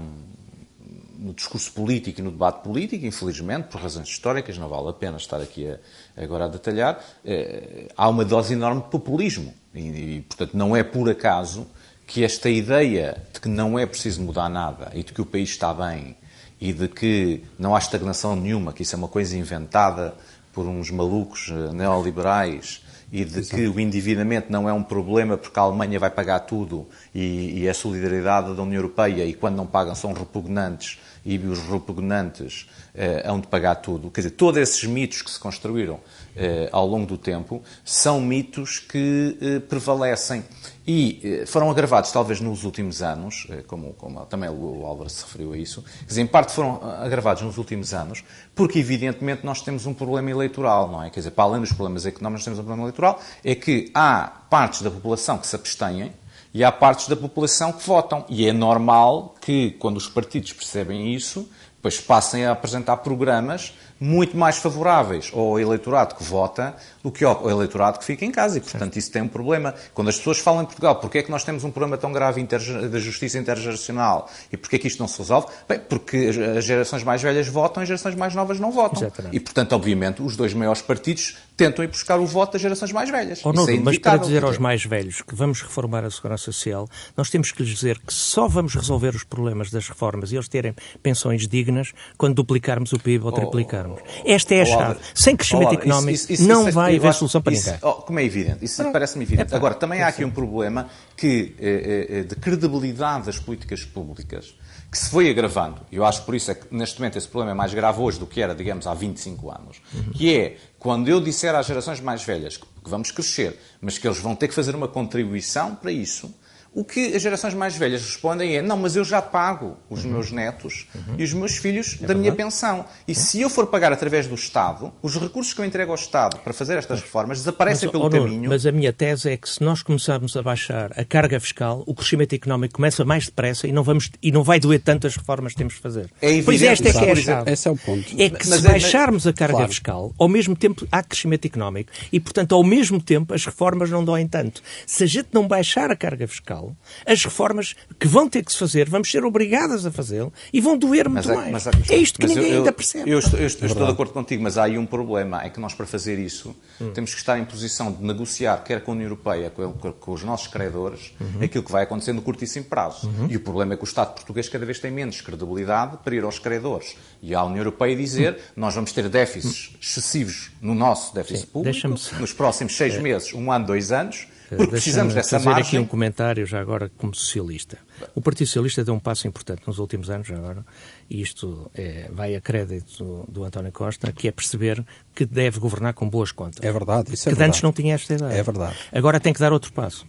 No 1.18 1.32
discurso 1.32 1.72
político 1.72 2.20
e 2.20 2.22
no 2.22 2.30
debate 2.30 2.62
político, 2.62 3.04
infelizmente, 3.04 3.68
por 3.68 3.80
razões 3.80 4.06
históricas, 4.06 4.56
não 4.58 4.68
vale 4.68 4.90
a 4.90 4.92
pena 4.92 5.16
estar 5.16 5.40
aqui 5.40 5.66
a, 5.66 5.78
agora 6.22 6.44
a 6.44 6.48
detalhar, 6.48 6.94
uh, 7.24 7.88
há 7.96 8.08
uma 8.08 8.24
dose 8.24 8.52
enorme 8.52 8.82
de 8.82 8.88
populismo. 8.88 9.52
E, 9.74 9.80
e, 9.80 10.24
portanto, 10.28 10.56
não 10.56 10.76
é 10.76 10.84
por 10.84 11.10
acaso 11.10 11.66
que 12.06 12.22
esta 12.22 12.48
ideia 12.48 13.20
de 13.34 13.40
que 13.40 13.48
não 13.48 13.76
é 13.76 13.84
preciso 13.84 14.22
mudar 14.22 14.48
nada 14.48 14.92
e 14.94 15.02
de 15.02 15.12
que 15.12 15.20
o 15.20 15.26
país 15.26 15.50
está 15.50 15.74
bem 15.74 16.16
e 16.60 16.72
de 16.72 16.88
que 16.88 17.42
não 17.58 17.74
há 17.74 17.78
estagnação 17.78 18.34
nenhuma, 18.34 18.72
que 18.72 18.82
isso 18.82 18.94
é 18.94 18.98
uma 18.98 19.08
coisa 19.08 19.36
inventada 19.36 20.14
por 20.52 20.66
uns 20.66 20.90
malucos 20.90 21.50
eh, 21.50 21.72
neoliberais 21.72 22.82
e 23.12 23.24
de 23.24 23.38
Exato. 23.40 23.56
que 23.56 23.68
o 23.68 23.78
endividamento 23.78 24.50
não 24.50 24.68
é 24.68 24.72
um 24.72 24.82
problema 24.82 25.36
porque 25.36 25.58
a 25.58 25.62
Alemanha 25.62 25.98
vai 25.98 26.10
pagar 26.10 26.40
tudo 26.40 26.88
e, 27.14 27.60
e 27.60 27.68
a 27.68 27.74
solidariedade 27.74 28.54
da 28.54 28.62
União 28.62 28.80
Europeia 28.80 29.24
e 29.24 29.34
quando 29.34 29.56
não 29.56 29.66
pagam 29.66 29.94
são 29.94 30.12
repugnantes 30.12 30.98
e 31.24 31.38
os 31.38 31.60
repugnantes 31.60 32.68
eh, 32.94 33.22
hão 33.26 33.38
de 33.38 33.46
pagar 33.48 33.76
tudo. 33.76 34.10
Quer 34.10 34.22
dizer, 34.22 34.30
todos 34.30 34.60
esses 34.60 34.84
mitos 34.84 35.22
que 35.22 35.30
se 35.30 35.38
construíram 35.38 36.00
eh, 36.36 36.68
ao 36.70 36.86
longo 36.86 37.06
do 37.06 37.16
tempo 37.16 37.62
são 37.84 38.20
mitos 38.20 38.78
que 38.78 39.38
eh, 39.40 39.60
prevalecem 39.60 40.44
e 40.86 41.40
eh, 41.42 41.46
foram 41.46 41.70
agravados 41.70 42.12
talvez 42.12 42.40
nos 42.40 42.62
últimos 42.62 43.02
anos, 43.02 43.46
eh, 43.50 43.64
como, 43.66 43.94
como, 43.94 44.24
também 44.26 44.48
o 44.48 44.86
Álvaro 44.86 45.10
se 45.10 45.24
referiu 45.24 45.52
a 45.52 45.58
isso, 45.58 45.82
quer 45.82 46.06
dizer, 46.06 46.22
em 46.22 46.26
parte 46.26 46.52
foram 46.52 46.80
agravados 47.00 47.42
nos 47.42 47.58
últimos 47.58 47.92
anos, 47.92 48.22
porque 48.54 48.78
evidentemente 48.78 49.44
nós 49.44 49.62
temos 49.62 49.86
um 49.86 49.92
problema 49.92 50.30
eleitoral, 50.30 50.88
não 50.88 51.02
é? 51.02 51.10
Quer 51.10 51.20
dizer, 51.20 51.32
para 51.32 51.44
além 51.44 51.60
dos 51.60 51.72
problemas 51.72 52.06
económicos, 52.06 52.44
temos 52.44 52.58
um 52.58 52.62
problema 52.62 52.84
eleitoral, 52.84 53.20
é 53.42 53.54
que 53.54 53.90
há 53.94 54.30
partes 54.48 54.82
da 54.82 54.90
população 54.90 55.38
que 55.38 55.46
se 55.46 55.56
abstêm 55.56 56.12
e 56.54 56.62
há 56.62 56.70
partes 56.70 57.08
da 57.08 57.16
população 57.16 57.72
que 57.72 57.86
votam. 57.86 58.24
E 58.28 58.48
é 58.48 58.52
normal 58.52 59.34
que, 59.40 59.72
quando 59.72 59.96
os 59.96 60.08
partidos 60.08 60.52
percebem 60.52 61.12
isso, 61.12 61.48
depois 61.76 62.00
passem 62.00 62.46
a 62.46 62.52
apresentar 62.52 62.96
programas 62.98 63.74
muito 63.98 64.36
mais 64.36 64.58
favoráveis 64.58 65.30
ao 65.34 65.58
eleitorado 65.58 66.14
que 66.14 66.22
vota 66.22 66.74
do 67.02 67.10
que 67.10 67.24
ao 67.24 67.48
eleitorado 67.48 67.98
que 67.98 68.04
fica 68.04 68.24
em 68.24 68.30
casa. 68.30 68.58
E, 68.58 68.60
portanto, 68.60 68.96
isso 68.96 69.10
tem 69.10 69.22
um 69.22 69.28
problema. 69.28 69.74
Quando 69.94 70.08
as 70.08 70.16
pessoas 70.16 70.38
falam 70.38 70.62
em 70.62 70.66
Portugal, 70.66 70.96
porquê 70.96 71.18
é 71.18 71.22
que 71.22 71.30
nós 71.30 71.44
temos 71.44 71.64
um 71.64 71.70
problema 71.70 71.96
tão 71.96 72.12
grave 72.12 72.42
da 72.44 72.98
justiça 72.98 73.38
intergeracional 73.38 74.28
e 74.52 74.56
porquê 74.56 74.76
é 74.76 74.78
que 74.78 74.88
isto 74.88 74.98
não 74.98 75.08
se 75.08 75.18
resolve? 75.18 75.48
Bem, 75.68 75.78
porque 75.78 76.30
as 76.58 76.64
gerações 76.64 77.02
mais 77.02 77.22
velhas 77.22 77.48
votam 77.48 77.82
e 77.82 77.84
as 77.84 77.88
gerações 77.88 78.14
mais 78.14 78.34
novas 78.34 78.60
não 78.60 78.70
votam. 78.70 79.02
Exatamente. 79.02 79.36
E, 79.36 79.40
portanto, 79.40 79.72
obviamente, 79.72 80.22
os 80.22 80.36
dois 80.36 80.52
maiores 80.52 80.82
partidos 80.82 81.36
tentam 81.56 81.84
ir 81.84 81.88
buscar 81.88 82.18
o 82.18 82.26
voto 82.26 82.52
das 82.52 82.60
gerações 82.60 82.92
mais 82.92 83.08
velhas. 83.08 83.40
Oh, 83.44 83.52
não, 83.52 83.68
é 83.68 83.78
mas 83.78 83.98
para 83.98 84.18
dizer 84.18 84.44
aos 84.44 84.58
mais 84.58 84.84
velhos 84.84 85.22
que 85.22 85.34
vamos 85.34 85.62
reformar 85.62 86.04
a 86.04 86.10
segurança 86.10 86.44
social, 86.44 86.88
nós 87.16 87.30
temos 87.30 87.50
que 87.50 87.62
lhes 87.62 87.74
dizer 87.74 87.98
que 87.98 88.12
só 88.12 88.46
vamos 88.46 88.74
resolver 88.74 89.14
os 89.14 89.24
problemas 89.24 89.70
das 89.70 89.88
reformas 89.88 90.32
e 90.32 90.36
eles 90.36 90.48
terem 90.48 90.74
pensões 91.02 91.48
dignas 91.48 91.92
quando 92.18 92.34
duplicarmos 92.34 92.92
o 92.92 92.98
PIB 92.98 93.24
ou 93.24 93.32
triplicarmos. 93.32 93.85
Avançarmos. 93.94 94.22
Esta 94.24 94.54
é 94.54 94.62
a 94.62 94.64
chave. 94.64 95.00
Sem 95.14 95.36
crescimento 95.36 95.74
económico 95.74 96.10
isso, 96.10 96.32
isso, 96.32 96.48
não 96.48 96.64
isso, 96.68 96.72
vai 96.72 96.96
haver 96.96 97.14
solução 97.14 97.40
para 97.40 97.52
ninguém. 97.52 97.74
Oh, 97.82 97.92
como 97.94 98.18
é 98.18 98.24
evidente, 98.24 98.64
isso 98.64 98.82
parece-me 98.92 99.24
evidente. 99.24 99.52
É, 99.52 99.56
Agora, 99.56 99.74
também 99.74 100.02
há 100.02 100.08
aqui 100.08 100.24
um 100.24 100.30
problema 100.30 100.88
que, 101.16 101.54
eh, 101.58 102.06
eh, 102.10 102.22
de 102.22 102.36
credibilidade 102.36 103.26
das 103.26 103.38
políticas 103.38 103.84
públicas 103.84 104.54
que 104.90 104.98
se 104.98 105.10
foi 105.10 105.28
agravando, 105.28 105.80
e 105.90 105.96
eu 105.96 106.04
acho 106.04 106.20
que 106.20 106.26
por 106.26 106.34
isso 106.34 106.50
é 106.50 106.54
que 106.54 106.74
neste 106.74 106.98
momento 107.00 107.18
esse 107.18 107.28
problema 107.28 107.52
é 107.52 107.54
mais 107.54 107.74
grave 107.74 108.00
hoje 108.00 108.18
do 108.18 108.26
que 108.26 108.40
era, 108.40 108.54
digamos, 108.54 108.86
há 108.86 108.94
25 108.94 109.50
anos, 109.50 109.82
uhum. 109.92 110.12
que 110.12 110.34
é 110.34 110.56
quando 110.78 111.08
eu 111.08 111.20
disser 111.20 111.54
às 111.54 111.66
gerações 111.66 112.00
mais 112.00 112.22
velhas 112.22 112.56
que 112.56 112.66
vamos 112.84 113.10
crescer, 113.10 113.58
mas 113.80 113.98
que 113.98 114.06
eles 114.06 114.18
vão 114.18 114.34
ter 114.34 114.48
que 114.48 114.54
fazer 114.54 114.74
uma 114.74 114.88
contribuição 114.88 115.74
para 115.74 115.90
isso, 115.90 116.32
o 116.76 116.84
que 116.84 117.16
as 117.16 117.22
gerações 117.22 117.54
mais 117.54 117.74
velhas 117.74 118.02
respondem 118.02 118.54
é: 118.54 118.60
não, 118.60 118.76
mas 118.76 118.94
eu 118.94 119.02
já 119.02 119.22
pago 119.22 119.78
os 119.88 120.04
uhum. 120.04 120.12
meus 120.12 120.30
netos 120.30 120.86
uhum. 120.94 121.14
e 121.16 121.24
os 121.24 121.32
meus 121.32 121.56
filhos 121.56 121.86
é 121.86 121.90
da 121.92 121.98
verdade. 121.98 122.20
minha 122.20 122.32
pensão. 122.32 122.84
E 123.08 123.14
se 123.14 123.40
eu 123.40 123.48
for 123.48 123.66
pagar 123.68 123.94
através 123.94 124.26
do 124.26 124.34
Estado, 124.34 124.92
os 125.02 125.16
recursos 125.16 125.54
que 125.54 125.60
eu 125.62 125.64
entrego 125.64 125.90
ao 125.90 125.94
Estado 125.94 126.38
para 126.40 126.52
fazer 126.52 126.76
estas 126.76 127.00
reformas 127.00 127.38
desaparecem 127.38 127.86
mas, 127.86 127.92
pelo 127.92 128.04
oh, 128.04 128.10
caminho. 128.10 128.50
Mas 128.50 128.66
a 128.66 128.72
minha 128.72 128.92
tese 128.92 129.30
é 129.30 129.38
que 129.38 129.48
se 129.48 129.62
nós 129.62 129.82
começarmos 129.82 130.36
a 130.36 130.42
baixar 130.42 130.92
a 130.98 131.02
carga 131.02 131.40
fiscal, 131.40 131.82
o 131.86 131.94
crescimento 131.94 132.34
económico 132.34 132.74
começa 132.74 133.06
mais 133.06 133.24
depressa 133.24 133.66
e 133.66 133.72
não, 133.72 133.82
vamos, 133.82 134.10
e 134.22 134.30
não 134.30 134.42
vai 134.42 134.60
doer 134.60 134.82
tanto 134.82 135.06
as 135.06 135.16
reformas 135.16 135.52
que 135.52 135.58
temos 135.58 135.74
de 135.74 135.80
fazer. 135.80 136.10
É 136.20 136.26
evidente, 136.26 136.44
pois 136.44 136.62
esta 136.62 136.88
é 136.90 136.92
que 136.92 136.98
é 136.98 137.12
a 137.12 137.16
chave. 137.16 137.50
Esse 137.52 137.68
é 137.68 137.70
o 137.70 137.76
ponto. 137.76 138.06
É 138.18 138.28
que 138.28 138.46
mas 138.46 138.60
se 138.60 138.66
é, 138.66 138.70
baixarmos 138.70 139.26
a 139.26 139.32
carga 139.32 139.54
claro. 139.54 139.68
fiscal, 139.68 140.14
ao 140.18 140.28
mesmo 140.28 140.54
tempo 140.54 140.86
há 140.92 141.02
crescimento 141.02 141.46
económico 141.46 141.90
e, 142.12 142.20
portanto, 142.20 142.54
ao 142.54 142.62
mesmo 142.62 143.00
tempo 143.00 143.32
as 143.32 143.46
reformas 143.46 143.88
não 143.90 144.04
doem 144.04 144.28
tanto. 144.28 144.62
Se 144.86 145.04
a 145.04 145.06
gente 145.06 145.28
não 145.32 145.48
baixar 145.48 145.90
a 145.90 145.96
carga 145.96 146.28
fiscal, 146.28 146.65
as 147.04 147.24
reformas 147.24 147.74
que 147.98 148.06
vão 148.06 148.28
ter 148.28 148.44
que 148.44 148.52
se 148.52 148.58
fazer, 148.58 148.88
vamos 148.88 149.10
ser 149.10 149.24
obrigadas 149.24 149.84
a 149.84 149.90
fazê-lo 149.90 150.32
e 150.52 150.60
vão 150.60 150.76
doer 150.76 151.08
muito 151.08 151.30
é, 151.30 151.34
mais. 151.34 151.52
Mas, 151.52 151.64
mas, 151.66 151.90
é 151.90 151.96
isto 151.96 152.18
que 152.18 152.26
ninguém 152.26 152.52
eu, 152.52 152.58
ainda 152.58 152.72
percebe. 152.72 153.10
Eu, 153.10 153.18
estou, 153.18 153.38
eu 153.38 153.46
estou, 153.46 153.66
estou, 153.66 153.86
de 153.86 153.92
acordo 153.92 154.12
contigo, 154.12 154.42
mas 154.42 154.58
há 154.58 154.64
aí 154.64 154.78
um 154.78 154.86
problema, 154.86 155.42
é 155.42 155.50
que 155.50 155.60
nós 155.60 155.74
para 155.74 155.86
fazer 155.86 156.18
isso 156.18 156.54
hum. 156.80 156.92
temos 156.92 157.12
que 157.12 157.20
estar 157.20 157.38
em 157.38 157.44
posição 157.44 157.92
de 157.92 158.02
negociar, 158.02 158.62
quer 158.64 158.82
com 158.82 158.92
a 158.92 158.94
União 158.94 159.06
Europeia, 159.06 159.50
com, 159.50 159.72
com 159.72 160.12
os 160.12 160.22
nossos 160.22 160.46
credores, 160.46 161.12
uhum. 161.20 161.44
aquilo 161.44 161.64
que 161.64 161.72
vai 161.72 161.84
acontecer 161.84 162.12
no 162.12 162.22
curtíssimo 162.22 162.66
prazo. 162.66 163.08
Uhum. 163.08 163.28
E 163.30 163.36
o 163.36 163.40
problema 163.40 163.74
é 163.74 163.76
que 163.76 163.84
o 163.84 163.86
Estado 163.86 164.14
português 164.14 164.48
cada 164.48 164.64
vez 164.64 164.78
tem 164.78 164.90
menos 164.90 165.20
credibilidade 165.20 165.98
para 166.04 166.14
ir 166.14 166.24
aos 166.24 166.38
credores. 166.38 166.96
E 167.22 167.34
à 167.34 167.42
União 167.44 167.58
Europeia 167.58 167.96
dizer, 167.96 168.34
hum. 168.34 168.52
nós 168.56 168.74
vamos 168.74 168.92
ter 168.92 169.08
déficits 169.08 169.76
excessivos 169.80 170.50
no 170.60 170.74
nosso 170.74 171.14
déficit 171.14 171.46
Sim, 171.46 171.52
público, 171.52 171.88
nos 171.88 172.32
próximos 172.32 172.76
seis 172.76 172.94
é. 172.94 173.00
meses, 173.00 173.32
um 173.32 173.50
ano, 173.50 173.66
dois 173.66 173.92
anos, 173.92 174.26
precisamos 174.70 175.14
dessa 175.14 175.38
fazer 175.38 175.48
margem. 175.48 175.66
aqui 175.66 175.78
um 175.78 175.86
comentário 175.86 176.46
já 176.46 176.60
agora 176.60 176.90
como 176.96 177.14
socialista. 177.14 177.78
O 178.14 178.20
Partido 178.20 178.46
Socialista 178.46 178.84
deu 178.84 178.94
um 178.94 178.98
passo 178.98 179.26
importante 179.26 179.62
nos 179.66 179.78
últimos 179.78 180.10
anos 180.10 180.30
agora, 180.30 180.64
e 181.08 181.20
isto 181.20 181.70
é, 181.74 182.10
vai 182.12 182.34
a 182.34 182.40
crédito 182.40 183.02
do, 183.02 183.24
do, 183.32 183.44
António 183.44 183.72
Costa, 183.72 184.12
que 184.12 184.28
é 184.28 184.32
perceber 184.32 184.84
que 185.14 185.24
deve 185.24 185.58
governar 185.58 185.94
com 185.94 186.08
boas 186.08 186.30
contas. 186.30 186.62
É 186.62 186.70
verdade, 186.70 187.14
isso 187.14 187.28
é 187.28 187.32
que 187.32 187.36
verdade. 187.36 187.50
antes 187.50 187.62
não 187.62 187.72
tinha 187.72 187.94
esta 187.94 188.14
ideia. 188.14 188.32
É 188.32 188.42
verdade. 188.42 188.76
Agora 188.92 189.18
tem 189.18 189.32
que 189.32 189.40
dar 189.40 189.52
outro 189.52 189.72
passo 189.72 190.06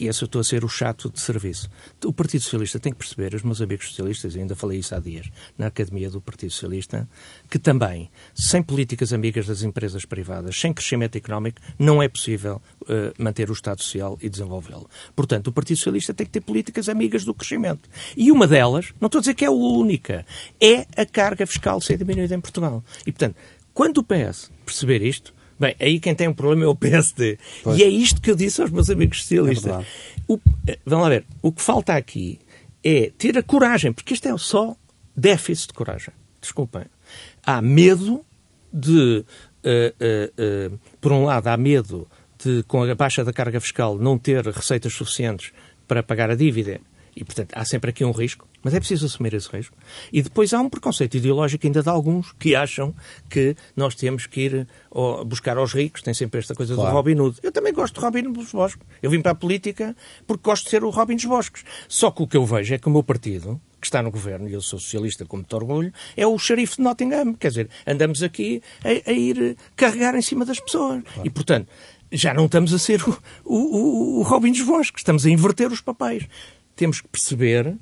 que 0.00 0.06
esse 0.06 0.22
eu 0.22 0.26
estou 0.26 0.40
a 0.40 0.44
ser 0.44 0.64
o 0.64 0.68
chato 0.68 1.10
de 1.10 1.20
serviço. 1.20 1.68
O 2.06 2.10
Partido 2.10 2.40
Socialista 2.40 2.80
tem 2.80 2.90
que 2.90 2.98
perceber, 2.98 3.34
os 3.34 3.42
meus 3.42 3.60
amigos 3.60 3.88
socialistas, 3.88 4.34
ainda 4.34 4.56
falei 4.56 4.78
isso 4.78 4.94
há 4.94 4.98
dias, 4.98 5.30
na 5.58 5.66
Academia 5.66 6.08
do 6.08 6.22
Partido 6.22 6.50
Socialista, 6.50 7.06
que 7.50 7.58
também, 7.58 8.10
sem 8.34 8.62
políticas 8.62 9.12
amigas 9.12 9.46
das 9.46 9.62
empresas 9.62 10.06
privadas, 10.06 10.58
sem 10.58 10.72
crescimento 10.72 11.16
económico, 11.16 11.60
não 11.78 12.02
é 12.02 12.08
possível 12.08 12.62
uh, 12.84 13.22
manter 13.22 13.50
o 13.50 13.52
Estado 13.52 13.82
Social 13.82 14.18
e 14.22 14.30
desenvolvê-lo. 14.30 14.88
Portanto, 15.14 15.48
o 15.48 15.52
Partido 15.52 15.76
Socialista 15.76 16.14
tem 16.14 16.24
que 16.24 16.32
ter 16.32 16.40
políticas 16.40 16.88
amigas 16.88 17.22
do 17.22 17.34
crescimento. 17.34 17.86
E 18.16 18.32
uma 18.32 18.46
delas, 18.46 18.94
não 18.98 19.06
estou 19.06 19.18
a 19.18 19.20
dizer 19.20 19.34
que 19.34 19.44
é 19.44 19.48
a 19.48 19.52
única, 19.52 20.24
é 20.58 20.86
a 20.96 21.04
carga 21.04 21.46
fiscal 21.46 21.78
ser 21.78 21.98
diminuída 21.98 22.34
em 22.34 22.40
Portugal. 22.40 22.82
E, 23.06 23.12
portanto, 23.12 23.36
quando 23.74 23.98
o 23.98 24.02
PS 24.02 24.50
perceber 24.64 25.02
isto, 25.02 25.34
Bem, 25.60 25.76
aí 25.78 26.00
quem 26.00 26.14
tem 26.14 26.26
um 26.26 26.32
problema 26.32 26.64
é 26.64 26.68
o 26.68 26.74
PSD. 26.74 27.38
Pois. 27.62 27.78
E 27.78 27.82
é 27.82 27.86
isto 27.86 28.18
que 28.18 28.30
eu 28.30 28.34
disse 28.34 28.62
aos 28.62 28.70
meus 28.70 28.88
amigos 28.88 29.20
socialistas. 29.20 29.70
É 29.70 29.84
o, 30.26 30.40
eh, 30.66 30.78
vamos 30.86 31.04
lá 31.04 31.10
ver, 31.10 31.26
o 31.42 31.52
que 31.52 31.60
falta 31.60 31.94
aqui 31.94 32.40
é 32.82 33.12
ter 33.18 33.36
a 33.36 33.42
coragem, 33.42 33.92
porque 33.92 34.14
isto 34.14 34.26
é 34.26 34.38
só 34.38 34.74
déficit 35.14 35.68
de 35.68 35.74
coragem. 35.74 36.14
Desculpem. 36.40 36.84
Há 37.44 37.60
medo 37.60 38.24
de, 38.72 39.22
uh, 39.64 40.72
uh, 40.72 40.72
uh, 40.72 40.78
por 40.98 41.12
um 41.12 41.24
lado, 41.24 41.48
há 41.48 41.56
medo 41.58 42.08
de, 42.42 42.62
com 42.62 42.82
a 42.82 42.94
baixa 42.94 43.22
da 43.22 43.32
carga 43.32 43.60
fiscal, 43.60 43.98
não 43.98 44.16
ter 44.16 44.46
receitas 44.46 44.94
suficientes 44.94 45.52
para 45.86 46.02
pagar 46.02 46.30
a 46.30 46.34
dívida 46.34 46.80
e, 47.14 47.22
portanto, 47.22 47.52
há 47.54 47.64
sempre 47.66 47.90
aqui 47.90 48.02
um 48.02 48.12
risco, 48.12 48.48
mas 48.62 48.74
é 48.74 48.78
preciso 48.78 49.06
assumir 49.06 49.34
esse 49.34 49.48
risco. 49.48 49.76
E 50.12 50.22
depois 50.22 50.52
há 50.52 50.60
um 50.60 50.68
preconceito 50.68 51.16
ideológico 51.16 51.66
ainda 51.66 51.82
de 51.82 51.88
alguns 51.88 52.32
que 52.32 52.54
acham 52.54 52.94
que 53.28 53.56
nós 53.76 53.94
temos 53.94 54.26
que 54.26 54.40
ir 54.40 54.68
buscar 55.26 55.56
aos 55.56 55.72
ricos, 55.72 56.02
tem 56.02 56.14
sempre 56.14 56.40
esta 56.40 56.54
coisa 56.54 56.74
claro. 56.74 56.90
do 56.90 56.94
Robin 56.94 57.20
Hood. 57.20 57.38
Eu 57.42 57.52
também 57.52 57.72
gosto 57.72 57.94
de 57.94 58.00
Robin 58.00 58.22
dos 58.32 58.52
Bosques. 58.52 58.86
Eu 59.02 59.10
vim 59.10 59.20
para 59.20 59.32
a 59.32 59.34
política 59.34 59.96
porque 60.26 60.42
gosto 60.42 60.64
de 60.64 60.70
ser 60.70 60.84
o 60.84 60.90
Robin 60.90 61.16
dos 61.16 61.24
Bosques. 61.24 61.64
Só 61.88 62.10
que 62.10 62.22
o 62.22 62.26
que 62.26 62.36
eu 62.36 62.44
vejo 62.44 62.74
é 62.74 62.78
que 62.78 62.88
o 62.88 62.90
meu 62.90 63.02
partido, 63.02 63.60
que 63.80 63.86
está 63.86 64.02
no 64.02 64.10
governo, 64.10 64.48
e 64.48 64.52
eu 64.52 64.60
sou 64.60 64.78
socialista 64.78 65.24
com 65.24 65.36
muito 65.36 65.54
orgulho, 65.54 65.92
é 66.16 66.26
o 66.26 66.38
xerife 66.38 66.76
de 66.76 66.82
Nottingham. 66.82 67.34
Quer 67.34 67.48
dizer, 67.48 67.68
andamos 67.86 68.22
aqui 68.22 68.62
a, 68.84 69.10
a 69.10 69.12
ir 69.12 69.56
carregar 69.76 70.14
em 70.14 70.22
cima 70.22 70.44
das 70.44 70.60
pessoas. 70.60 71.02
Claro. 71.02 71.26
E, 71.26 71.30
portanto, 71.30 71.68
já 72.12 72.34
não 72.34 72.46
estamos 72.46 72.74
a 72.74 72.78
ser 72.78 73.02
o, 73.02 73.18
o, 73.44 74.20
o 74.20 74.22
Robin 74.22 74.52
dos 74.52 74.62
Bosques, 74.62 75.00
estamos 75.00 75.24
a 75.24 75.30
inverter 75.30 75.72
os 75.72 75.80
papéis 75.80 76.26
temos 76.80 77.02
que 77.02 77.08
perceber 77.08 77.76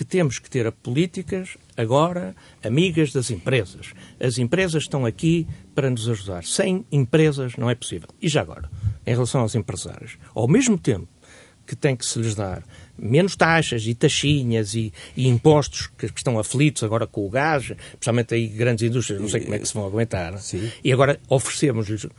que 0.00 0.04
temos 0.06 0.38
que 0.38 0.48
ter 0.48 0.72
políticas 0.72 1.58
agora 1.76 2.34
amigas 2.64 3.12
das 3.12 3.30
empresas. 3.30 3.92
As 4.18 4.38
empresas 4.38 4.84
estão 4.84 5.04
aqui 5.04 5.46
para 5.74 5.90
nos 5.90 6.08
ajudar. 6.08 6.42
Sem 6.42 6.86
empresas 6.90 7.54
não 7.58 7.68
é 7.68 7.74
possível. 7.74 8.08
E 8.18 8.26
já 8.26 8.40
agora, 8.40 8.70
em 9.06 9.10
relação 9.10 9.42
aos 9.42 9.54
empresários, 9.54 10.16
ao 10.34 10.48
mesmo 10.48 10.78
tempo 10.78 11.06
que 11.66 11.76
tem 11.76 11.94
que 11.94 12.06
se 12.06 12.18
lhes 12.18 12.34
dar 12.34 12.64
menos 12.98 13.36
taxas 13.36 13.86
e 13.86 13.94
taxinhas 13.94 14.74
e, 14.74 14.90
e 15.14 15.28
impostos 15.28 15.88
que, 15.98 16.08
que, 16.08 16.18
estão 16.18 16.38
aflitos 16.38 16.82
agora 16.82 17.06
com 17.06 17.26
o 17.26 17.28
gás, 17.28 17.66
principalmente 17.90 18.34
aí 18.34 18.48
grandes 18.48 18.88
indústrias, 18.88 19.20
não 19.20 19.28
sei 19.28 19.42
como 19.42 19.54
é 19.54 19.58
que 19.58 19.68
se 19.68 19.74
vão 19.74 19.84
aguentar, 19.84 20.38
Sim. 20.38 20.72
e 20.82 20.90
agora 20.94 21.20
oferecemos-lhes 21.28 22.04
uh, 22.04 22.10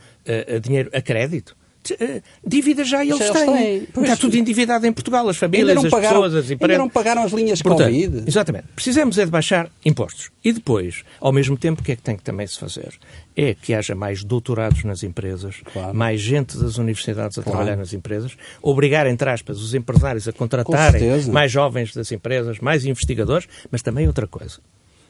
dinheiro 0.62 0.88
a 0.94 1.02
crédito, 1.02 1.56
eh, 1.98 2.22
dívidas 2.46 2.88
já 2.88 3.04
eles 3.04 3.18
já 3.18 3.32
têm. 3.32 3.46
têm. 3.46 4.02
Está 4.02 4.16
tudo 4.16 4.36
endividado 4.36 4.86
em 4.86 4.92
Portugal, 4.92 5.28
as 5.28 5.36
famílias, 5.36 5.76
as 5.76 5.90
pagaram, 5.90 6.22
pessoas, 6.22 6.34
as 6.34 6.50
empresas. 6.50 6.70
Ainda 6.70 6.78
não 6.78 6.88
pagaram 6.88 7.22
as 7.24 7.32
linhas 7.32 7.62
Portanto, 7.62 7.86
Covid. 7.86 8.24
Exatamente. 8.26 8.66
Precisamos 8.74 9.18
é 9.18 9.24
de 9.24 9.30
baixar 9.30 9.68
impostos. 9.84 10.30
E 10.44 10.52
depois, 10.52 11.02
ao 11.20 11.32
mesmo 11.32 11.56
tempo, 11.56 11.80
o 11.80 11.84
que 11.84 11.92
é 11.92 11.96
que 11.96 12.02
tem 12.02 12.16
que 12.16 12.22
também 12.22 12.46
se 12.46 12.58
fazer? 12.58 12.94
É 13.36 13.54
que 13.54 13.74
haja 13.74 13.94
mais 13.94 14.22
doutorados 14.22 14.84
nas 14.84 15.02
empresas, 15.02 15.56
claro. 15.72 15.94
mais 15.94 16.20
gente 16.20 16.56
das 16.56 16.78
universidades 16.78 17.38
a 17.38 17.42
claro. 17.42 17.58
trabalhar 17.58 17.76
nas 17.76 17.92
empresas, 17.92 18.36
obrigar, 18.60 19.06
entre 19.06 19.28
aspas, 19.28 19.60
os 19.60 19.74
empresários 19.74 20.28
a 20.28 20.32
contratarem 20.32 21.02
mais 21.30 21.50
jovens 21.50 21.94
das 21.94 22.12
empresas, 22.12 22.58
mais 22.60 22.84
investigadores, 22.84 23.48
mas 23.70 23.82
também 23.82 24.06
outra 24.06 24.26
coisa 24.26 24.60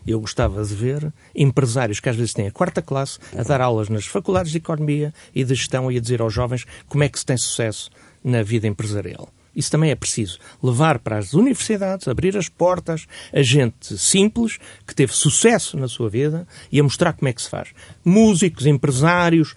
eu 0.07 0.21
gostava 0.21 0.63
de 0.65 0.75
ver 0.75 1.13
empresários 1.35 2.01
que 2.01 2.09
às 2.09 2.17
vezes 2.17 2.33
têm 2.33 2.47
a 2.47 2.53
quarta 2.53 2.83
classe 2.83 3.19
a 3.37 3.43
dar 3.43 3.61
aulas 3.61 3.89
nas 3.89 4.07
faculdades 4.07 4.51
de 4.51 4.59
economia 4.59 5.13
e 5.35 5.45
de 5.45 5.55
gestão 5.55 5.91
e 5.91 5.97
a 5.97 6.01
dizer 6.01 6.21
aos 6.21 6.33
jovens 6.33 6.65
como 6.89 7.05
é 7.05 7.09
que 7.09 7.19
se 7.19 7.27
tem 7.27 7.37
sucesso 7.37 7.91
na 8.23 8.43
vida 8.43 8.67
empresarial. 8.67 9.29
Isso 9.55 9.71
também 9.71 9.91
é 9.91 9.95
preciso. 9.95 10.39
Levar 10.63 10.99
para 10.99 11.19
as 11.19 11.35
universidades, 11.35 12.09
abrir 12.09 12.37
as 12.37 12.49
portas 12.49 13.07
a 13.33 13.43
gente 13.43 13.99
simples, 13.99 14.59
que 14.87 14.95
teve 14.95 15.13
sucesso 15.13 15.77
na 15.77 15.89
sua 15.89 16.09
vida 16.09 16.47
e 16.71 16.81
a 16.81 16.83
mostrar 16.83 17.13
como 17.13 17.29
é 17.29 17.33
que 17.33 17.43
se 17.43 17.51
faz. 17.51 17.71
Músicos, 18.05 18.67
empresários, 18.67 19.55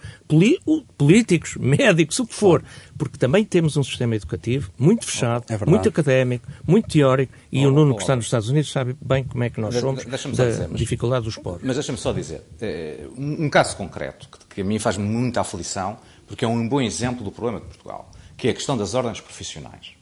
políticos, 0.96 1.56
médicos, 1.60 2.18
o 2.18 2.26
que 2.26 2.34
for. 2.34 2.62
Porque 2.98 3.18
também 3.18 3.44
temos 3.44 3.76
um 3.76 3.82
sistema 3.82 4.16
educativo 4.16 4.70
muito 4.78 5.06
fechado, 5.06 5.44
é 5.48 5.66
muito 5.66 5.88
académico, 5.88 6.46
muito 6.66 6.88
teórico 6.88 7.32
e 7.50 7.64
oh, 7.66 7.68
o 7.68 7.72
Nuno 7.72 7.92
oh, 7.92 7.96
que 7.96 8.02
está 8.02 8.16
nos 8.16 8.26
Estados 8.26 8.48
Unidos 8.48 8.70
sabe 8.70 8.96
bem 9.00 9.24
como 9.24 9.44
é 9.44 9.50
que 9.50 9.60
nós 9.60 9.74
somos 9.74 10.04
da 10.04 10.46
dizer, 10.46 10.68
mas, 10.68 10.78
dificuldade 10.78 11.24
dos 11.24 11.36
pobres. 11.36 11.62
Mas 11.64 11.76
deixa-me 11.76 11.98
só 11.98 12.12
dizer, 12.12 12.42
eh, 12.60 13.06
um 13.16 13.48
caso 13.50 13.76
concreto 13.76 14.28
que 14.48 14.62
a 14.62 14.64
mim 14.64 14.78
faz 14.78 14.96
muita 14.96 15.42
aflição, 15.42 15.98
porque 16.26 16.44
é 16.44 16.48
um 16.48 16.66
bom 16.66 16.80
exemplo 16.80 17.22
do 17.22 17.30
problema 17.30 17.60
de 17.60 17.66
Portugal 17.66 18.10
que 18.36 18.48
é 18.48 18.50
a 18.50 18.54
questão 18.54 18.76
das 18.76 18.94
ordens 18.94 19.20
profissionais. 19.20 19.96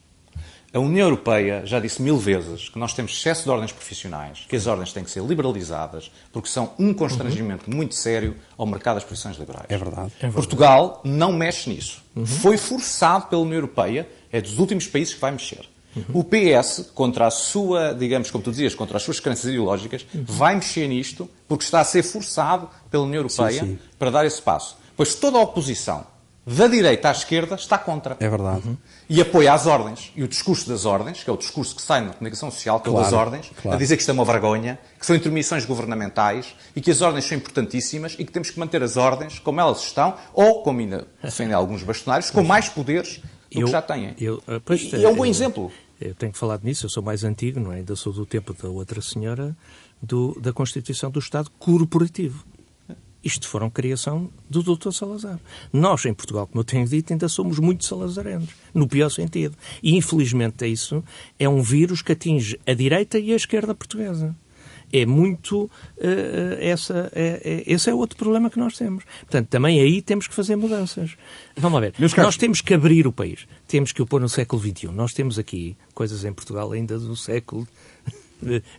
A 0.75 0.79
União 0.79 1.07
Europeia 1.07 1.65
já 1.65 1.79
disse 1.79 2.01
mil 2.01 2.17
vezes 2.17 2.67
que 2.67 2.77
nós 2.77 2.93
temos 2.93 3.13
excesso 3.13 3.45
de 3.45 3.49
ordens 3.49 3.71
profissionais, 3.71 4.45
que 4.49 4.57
as 4.57 4.67
ordens 4.67 4.91
têm 4.91 5.05
que 5.05 5.09
ser 5.09 5.23
liberalizadas, 5.23 6.11
porque 6.33 6.49
são 6.49 6.73
um 6.77 6.93
constrangimento 6.93 7.71
uhum. 7.71 7.77
muito 7.77 7.95
sério 7.95 8.35
ao 8.57 8.65
mercado 8.65 8.95
das 8.95 9.05
profissões 9.05 9.37
liberais. 9.37 9.67
É 9.69 9.77
verdade. 9.77 10.11
É 10.17 10.23
verdade. 10.23 10.33
Portugal 10.33 10.99
não 11.05 11.31
mexe 11.31 11.69
nisso. 11.69 12.03
Uhum. 12.13 12.25
Foi 12.25 12.57
forçado 12.57 13.27
pela 13.27 13.41
União 13.41 13.55
Europeia, 13.55 14.05
é 14.29 14.41
dos 14.41 14.59
últimos 14.59 14.85
países 14.85 15.13
que 15.13 15.21
vai 15.21 15.31
mexer. 15.31 15.65
Uhum. 15.95 16.19
O 16.19 16.23
PS, 16.25 16.91
contra 16.93 17.27
a 17.27 17.31
sua, 17.31 17.93
digamos, 17.93 18.29
como 18.29 18.43
tu 18.43 18.51
dizias, 18.51 18.75
contra 18.75 18.97
as 18.97 19.03
suas 19.03 19.21
crenças 19.21 19.45
ideológicas, 19.45 20.05
uhum. 20.13 20.25
vai 20.27 20.55
mexer 20.55 20.89
nisto 20.89 21.29
porque 21.47 21.63
está 21.63 21.79
a 21.79 21.85
ser 21.85 22.03
forçado 22.03 22.69
pela 22.91 23.03
União 23.03 23.19
Europeia 23.21 23.61
sim, 23.61 23.67
sim. 23.67 23.79
para 23.97 24.11
dar 24.11 24.25
esse 24.25 24.41
passo. 24.41 24.77
Pois 24.97 25.15
toda 25.15 25.37
a 25.37 25.41
oposição 25.41 26.05
da 26.45 26.67
direita 26.67 27.09
à 27.09 27.11
esquerda, 27.11 27.55
está 27.55 27.77
contra. 27.77 28.15
É 28.19 28.29
verdade. 28.29 28.67
Uhum. 28.67 28.77
E 29.09 29.19
apoia 29.19 29.53
as 29.53 29.65
ordens. 29.65 30.11
E 30.15 30.23
o 30.23 30.27
discurso 30.27 30.69
das 30.69 30.85
ordens, 30.85 31.23
que 31.23 31.29
é 31.29 31.33
o 31.33 31.37
discurso 31.37 31.75
que 31.75 31.81
sai 31.81 32.01
na 32.01 32.13
comunicação 32.13 32.51
social, 32.51 32.79
que 32.79 32.87
é 32.87 32.91
o 32.91 32.95
das 32.95 33.13
ordens, 33.13 33.51
claro. 33.61 33.75
a 33.75 33.79
dizer 33.79 33.95
que 33.95 34.01
isto 34.01 34.09
é 34.09 34.13
uma 34.13 34.25
vergonha, 34.25 34.77
que 34.99 35.05
são 35.05 35.15
intermissões 35.15 35.65
governamentais 35.65 36.55
e 36.75 36.81
que 36.81 36.91
as 36.91 37.01
ordens 37.01 37.25
são 37.25 37.37
importantíssimas 37.37 38.15
e 38.19 38.23
que 38.23 38.31
temos 38.31 38.51
que 38.51 38.59
manter 38.59 38.83
as 38.83 38.95
ordens 38.95 39.39
como 39.39 39.59
elas 39.59 39.81
estão, 39.81 40.15
ou, 40.33 40.61
como 40.61 40.79
ainda 40.79 41.07
defendem 41.23 41.53
alguns 41.55 41.81
bastonários, 41.81 42.29
com 42.29 42.43
mais 42.43 42.69
poderes 42.69 43.21
do 43.51 43.61
eu, 43.61 43.65
que 43.65 43.71
já 43.71 43.81
têm. 43.81 44.13
Eu, 44.19 44.43
pois, 44.63 44.81
e, 44.93 45.03
é 45.03 45.09
um 45.09 45.15
bom 45.15 45.25
exemplo. 45.25 45.71
Eu 45.99 46.13
tenho 46.13 46.31
que 46.31 46.37
falar 46.37 46.59
nisso, 46.61 46.85
eu 46.85 46.89
sou 46.89 47.01
mais 47.01 47.23
antigo, 47.23 47.59
não 47.59 47.71
é? 47.71 47.77
Ainda 47.77 47.95
sou 47.95 48.13
do 48.13 48.25
tempo 48.25 48.53
da 48.53 48.69
outra 48.69 49.01
senhora, 49.01 49.55
do, 50.01 50.39
da 50.39 50.53
Constituição 50.53 51.09
do 51.09 51.19
Estado 51.19 51.49
corporativo. 51.57 52.45
Isto 53.25 53.47
foram 53.47 53.71
criação 53.71 54.29
do 54.47 54.61
Dr. 54.61 54.91
Salazar. 54.91 55.39
Nós, 55.73 56.05
em 56.05 56.13
Portugal, 56.13 56.45
como 56.45 56.59
eu 56.59 56.63
tenho 56.63 56.87
dito, 56.87 57.11
ainda 57.11 57.27
somos 57.27 57.57
muito 57.57 57.83
salazarenos, 57.83 58.49
no 58.71 58.87
pior 58.87 59.09
sentido. 59.09 59.57
E, 59.81 59.95
infelizmente, 59.97 60.63
isso 60.67 61.03
é 61.39 61.49
um 61.49 61.63
vírus 61.63 62.03
que 62.03 62.11
atinge 62.11 62.59
a 62.67 62.73
direita 62.75 63.17
e 63.17 63.33
a 63.33 63.35
esquerda 63.35 63.73
portuguesa 63.73 64.35
é 64.93 65.05
muito 65.05 65.63
uh, 65.63 65.69
essa 66.59 67.11
é, 67.13 67.41
é, 67.43 67.63
esse 67.65 67.89
é 67.89 67.93
outro 67.93 68.17
problema 68.17 68.49
que 68.49 68.59
nós 68.59 68.77
temos. 68.77 69.03
Portanto, 69.21 69.47
também 69.47 69.81
aí 69.81 70.01
temos 70.01 70.27
que 70.27 70.33
fazer 70.33 70.55
mudanças. 70.55 71.17
Vamos 71.57 71.81
lá 71.81 71.89
ver. 71.89 71.95
Nós 72.17 72.37
temos 72.37 72.61
que 72.61 72.73
abrir 72.73 73.07
o 73.07 73.11
país. 73.11 73.47
Temos 73.67 73.91
que 73.91 74.01
o 74.01 74.05
pôr 74.05 74.21
no 74.21 74.29
século 74.29 74.61
XXI. 74.61 74.87
Nós 74.87 75.13
temos 75.13 75.39
aqui 75.39 75.75
coisas 75.93 76.23
em 76.23 76.31
Portugal 76.31 76.71
ainda 76.71 76.97
do 76.99 77.15
século 77.15 77.67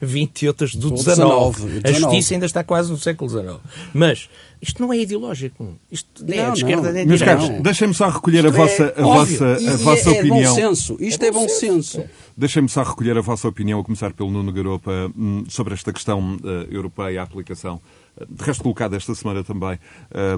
20 0.01 0.43
e 0.43 0.49
outras 0.49 0.75
do 0.75 0.91
19. 0.91 1.81
A 1.85 1.93
justiça 1.93 2.35
ainda 2.35 2.47
está 2.47 2.63
quase 2.63 2.91
no 2.91 2.99
século 2.99 3.31
XIX. 3.31 3.57
Mas 3.93 4.29
isto 4.61 4.81
não 4.81 4.93
é 4.93 4.99
ideológico. 4.99 5.77
Isto 5.91 6.25
nem 6.25 6.41
é 6.41 6.51
de 6.51 6.59
esquerda 6.59 6.93
nem 6.93 7.07
de 7.07 7.17
direita. 7.17 7.63
deixem-me 7.63 7.95
só 7.95 8.09
recolher 8.09 8.47
a 8.47 8.51
vossa, 8.51 8.95
a 8.97 9.03
vossa, 9.03 9.53
a 9.53 9.77
vossa 9.77 10.11
é, 10.11 10.19
opinião. 10.19 10.39
É 10.39 10.45
bom 10.45 10.55
senso. 10.55 10.97
Isto 11.01 11.25
é, 11.25 11.31
bom 11.31 11.49
senso. 11.49 12.05
Deixem-me 12.37 12.69
só 12.69 12.83
recolher 12.83 13.17
a 13.17 13.21
vossa 13.21 13.49
opinião, 13.49 13.81
a 13.81 13.85
começar 13.85 14.13
pelo 14.13 14.31
Nuno 14.31 14.53
Garopa, 14.53 14.91
hum, 15.17 15.45
sobre 15.49 15.75
esta 15.75 15.93
questão 15.93 16.37
uh, 16.37 16.49
europeia, 16.71 17.21
a 17.21 17.25
aplicação 17.25 17.81
de 18.29 18.45
resto 18.45 18.63
colocado 18.63 18.95
esta 18.97 19.15
semana 19.15 19.45
também, 19.45 19.79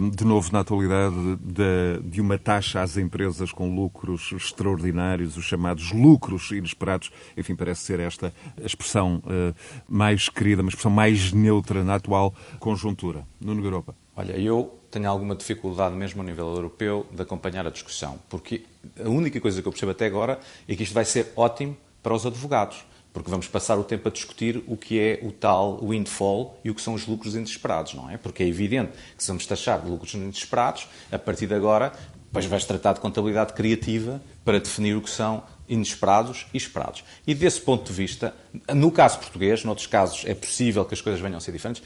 hum, 0.00 0.10
de 0.10 0.24
novo 0.24 0.50
na 0.52 0.60
atualidade, 0.60 1.14
de, 1.40 2.20
uma 2.20 2.38
taxa 2.38 2.80
às 2.82 2.96
empresas 2.96 3.52
com 3.52 3.74
lucros 3.74 4.32
extraordinários, 4.32 5.36
os 5.36 5.44
chamados 5.44 5.92
lucros 5.92 6.50
inesperados. 6.50 7.10
Enfim, 7.36 7.54
parece 7.54 7.82
ser 7.82 8.00
esta 8.00 8.32
a 8.60 8.66
expressão 8.66 9.22
uh, 9.24 9.54
mais 9.88 10.28
querida, 10.28 10.62
uma 10.62 10.68
expressão 10.68 10.90
mais 10.90 11.32
neutra 11.32 11.84
na 11.84 11.94
atual 11.94 12.34
conjuntura. 12.58 13.24
Nuno 13.40 13.62
Garopa. 13.62 13.94
Olha, 14.16 14.32
eu 14.32 14.76
tenho 14.90 15.08
alguma 15.08 15.36
dificuldade, 15.36 15.94
mesmo 15.94 16.20
a 16.22 16.24
nível 16.24 16.48
europeu, 16.48 17.06
de 17.12 17.22
acompanhar 17.22 17.66
a 17.66 17.70
discussão, 17.70 18.18
porque 18.28 18.64
a 18.98 19.08
única 19.08 19.40
coisa 19.40 19.62
que 19.62 19.68
eu 19.68 19.72
percebo 19.72 19.92
até 19.92 20.06
agora 20.06 20.40
é 20.66 20.74
que 20.74 20.82
isto 20.82 20.94
vai 20.94 21.04
ser 21.04 21.32
ótimo 21.36 21.76
para 22.02 22.14
os 22.14 22.26
advogados 22.26 22.84
porque 23.12 23.30
vamos 23.30 23.48
passar 23.48 23.78
o 23.78 23.84
tempo 23.84 24.08
a 24.08 24.10
discutir 24.10 24.62
o 24.66 24.76
que 24.76 24.98
é 25.00 25.20
o 25.22 25.32
tal 25.32 25.80
windfall 25.82 26.58
e 26.64 26.70
o 26.70 26.74
que 26.74 26.82
são 26.82 26.94
os 26.94 27.06
lucros 27.06 27.34
inesperados, 27.34 27.94
não 27.94 28.08
é? 28.08 28.16
Porque 28.16 28.42
é 28.42 28.46
evidente 28.46 28.92
que 29.16 29.22
se 29.22 29.28
vamos 29.28 29.46
taxar 29.46 29.84
lucros 29.86 30.14
inesperados, 30.14 30.86
a 31.10 31.18
partir 31.18 31.46
de 31.46 31.54
agora, 31.54 31.92
depois 32.26 32.44
vais 32.44 32.64
tratar 32.64 32.92
de 32.92 33.00
contabilidade 33.00 33.54
criativa 33.54 34.20
para 34.44 34.60
definir 34.60 34.94
o 34.94 35.00
que 35.00 35.10
são 35.10 35.42
inesperados 35.68 36.46
e 36.52 36.56
esperados. 36.56 37.02
E 37.26 37.34
desse 37.34 37.60
ponto 37.60 37.86
de 37.86 37.92
vista, 37.92 38.34
no 38.74 38.90
caso 38.90 39.18
português, 39.18 39.64
noutros 39.64 39.86
casos 39.86 40.24
é 40.26 40.34
possível 40.34 40.84
que 40.84 40.94
as 40.94 41.00
coisas 41.00 41.20
venham 41.20 41.38
a 41.38 41.40
ser 41.40 41.52
diferentes, 41.52 41.82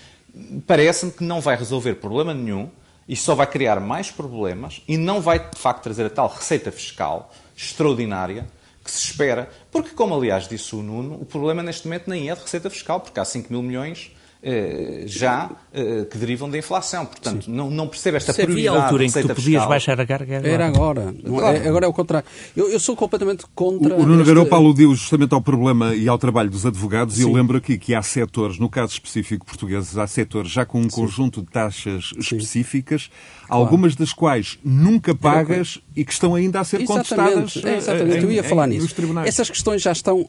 parece-me 0.66 1.12
que 1.12 1.25
não 1.25 1.41
vai 1.41 1.57
resolver 1.57 1.95
problema 1.95 2.35
nenhum 2.35 2.68
e 3.09 3.16
só 3.16 3.35
vai 3.35 3.47
criar 3.47 3.81
mais 3.81 4.11
problemas 4.11 4.83
e 4.87 4.97
não 4.97 5.20
vai, 5.20 5.39
de 5.39 5.59
facto, 5.59 5.83
trazer 5.83 6.07
a 6.07 6.11
tal 6.11 6.29
receita 6.29 6.70
fiscal 6.70 7.33
extraordinária 7.57 8.47
que 8.83 8.91
se 8.91 8.99
espera. 8.99 9.49
Porque, 9.70 9.91
como 9.91 10.14
aliás 10.14 10.49
disse 10.49 10.74
o 10.74 10.83
Nuno, 10.83 11.14
o 11.14 11.24
problema 11.24 11.62
neste 11.62 11.87
momento 11.87 12.09
nem 12.09 12.30
é 12.30 12.35
de 12.35 12.41
receita 12.41 12.68
fiscal, 12.70 13.01
porque 13.01 13.18
há 13.18 13.24
5 13.24 13.53
mil 13.53 13.62
milhões 13.62 14.12
eh, 14.45 15.05
já 15.07 15.53
eh, 15.72 16.05
que 16.11 16.18
derivam 16.18 16.51
da 16.51 16.59
inflação. 16.59 17.07
Portanto, 17.07 17.49
não, 17.49 17.70
não 17.70 17.87
percebo 17.87 18.16
esta 18.16 18.33
Se 18.33 18.43
prioridade 18.43 18.76
havia 18.76 18.85
altura 18.85 19.05
em 19.05 19.12
que 19.12 19.20
tu 19.20 19.28
podias 19.28 19.45
fiscal. 19.45 19.68
baixar 19.68 20.01
a 20.01 20.05
carga 20.05 20.39
agora. 20.39 20.53
Era 20.53 20.66
agora. 20.66 21.14
Claro. 21.24 21.57
É, 21.57 21.68
agora 21.68 21.87
é 21.87 21.89
o 21.89 21.93
contrário. 21.93 22.28
Eu, 22.57 22.68
eu, 22.68 22.80
sou 22.80 22.97
completamente 22.97 23.45
contra... 23.55 23.95
O, 23.95 24.01
o 24.01 24.05
Nuno 24.05 24.22
este... 24.22 24.35
Garopa 24.35 24.57
aludiu 24.57 24.93
justamente 24.97 25.33
ao 25.33 25.41
problema 25.41 25.95
e 25.95 26.09
ao 26.09 26.18
trabalho 26.18 26.51
dos 26.51 26.66
advogados 26.66 27.14
Sim. 27.14 27.20
e 27.20 27.24
eu 27.24 27.33
lembro 27.33 27.57
aqui 27.57 27.78
que 27.78 27.95
há 27.95 28.03
setores, 28.03 28.59
no 28.59 28.68
caso 28.68 28.95
específico 28.95 29.47
português, 29.47 29.97
há 29.97 30.09
setores 30.09 30.51
já 30.51 30.66
com 30.66 30.80
um 30.80 30.91
Sim. 30.91 31.03
conjunto 31.03 31.41
de 31.41 31.47
taxas 31.47 32.09
Sim. 32.09 32.18
específicas, 32.18 33.11
claro. 33.47 33.62
algumas 33.62 33.95
das 33.95 34.12
quais 34.12 34.59
nunca 34.64 35.14
pagas 35.14 35.80
e 35.95 36.05
que 36.05 36.12
estão 36.12 36.34
ainda 36.34 36.61
a 36.61 36.64
ser 36.64 36.80
exatamente, 36.80 37.09
contestadas 37.09 37.64
é, 37.64 37.76
exatamente. 37.76 38.18
Em, 38.18 38.22
eu 38.22 38.32
ia 38.32 38.45
falar 38.45 38.66
nisso. 38.66 38.95
Essas 39.24 39.51
questões 39.51 39.82
já 39.82 39.93
estão, 39.93 40.26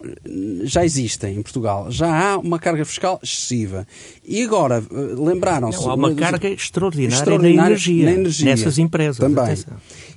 já 0.64 0.84
existem 0.84 1.38
em 1.38 1.42
Portugal. 1.42 1.90
Já 1.90 2.34
há 2.34 2.38
uma 2.38 2.60
carga 2.60 2.84
fiscal 2.86 3.20
excessiva. 3.24 3.88
E 4.26 4.42
agora, 4.44 4.84
eh, 4.92 4.96
lembraram-se... 5.18 5.88
Há 5.88 5.94
uma 5.94 6.14
carga 6.14 6.50
extraordinária, 6.50 7.16
extraordinária 7.16 7.62
na, 7.62 7.68
energia, 7.68 8.06
na 8.06 8.12
energia, 8.12 8.46
nessas 8.46 8.78
empresas. 8.78 9.18
Também. 9.18 9.58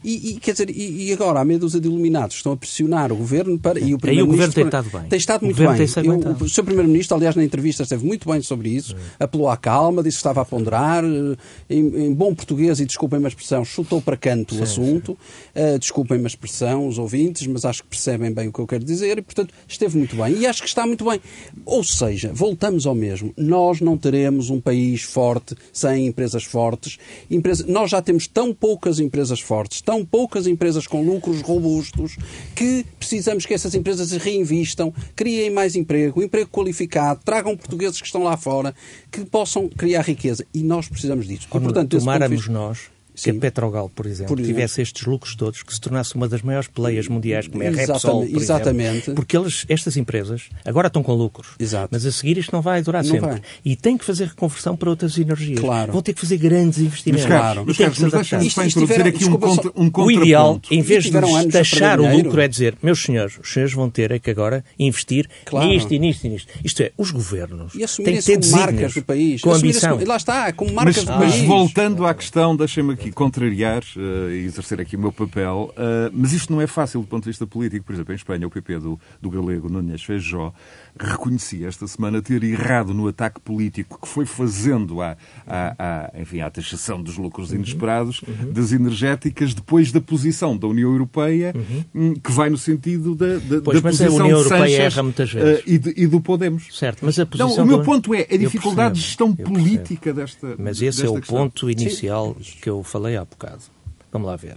E, 0.06 0.30
e, 0.30 0.34
quer 0.38 0.52
dizer, 0.52 0.70
e, 0.70 1.12
agora, 1.12 1.40
há 1.40 1.44
meia 1.44 1.58
dúzia 1.58 1.80
de 1.80 1.88
iluminados 1.88 2.36
estão 2.36 2.52
a 2.52 2.56
pressionar 2.56 3.10
o 3.10 3.16
governo 3.16 3.58
para. 3.58 3.80
E 3.80 3.92
o, 3.92 3.98
Aí 4.04 4.22
o 4.22 4.26
governo 4.28 4.54
tem 4.54 4.64
estado 4.64 4.88
bem. 4.88 5.02
Tem 5.08 5.18
estado 5.18 5.44
muito 5.44 5.56
bem. 5.56 5.66
Eu, 5.66 6.46
o 6.46 6.48
Sr. 6.48 6.62
Primeiro-Ministro, 6.62 7.16
aliás, 7.16 7.34
na 7.34 7.42
entrevista 7.42 7.82
esteve 7.82 8.06
muito 8.06 8.30
bem 8.30 8.40
sobre 8.40 8.68
isso, 8.68 8.94
é. 9.18 9.24
apelou 9.24 9.48
à 9.48 9.56
calma, 9.56 10.04
disse 10.04 10.18
que 10.18 10.20
estava 10.20 10.42
a 10.42 10.44
ponderar, 10.44 11.02
eh, 11.04 11.36
em, 11.68 12.06
em 12.06 12.14
bom 12.14 12.32
português, 12.32 12.78
e 12.78 12.86
desculpem-me 12.86 13.24
a 13.24 13.28
expressão, 13.28 13.64
chutou 13.64 14.00
para 14.00 14.16
canto 14.16 14.54
sim, 14.54 14.60
o 14.60 14.62
assunto. 14.62 15.18
Uh, 15.56 15.76
desculpem-me 15.76 16.22
a 16.22 16.28
expressão, 16.28 16.86
os 16.86 16.98
ouvintes, 16.98 17.44
mas 17.48 17.64
acho 17.64 17.82
que 17.82 17.88
percebem 17.88 18.32
bem 18.32 18.46
o 18.46 18.52
que 18.52 18.60
eu 18.60 18.66
quero 18.66 18.84
dizer 18.84 19.18
e, 19.18 19.22
portanto, 19.22 19.52
esteve 19.66 19.98
muito 19.98 20.14
bem. 20.14 20.38
E 20.38 20.46
acho 20.46 20.62
que 20.62 20.68
está 20.68 20.86
muito 20.86 21.04
bem. 21.04 21.20
Ou 21.64 21.82
seja, 21.82 22.30
voltamos 22.32 22.86
ao 22.86 22.94
mesmo. 22.94 23.34
Nós 23.36 23.80
não 23.80 23.98
teremos 23.98 24.50
um 24.50 24.60
país 24.60 25.02
forte 25.02 25.56
sem 25.72 26.06
empresas 26.06 26.44
fortes. 26.44 26.96
Empresa... 27.28 27.64
Nós 27.66 27.90
já 27.90 28.00
temos 28.00 28.28
tão 28.28 28.54
poucas 28.54 29.00
empresas 29.00 29.40
fortes, 29.40 29.80
tão 29.80 29.95
poucas 30.04 30.46
empresas 30.46 30.86
com 30.86 31.02
lucros 31.02 31.42
robustos, 31.42 32.16
que 32.54 32.84
precisamos 32.98 33.46
que 33.46 33.54
essas 33.54 33.74
empresas 33.74 34.10
reinvistam, 34.12 34.92
criem 35.14 35.50
mais 35.50 35.76
emprego, 35.76 36.22
emprego 36.22 36.50
qualificado, 36.50 37.20
tragam 37.24 37.56
portugueses 37.56 38.00
que 38.00 38.06
estão 38.06 38.22
lá 38.22 38.36
fora, 38.36 38.74
que 39.10 39.24
possam 39.24 39.68
criar 39.68 40.02
riqueza. 40.02 40.44
E 40.52 40.62
nós 40.62 40.88
precisamos 40.88 41.26
disso. 41.26 41.46
E, 41.52 41.60
portanto, 41.60 41.98
tomáramos 41.98 42.48
nós 42.48 42.95
se 43.16 43.30
Sim. 43.30 43.38
a 43.38 43.40
Petrogal, 43.40 43.88
por 43.88 44.06
exemplo, 44.06 44.36
por 44.36 44.38
exemplo, 44.38 44.54
tivesse 44.54 44.82
estes 44.82 45.06
lucros 45.06 45.34
todos, 45.34 45.62
que 45.62 45.72
se 45.72 45.80
tornasse 45.80 46.14
uma 46.14 46.28
das 46.28 46.42
maiores 46.42 46.68
players 46.68 47.08
mundiais, 47.08 47.48
como 47.48 47.62
é 47.62 47.68
a 47.68 47.70
Repsol, 47.70 48.26
por 48.26 48.42
exatamente. 48.42 48.96
Exemplo, 48.96 49.14
porque 49.14 49.36
eles, 49.36 49.64
estas 49.68 49.96
empresas 49.96 50.50
agora 50.64 50.88
estão 50.88 51.02
com 51.02 51.14
lucros, 51.14 51.48
Exato. 51.58 51.88
mas 51.90 52.04
a 52.04 52.12
seguir 52.12 52.36
isto 52.36 52.52
não 52.52 52.60
vai 52.60 52.82
durar 52.82 53.02
não 53.02 53.10
sempre. 53.10 53.28
Vai. 53.28 53.42
E 53.64 53.74
tem 53.74 53.96
que 53.96 54.04
fazer 54.04 54.28
reconversão 54.28 54.76
para 54.76 54.90
outras 54.90 55.18
energias. 55.18 55.60
Claro. 55.60 55.92
Vão 55.92 56.02
ter 56.02 56.12
que 56.12 56.20
fazer 56.20 56.36
grandes 56.36 56.78
investimentos. 56.78 57.26
Mas, 57.26 57.40
claro. 57.40 57.64
Mas, 57.66 57.76
Carlos, 57.78 58.12
deixa-me 58.12 58.50
só 58.50 58.64
introduzir 58.64 59.06
aqui 59.06 59.24
um, 59.24 59.38
contra, 59.38 59.72
um 59.74 59.90
O 59.94 60.10
ideal, 60.10 60.60
em 60.70 60.82
vez 60.82 61.04
de 61.04 61.12
taxar 61.50 61.98
o 61.98 62.16
lucro, 62.16 62.40
é 62.40 62.46
dizer, 62.46 62.76
meus 62.82 63.02
senhores, 63.02 63.38
os 63.42 63.50
senhores 63.50 63.74
vão 63.74 63.88
ter 63.88 64.10
é 64.10 64.18
que 64.18 64.30
agora 64.30 64.62
investir 64.78 65.28
claro. 65.44 65.66
nisto 65.66 65.92
e 65.92 65.98
nisto 65.98 66.24
e 66.24 66.28
nisto. 66.28 66.52
Isto 66.62 66.82
é, 66.82 66.92
os 66.98 67.10
governos 67.10 67.72
têm 67.72 68.16
que 68.16 68.22
ter 68.22 68.50
marcas 68.50 68.94
do 68.94 69.02
país. 69.02 69.40
Com 69.40 69.52
ambição. 69.52 69.98
Lá 70.06 70.16
está, 70.16 70.52
como 70.52 70.72
marcas 70.72 70.96
mas, 70.96 71.04
do 71.04 71.12
país. 71.18 71.36
Mas 71.36 71.46
voltando 71.46 72.06
à 72.06 72.14
questão, 72.14 72.54
deixem-me 72.54 72.92
aqui 72.92 73.05
aqui 73.06 73.12
contrariar 73.12 73.82
uh, 73.96 74.30
e 74.30 74.44
exercer 74.44 74.80
aqui 74.80 74.96
o 74.96 74.98
meu 74.98 75.12
papel, 75.12 75.72
uh, 75.72 76.10
mas 76.12 76.32
isto 76.32 76.52
não 76.52 76.60
é 76.60 76.66
fácil 76.66 77.00
do 77.00 77.06
ponto 77.06 77.24
de 77.24 77.30
vista 77.30 77.46
político. 77.46 77.84
Por 77.84 77.92
exemplo, 77.92 78.12
em 78.12 78.16
Espanha, 78.16 78.46
o 78.46 78.50
PP 78.50 78.78
do, 78.78 79.00
do 79.20 79.30
galego 79.30 79.68
Nunes 79.68 80.02
Feijó 80.02 80.52
reconhecia 80.98 81.68
esta 81.68 81.86
semana 81.86 82.20
ter 82.22 82.42
errado 82.42 82.92
no 82.94 83.06
ataque 83.06 83.40
político 83.40 84.00
que 84.00 84.08
foi 84.08 84.24
fazendo 84.24 85.00
à, 85.02 85.16
à, 85.46 85.74
à 86.14 86.20
enfim, 86.20 86.40
à 86.40 86.50
taxação 86.50 87.02
dos 87.02 87.16
lucros 87.16 87.50
uhum. 87.50 87.56
inesperados 87.56 88.22
uhum. 88.22 88.52
das 88.52 88.72
energéticas 88.72 89.54
depois 89.54 89.92
da 89.92 90.00
posição 90.00 90.56
da 90.56 90.66
União 90.66 90.90
Europeia, 90.90 91.54
uhum. 91.54 91.84
Hum, 91.94 92.14
que 92.14 92.32
vai 92.32 92.50
no 92.50 92.58
sentido 92.58 93.14
da, 93.14 93.36
da, 93.36 93.60
pois, 93.62 93.80
da 93.80 93.88
posição 93.88 94.12
a 94.12 94.24
União 94.24 94.38
Europeia 94.38 94.60
Sanches, 94.60 94.78
erra 94.78 95.02
muitas 95.02 95.32
vezes. 95.32 95.60
Uh, 95.60 95.62
e, 95.66 95.78
de, 95.78 95.94
e, 95.96 96.06
do 96.06 96.20
Podemos. 96.20 96.68
Certo, 96.72 97.04
mas 97.04 97.18
a 97.18 97.26
posição 97.26 97.56
Não, 97.56 97.64
o 97.64 97.66
meu 97.66 97.82
ponto 97.82 98.14
é 98.14 98.26
a 98.30 98.36
dificuldade 98.36 98.96
de 98.96 99.00
gestão 99.02 99.34
política 99.34 100.12
desta 100.12 100.56
Mas 100.58 100.80
esse 100.80 101.04
é 101.04 101.08
o 101.08 101.14
questão. 101.14 101.36
ponto 101.36 101.70
inicial 101.70 102.36
Sim. 102.40 102.52
que 102.60 102.70
eu 102.70 102.82
falei 102.96 103.14
há 103.14 103.24
bocado. 103.26 103.62
Vamos 104.10 104.26
lá 104.26 104.36
ver. 104.36 104.56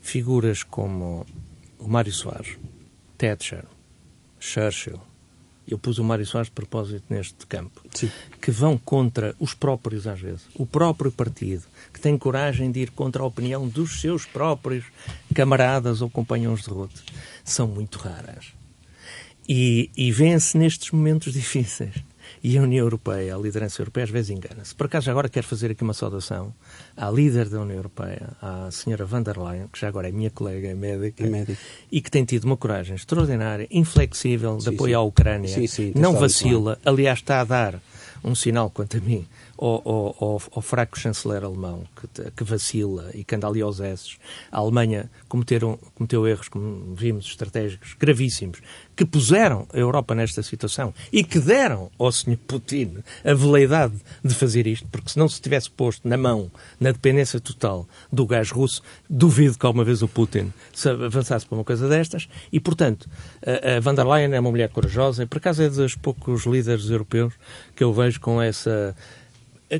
Figuras 0.00 0.64
como 0.64 1.24
o 1.78 1.86
Mário 1.86 2.12
Soares, 2.12 2.58
Thatcher, 3.16 3.64
Churchill, 4.40 5.00
eu 5.68 5.78
pus 5.78 5.98
o 5.98 6.04
Mário 6.04 6.26
Soares 6.26 6.48
de 6.48 6.52
propósito 6.52 7.04
neste 7.08 7.46
campo, 7.46 7.80
Sim. 7.94 8.10
que 8.40 8.50
vão 8.50 8.76
contra 8.76 9.36
os 9.38 9.54
próprios, 9.54 10.08
às 10.08 10.20
vezes, 10.20 10.42
o 10.56 10.66
próprio 10.66 11.12
partido, 11.12 11.62
que 11.92 12.00
tem 12.00 12.18
coragem 12.18 12.72
de 12.72 12.80
ir 12.80 12.90
contra 12.90 13.22
a 13.22 13.26
opinião 13.26 13.68
dos 13.68 14.00
seus 14.00 14.26
próprios 14.26 14.84
camaradas 15.32 16.02
ou 16.02 16.10
companhões 16.10 16.62
de 16.62 16.70
rote, 16.70 17.04
são 17.44 17.68
muito 17.68 17.98
raras. 17.98 18.46
E, 19.48 19.90
e 19.96 20.10
vê-se 20.10 20.58
nestes 20.58 20.90
momentos 20.90 21.30
difíceis. 21.34 21.94
E 22.42 22.56
a 22.58 22.62
União 22.62 22.84
Europeia, 22.84 23.34
a 23.34 23.38
liderança 23.38 23.80
europeia, 23.80 24.04
às 24.04 24.10
vezes 24.10 24.30
engana-se. 24.30 24.74
Por 24.74 24.86
acaso, 24.86 25.10
agora 25.10 25.28
quero 25.28 25.46
fazer 25.46 25.70
aqui 25.70 25.82
uma 25.82 25.94
saudação 25.94 26.52
à 26.96 27.10
líder 27.10 27.48
da 27.48 27.60
União 27.60 27.76
Europeia, 27.76 28.30
à 28.40 28.70
senhora 28.70 29.04
van 29.04 29.22
der 29.22 29.38
Leyen, 29.38 29.68
que 29.68 29.78
já 29.78 29.88
agora 29.88 30.08
é 30.08 30.12
minha 30.12 30.30
colega, 30.30 30.68
é 30.68 30.74
médica, 30.74 31.24
é 31.24 31.28
médica. 31.28 31.58
e 31.90 32.00
que 32.00 32.10
tem 32.10 32.24
tido 32.24 32.44
uma 32.44 32.56
coragem 32.56 32.94
extraordinária, 32.94 33.66
inflexível, 33.70 34.56
de 34.56 34.64
sim, 34.64 34.74
apoio 34.74 34.90
sim. 34.90 34.94
à 34.94 35.00
Ucrânia. 35.00 35.68
Sim, 35.68 35.92
não 35.94 36.14
vacila. 36.14 36.78
Aliás, 36.84 37.18
está 37.18 37.40
a 37.40 37.44
dar 37.44 37.80
um 38.22 38.34
sinal, 38.34 38.70
quanto 38.70 38.96
a 38.96 39.00
mim, 39.00 39.26
ao, 39.58 40.14
ao, 40.20 40.42
ao, 40.52 40.62
fraco 40.62 40.98
chanceler 40.98 41.44
alemão 41.44 41.84
que, 41.96 42.30
que, 42.30 42.44
vacila 42.44 43.10
e 43.14 43.24
que 43.24 43.34
anda 43.34 43.46
ali 43.46 43.62
aos 43.62 43.80
esses. 43.80 44.18
A 44.50 44.58
Alemanha 44.58 45.10
cometeu 45.28 46.26
erros, 46.26 46.48
como 46.48 46.94
vimos, 46.94 47.26
estratégicos 47.26 47.94
gravíssimos, 47.98 48.60
que 48.94 49.04
puseram 49.04 49.66
a 49.72 49.78
Europa 49.78 50.14
nesta 50.14 50.42
situação 50.42 50.92
e 51.12 51.22
que 51.22 51.38
deram 51.38 51.90
ao 51.98 52.10
Sr. 52.10 52.38
Putin 52.46 52.98
a 53.24 53.34
veleidade 53.34 53.94
de 54.24 54.34
fazer 54.34 54.66
isto, 54.66 54.86
porque 54.90 55.10
se 55.10 55.18
não 55.18 55.28
se 55.28 55.40
tivesse 55.40 55.70
posto 55.70 56.08
na 56.08 56.16
mão, 56.16 56.50
na 56.80 56.92
dependência 56.92 57.40
total 57.40 57.86
do 58.12 58.26
gás 58.26 58.50
russo, 58.50 58.82
duvido 59.08 59.58
que 59.58 59.66
alguma 59.66 59.84
vez 59.84 60.02
o 60.02 60.08
Putin 60.08 60.52
se 60.72 60.88
avançasse 60.88 61.46
para 61.46 61.56
uma 61.56 61.64
coisa 61.64 61.88
destas. 61.88 62.28
E, 62.52 62.58
portanto, 62.58 63.08
a, 63.44 63.76
a 63.76 63.80
van 63.80 63.94
der 63.94 64.06
Leyen 64.06 64.32
é 64.34 64.40
uma 64.40 64.50
mulher 64.50 64.68
corajosa 64.70 65.22
e, 65.22 65.26
por 65.26 65.38
acaso, 65.38 65.62
é 65.62 65.68
dos 65.68 65.94
poucos 65.94 66.44
líderes 66.44 66.88
europeus 66.88 67.34
que 67.74 67.84
eu 67.84 67.92
vejo 67.92 68.20
com 68.20 68.40
essa 68.40 68.96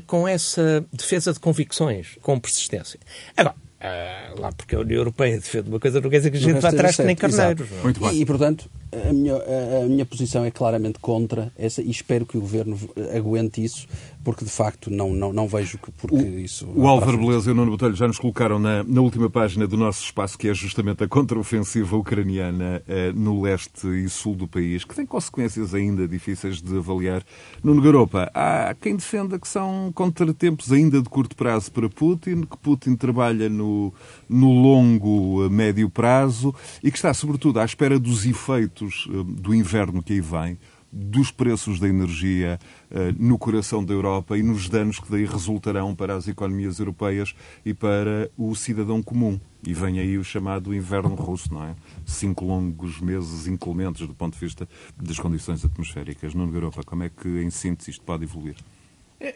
com 0.05 0.27
essa 0.27 0.85
defesa 0.91 1.33
de 1.33 1.39
convicções, 1.39 2.17
com 2.21 2.39
persistência. 2.39 2.99
Agora, 3.35 3.55
uh, 3.55 4.41
lá 4.41 4.51
porque 4.51 4.75
a 4.75 4.79
União 4.79 4.97
Europeia 4.97 5.37
defende 5.37 5.69
uma 5.69 5.79
coisa, 5.79 6.01
não 6.01 6.09
quer 6.09 6.17
dizer 6.17 6.31
que 6.31 6.37
a 6.37 6.39
gente 6.39 6.59
vá 6.59 6.69
atrás 6.69 6.95
que 6.95 7.03
nem 7.03 7.15
carneiros. 7.15 7.69
Muito 7.83 7.99
bem. 7.99 8.13
E, 8.13 8.21
e, 8.21 8.25
portanto, 8.25 8.69
a 8.91 9.11
minha, 9.11 9.35
a, 9.35 9.85
minha 9.85 10.05
posição 10.05 10.45
é 10.45 10.51
claramente 10.51 10.99
contra 10.99 11.51
essa 11.57 11.81
e 11.81 11.89
espero 11.89 12.25
que 12.25 12.37
o 12.37 12.41
Governo 12.41 12.77
aguente 13.15 13.63
isso, 13.63 13.85
porque 14.23 14.45
de 14.45 14.51
facto 14.51 14.89
não, 14.89 15.11
não, 15.13 15.33
não 15.33 15.47
vejo 15.47 15.77
que 15.77 15.91
porque 15.91 16.15
o, 16.15 16.39
isso. 16.39 16.67
O 16.73 16.87
Álvaro 16.87 17.17
Beleza 17.17 17.49
e 17.49 17.53
o 17.53 17.55
Nuno 17.55 17.71
Botelho 17.71 17.95
já 17.95 18.07
nos 18.07 18.17
colocaram 18.17 18.59
na, 18.59 18.83
na 18.83 19.01
última 19.01 19.29
página 19.29 19.67
do 19.67 19.75
nosso 19.75 20.03
espaço, 20.03 20.37
que 20.37 20.47
é 20.47 20.53
justamente 20.53 21.03
a 21.03 21.07
contraofensiva 21.07 21.97
ucraniana 21.97 22.81
eh, 22.87 23.11
no 23.13 23.41
leste 23.41 23.87
e 23.87 24.07
sul 24.09 24.35
do 24.35 24.47
país, 24.47 24.85
que 24.85 24.95
tem 24.95 25.05
consequências 25.05 25.73
ainda 25.73 26.07
difíceis 26.07 26.61
de 26.61 26.77
avaliar. 26.77 27.23
Nuno 27.61 27.81
Garopa, 27.81 28.31
há 28.33 28.73
quem 28.79 28.95
defenda 28.95 29.37
que 29.37 29.47
são 29.47 29.91
contratempos 29.93 30.71
ainda 30.71 31.01
de 31.01 31.09
curto 31.09 31.35
prazo 31.35 31.71
para 31.71 31.89
Putin, 31.89 32.41
que 32.41 32.57
Putin 32.57 32.95
trabalha 32.95 33.49
no, 33.49 33.93
no 34.29 34.51
longo, 34.51 35.45
eh, 35.45 35.49
médio 35.49 35.89
prazo 35.89 36.55
e 36.81 36.89
que 36.89 36.97
está, 36.97 37.13
sobretudo, 37.13 37.59
à 37.59 37.65
espera 37.65 37.99
dos 37.99 38.25
efeitos 38.25 38.76
eh, 38.85 39.41
do 39.41 39.53
inverno 39.53 40.01
que 40.01 40.13
aí 40.13 40.21
vem 40.21 40.57
dos 40.91 41.31
preços 41.31 41.79
da 41.79 41.87
energia 41.87 42.57
uh, 42.89 43.13
no 43.17 43.37
coração 43.37 43.83
da 43.83 43.93
Europa 43.93 44.37
e 44.37 44.43
nos 44.43 44.69
danos 44.69 44.99
que 44.99 45.11
daí 45.11 45.25
resultarão 45.25 45.93
para 45.93 46.15
as 46.15 46.27
economias 46.27 46.79
europeias 46.79 47.35
e 47.65 47.73
para 47.73 48.31
o 48.37 48.55
cidadão 48.55 49.03
comum. 49.03 49.39
E 49.65 49.73
vem 49.73 49.99
aí 49.99 50.17
o 50.17 50.23
chamado 50.23 50.73
inverno 50.73 51.13
russo, 51.13 51.53
não 51.53 51.63
é? 51.63 51.75
Cinco 52.05 52.45
longos 52.45 53.01
meses 53.01 53.47
inclementes 53.47 54.07
do 54.07 54.13
ponto 54.13 54.33
de 54.33 54.39
vista 54.39 54.67
das 54.95 55.19
condições 55.19 55.63
atmosféricas. 55.65 56.33
Nuno 56.33 56.55
Europa, 56.55 56.81
como 56.85 57.03
é 57.03 57.09
que, 57.09 57.27
em 57.27 57.49
síntese, 57.49 57.91
isto 57.91 58.05
pode 58.05 58.23
evoluir? 58.23 58.55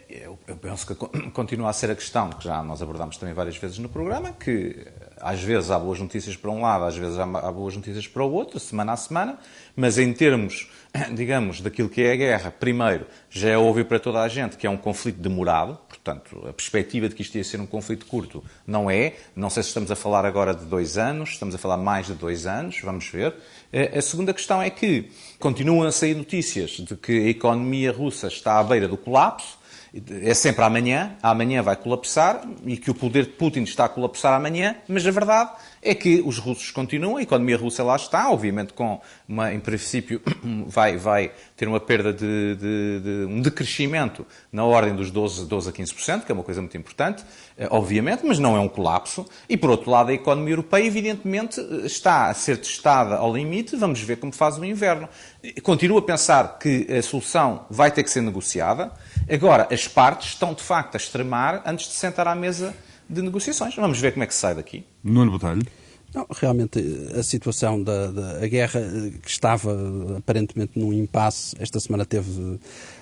Eu, 0.07 0.37
eu 0.47 0.55
penso 0.57 0.85
que 0.85 0.95
continua 1.31 1.69
a 1.69 1.73
ser 1.73 1.89
a 1.89 1.95
questão 1.95 2.29
que 2.29 2.43
já 2.43 2.61
nós 2.63 2.81
abordámos 2.81 3.17
também 3.17 3.33
várias 3.33 3.57
vezes 3.57 3.79
no 3.79 3.89
programa, 3.89 4.31
que 4.31 4.87
às 5.21 5.41
vezes 5.41 5.71
há 5.71 5.77
boas 5.77 5.99
notícias 5.99 6.35
para 6.35 6.51
um 6.51 6.61
lado, 6.61 6.85
às 6.85 6.95
vezes 6.95 7.17
há, 7.17 7.25
boas 7.25 7.75
notícias 7.75 8.07
para 8.07 8.23
o 8.23 8.31
outro, 8.31 8.59
semana 8.59 8.93
a 8.93 8.97
semana, 8.97 9.37
mas 9.75 9.97
em 9.97 10.11
termos, 10.11 10.69
digamos, 11.15 11.61
daquilo 11.61 11.89
que 11.89 12.01
é 12.01 12.13
a 12.13 12.15
guerra, 12.15 12.51
primeiro, 12.51 13.05
já 13.29 13.49
é 13.49 13.57
óbvio 13.57 13.85
para 13.85 13.99
toda 13.99 14.21
a 14.21 14.27
gente 14.27 14.57
que 14.57 14.65
é 14.65 14.69
um 14.69 14.77
conflito 14.77 15.19
demorado, 15.19 15.77
portanto, 15.87 16.45
a 16.49 16.53
perspectiva 16.53 17.07
de 17.07 17.15
que 17.15 17.21
isto 17.21 17.37
ia 17.37 17.43
ser 17.43 17.59
um 17.59 17.65
conflito 17.65 18.05
curto 18.07 18.43
não 18.65 18.89
é. 18.89 19.13
Não 19.35 19.49
sei 19.49 19.61
se 19.63 19.69
estamos 19.69 19.91
a 19.91 19.95
falar 19.95 20.25
agora 20.25 20.53
de 20.53 20.65
dois 20.65 20.97
anos, 20.97 21.29
estamos 21.29 21.53
a 21.53 21.57
falar 21.57 21.77
mais 21.77 22.07
de 22.07 22.13
dois 22.13 22.47
anos, 22.47 22.79
vamos 22.83 23.07
ver. 23.07 23.35
Eh, 23.71 23.97
a 23.97 24.01
segunda 24.01 24.33
questão 24.33 24.61
é 24.61 24.69
que 24.69 25.11
continuam 25.39 25.83
a 25.83 25.91
sair 25.91 26.15
notícias 26.15 26.71
de 26.71 26.95
que 26.95 27.11
a 27.11 27.29
economia 27.29 27.91
russa 27.91 28.27
está 28.27 28.59
à 28.59 28.63
beira 28.63 28.87
do 28.87 28.97
colapso, 28.97 29.60
é 29.93 30.33
sempre 30.33 30.63
amanhã, 30.63 31.17
amanhã 31.21 31.61
vai 31.61 31.75
colapsar 31.75 32.41
e 32.65 32.77
que 32.77 32.89
o 32.89 32.95
poder 32.95 33.25
de 33.25 33.31
Putin 33.31 33.63
está 33.63 33.85
a 33.85 33.89
colapsar 33.89 34.33
amanhã, 34.33 34.77
mas 34.87 35.05
a 35.05 35.11
verdade 35.11 35.51
é 35.81 35.95
que 35.95 36.21
os 36.25 36.37
russos 36.37 36.69
continuam, 36.69 37.17
a 37.17 37.23
economia 37.23 37.57
russa 37.57 37.83
lá 37.83 37.95
está, 37.95 38.29
obviamente 38.29 38.73
com 38.73 39.01
uma, 39.27 39.51
em 39.53 39.59
princípio, 39.59 40.21
vai, 40.67 40.95
vai 40.97 41.31
ter 41.57 41.67
uma 41.67 41.79
perda 41.79 42.13
de, 42.13 42.55
de, 42.55 42.99
de, 42.99 43.25
um 43.27 43.41
decrescimento 43.41 44.25
na 44.51 44.63
ordem 44.63 44.95
dos 44.95 45.09
12, 45.09 45.47
12 45.47 45.69
a 45.69 45.73
15%, 45.73 46.25
que 46.25 46.31
é 46.31 46.35
uma 46.35 46.43
coisa 46.43 46.61
muito 46.61 46.77
importante, 46.77 47.23
eh, 47.57 47.67
obviamente, 47.71 48.23
mas 48.25 48.37
não 48.37 48.55
é 48.55 48.59
um 48.59 48.67
colapso. 48.67 49.25
E, 49.49 49.57
por 49.57 49.69
outro 49.69 49.89
lado, 49.89 50.11
a 50.11 50.13
economia 50.13 50.53
europeia, 50.53 50.85
evidentemente, 50.85 51.59
está 51.83 52.27
a 52.27 52.33
ser 52.33 52.57
testada 52.57 53.15
ao 53.15 53.33
limite, 53.33 53.75
vamos 53.75 54.01
ver 54.01 54.17
como 54.17 54.31
faz 54.31 54.57
o 54.57 54.65
inverno. 54.65 55.09
Continuo 55.63 55.97
a 55.97 56.01
pensar 56.01 56.59
que 56.59 56.85
a 56.91 57.01
solução 57.01 57.65
vai 57.69 57.89
ter 57.89 58.03
que 58.03 58.11
ser 58.11 58.21
negociada. 58.21 58.91
Agora, 59.29 59.67
as 59.71 59.87
partes 59.87 60.29
estão, 60.29 60.53
de 60.53 60.61
facto, 60.61 60.95
a 60.95 60.97
extremar 60.97 61.63
antes 61.65 61.87
de 61.87 61.93
sentar 61.93 62.27
à 62.27 62.35
mesa 62.35 62.75
de 63.11 63.21
negociações. 63.21 63.75
Vamos 63.75 63.99
ver 63.99 64.13
como 64.13 64.23
é 64.23 64.27
que 64.27 64.33
se 64.33 64.39
sai 64.39 64.55
daqui. 64.55 64.83
Nuno 65.03 65.31
Botelho. 65.31 65.65
Não, 66.13 66.27
realmente 66.29 66.79
a 67.17 67.23
situação 67.23 67.81
da, 67.81 68.11
da 68.11 68.43
a 68.43 68.47
guerra 68.47 68.81
que 69.21 69.29
estava 69.29 70.17
aparentemente 70.17 70.77
num 70.77 70.91
impasse, 70.91 71.55
esta 71.57 71.79
semana 71.79 72.05
teve 72.05 72.59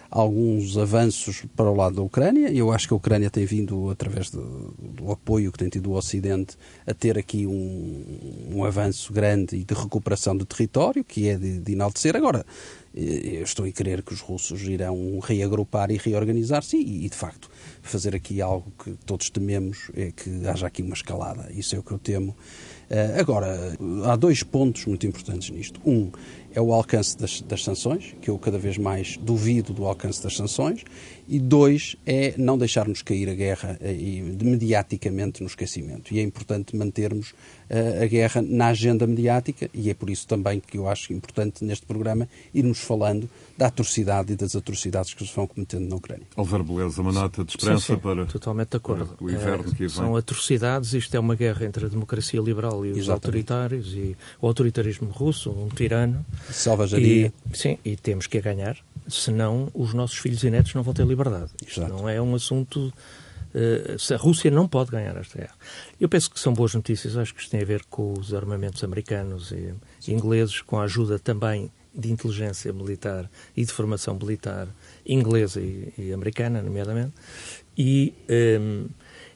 alguns 0.10 0.78
avanços 0.78 1.46
para 1.56 1.70
o 1.70 1.76
lado 1.76 1.98
da 1.98 2.02
Ucrânia. 2.02 2.52
Eu 2.52 2.72
acho 2.72 2.88
que 2.88 2.94
a 2.94 2.98
Ucrânia 2.98 3.30
tem 3.30 3.46
vindo, 3.46 3.90
através 3.90 4.30
do, 4.30 4.74
do 4.78 5.12
apoio 5.12 5.52
que 5.52 5.58
tem 5.58 5.70
tido 5.70 5.92
o 5.92 5.96
Ocidente, 5.96 6.58
a 6.86 6.94
ter 6.94 7.18
aqui 7.18 7.46
um, 7.46 8.50
um 8.52 8.64
avanço 8.64 9.14
grande 9.14 9.56
e 9.56 9.64
de 9.64 9.74
recuperação 9.74 10.36
do 10.36 10.46
território, 10.46 11.04
que 11.04 11.28
é 11.28 11.38
de, 11.38 11.60
de 11.60 11.72
enaltecer. 11.74 12.16
Agora, 12.16 12.46
eu 12.94 13.44
estou 13.44 13.66
a 13.66 13.72
crer 13.72 14.02
que 14.02 14.14
os 14.14 14.20
russos 14.20 14.62
irão 14.64 15.20
reagrupar 15.20 15.92
e 15.92 15.98
reorganizar-se 15.98 16.76
e, 16.78 17.08
de 17.08 17.16
facto, 17.16 17.50
fazer 17.82 18.16
aqui 18.16 18.42
algo 18.42 18.72
que 18.84 18.92
todos 19.06 19.30
tememos, 19.30 19.92
é 19.96 20.12
que 20.12 20.48
haja 20.48 20.68
aqui 20.68 20.82
uma 20.82 20.96
escalada. 20.96 21.52
Isso 21.54 21.76
é 21.76 21.80
o 21.80 21.84
que 21.84 21.92
eu 21.92 22.00
temo. 22.00 22.36
Eh, 22.90 23.18
agora, 23.20 23.78
há 24.06 24.16
dois 24.16 24.42
pontos 24.42 24.86
muito 24.86 25.06
importantes 25.06 25.52
nisto. 25.52 25.80
Um 25.86 26.12
é 26.60 26.62
o 26.62 26.74
alcance 26.74 27.18
das, 27.18 27.42
das, 27.42 27.64
sanções, 27.64 28.14
que 28.22 28.30
eu 28.30 28.38
cada 28.38 28.58
vez 28.58 28.78
mais 28.78 29.16
duvido 29.18 29.74
do 29.74 29.86
alcance 29.86 30.22
das 30.22 30.36
sanções, 30.36 30.84
e 31.30 31.40
dois 31.40 31.96
é 32.08 32.34
não 32.38 32.58
deixarmos 32.58 33.04
cair 33.04 33.30
a 33.30 33.36
guerra 33.36 33.78
eh, 33.82 33.94
e, 33.94 34.22
mediaticamente 34.22 35.42
no 35.42 35.48
esquecimento. 35.48 36.12
E 36.12 36.20
é 36.20 36.24
importante 36.24 36.76
mantermos 36.76 37.30
uh, 37.70 38.04
a 38.04 38.08
guerra 38.08 38.42
na 38.42 38.68
agenda 38.68 39.06
mediática, 39.06 39.70
e 39.74 39.92
é 39.92 39.94
por 39.94 40.10
isso 40.10 40.28
também 40.28 40.60
que 40.60 40.78
eu 40.78 40.90
acho 40.90 41.14
importante 41.14 41.64
neste 41.64 41.86
programa 41.86 42.28
irmos 42.52 42.80
falando 42.80 43.30
da 43.56 43.68
atrocidade 43.68 44.34
e 44.34 44.36
das 44.36 44.56
atrocidades 44.56 45.14
que 45.14 45.26
se 45.26 45.36
vão 45.36 45.46
cometendo 45.46 45.88
na 45.88 45.96
Ucrânia. 45.96 46.26
Álvaro 46.36 46.64
Beleza, 46.64 47.02
uma 47.02 47.12
nota 47.12 47.44
de 47.44 47.52
esperança 47.52 47.86
sim, 47.86 47.94
sim, 47.94 48.00
para, 48.00 48.26
totalmente 48.26 48.70
de 48.70 48.78
acordo. 48.78 49.16
o 49.20 49.30
inverno 49.30 49.66
é, 49.68 49.72
que 49.72 49.78
vem. 49.78 49.90
São 49.90 50.16
atrocidades, 50.16 50.94
isto 50.94 51.16
é 51.16 51.20
uma 51.20 51.36
guerra 51.36 51.66
entre 51.66 51.86
a 51.86 51.90
democracia 51.90 52.42
liberal 52.42 52.84
e 52.86 52.92
os 52.92 52.98
Exatamente. 52.98 53.12
autoritários, 53.12 53.94
e 53.94 54.18
o 54.42 54.48
autoritarismo 54.48 55.10
russo, 55.10 55.52
um 55.52 55.70
tirano. 55.70 56.26
Salvajaria. 56.50 57.32
E, 57.52 57.58
sim, 57.58 57.78
e 57.86 57.96
temos 57.96 58.26
que 58.26 58.42
ganhar, 58.42 58.78
senão 59.10 59.70
os 59.74 59.94
nossos 59.94 60.18
filhos 60.18 60.44
e 60.44 60.50
netos 60.50 60.74
não 60.74 60.84
vão 60.84 60.94
ter 60.94 61.06
liberdade. 61.06 61.52
Isto 61.66 61.82
não 61.88 62.08
é 62.08 62.22
um 62.22 62.36
assunto. 62.36 62.94
Uh, 63.54 64.14
a 64.14 64.18
Rússia 64.18 64.52
não 64.52 64.68
pode 64.68 64.92
ganhar 64.92 65.16
esta 65.18 65.40
guerra. 65.40 65.56
Eu 66.00 66.08
penso 66.08 66.30
que 66.30 66.40
são 66.40 66.54
boas 66.54 66.76
notícias, 66.76 67.18
acho 67.18 67.34
que 67.34 67.42
isto 67.42 67.50
tem 67.50 67.62
a 67.62 67.66
ver 67.66 67.84
com 67.90 68.14
os 68.14 68.34
armamentos 68.34 68.84
americanos 68.84 69.52
e, 69.52 69.74
e 70.08 70.14
ingleses, 70.14 70.62
com 70.62 70.80
a 70.80 70.84
ajuda 70.84 71.18
também 71.18 71.72
de 71.94 72.12
inteligência 72.12 72.72
militar 72.72 73.30
e 73.58 73.66
de 73.66 73.72
formação 73.72 74.14
militar 74.14 74.68
inglesa 75.06 75.60
e, 75.60 75.92
e 75.98 76.14
americana, 76.14 76.62
nomeadamente, 76.62 77.14
e 77.78 78.14
um, 78.60 78.88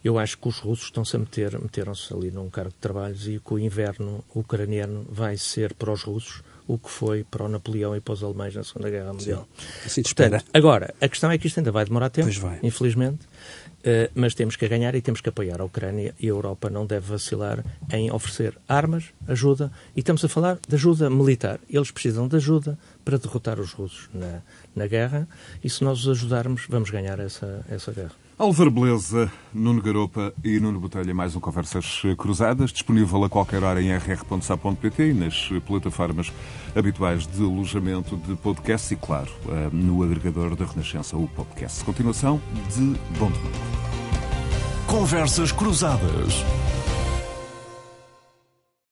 eu 0.03 0.19
acho 0.19 0.38
que 0.38 0.47
os 0.47 0.59
russos 0.59 0.86
estão-se 0.86 1.15
a 1.15 1.19
meter, 1.19 1.57
meteram-se 1.59 2.13
ali 2.13 2.30
num 2.30 2.49
cargo 2.49 2.71
de 2.71 2.78
trabalhos 2.78 3.28
e 3.28 3.39
que 3.39 3.53
o 3.53 3.57
inverno 3.57 4.24
ucraniano 4.36 5.05
vai 5.09 5.38
ser 5.38 5.74
para 5.74 5.91
os 5.91 6.03
russos 6.03 6.43
o 6.68 6.78
que 6.78 6.89
foi 6.89 7.24
para 7.24 7.43
o 7.43 7.49
Napoleão 7.49 7.95
e 7.95 8.01
para 8.01 8.14
os 8.14 8.24
alemães 8.24 8.55
na 8.55 8.64
Segunda 8.64 8.89
Guerra 8.89 9.14
Mundial. 9.14 9.47
Sim, 9.57 9.66
assim 9.86 10.03
Portanto, 10.03 10.45
agora, 10.53 10.93
a 11.01 11.07
questão 11.07 11.32
é 11.32 11.38
que 11.38 11.47
isto 11.47 11.59
ainda 11.59 11.72
vai 11.72 11.86
demorar 11.86 12.09
tempo, 12.09 12.30
infelizmente, 12.61 13.26
uh, 13.26 14.09
mas 14.16 14.34
temos 14.34 14.55
que 14.55 14.68
ganhar 14.68 14.95
e 14.95 15.01
temos 15.01 15.22
que 15.22 15.30
apoiar 15.30 15.59
a 15.61 15.66
Ucrânia 15.66 16.14
e 16.20 16.28
a 16.28 16.30
Europa 16.30 16.70
não 16.70 16.86
deve 16.86 17.11
vacilar 17.11 17.64
em 17.91 18.11
oferecer 18.11 18.57
armas, 18.68 19.05
ajuda, 19.28 19.72
e 19.95 19.99
estamos 19.99 20.24
a 20.24 20.30
falar 20.30 20.57
de 20.68 20.76
ajuda 20.76 21.09
militar. 21.09 21.59
Eles 21.70 21.91
precisam 21.91 22.28
de 22.28 22.36
ajuda 22.38 22.78
para 23.03 23.18
derrotar 23.18 23.59
os 23.59 23.72
russos 23.72 24.09
na, 24.14 24.41
na 24.76 24.88
guerra 24.88 25.28
e 25.64 25.70
se 25.70 25.84
nós 25.84 25.99
os 25.99 26.09
ajudarmos, 26.09 26.66
vamos 26.70 26.89
ganhar 26.89 27.20
essa, 27.20 27.66
essa 27.70 27.91
guerra. 27.91 28.22
Álvaro 28.38 28.71
Beleza, 28.71 29.31
Nuno 29.53 29.79
Garopa 29.81 30.34
e 30.43 30.59
Nuno 30.59 30.79
Botelha, 30.79 31.13
mais 31.13 31.36
um 31.36 31.39
Conversas 31.39 32.01
Cruzadas, 32.17 32.71
disponível 32.71 33.23
a 33.23 33.29
qualquer 33.29 33.63
hora 33.63 33.81
em 33.81 33.95
rr.sa.pt 33.95 35.11
e 35.11 35.13
nas 35.13 35.49
plataformas 35.67 36.34
habituais 36.75 37.27
de 37.27 37.43
alojamento 37.43 38.17
de 38.17 38.36
podcast 38.36 38.91
e, 38.91 38.97
claro, 38.97 39.31
eh, 39.49 39.69
no 39.71 40.01
agregador 40.01 40.55
da 40.55 40.65
Renascença, 40.65 41.15
o 41.15 41.27
podcast. 41.27 41.86
Continuação 41.86 42.41
de 42.75 42.99
Bom 43.19 43.29
Domingo. 43.29 43.51
Conversas 44.88 45.51
Cruzadas. 45.51 46.43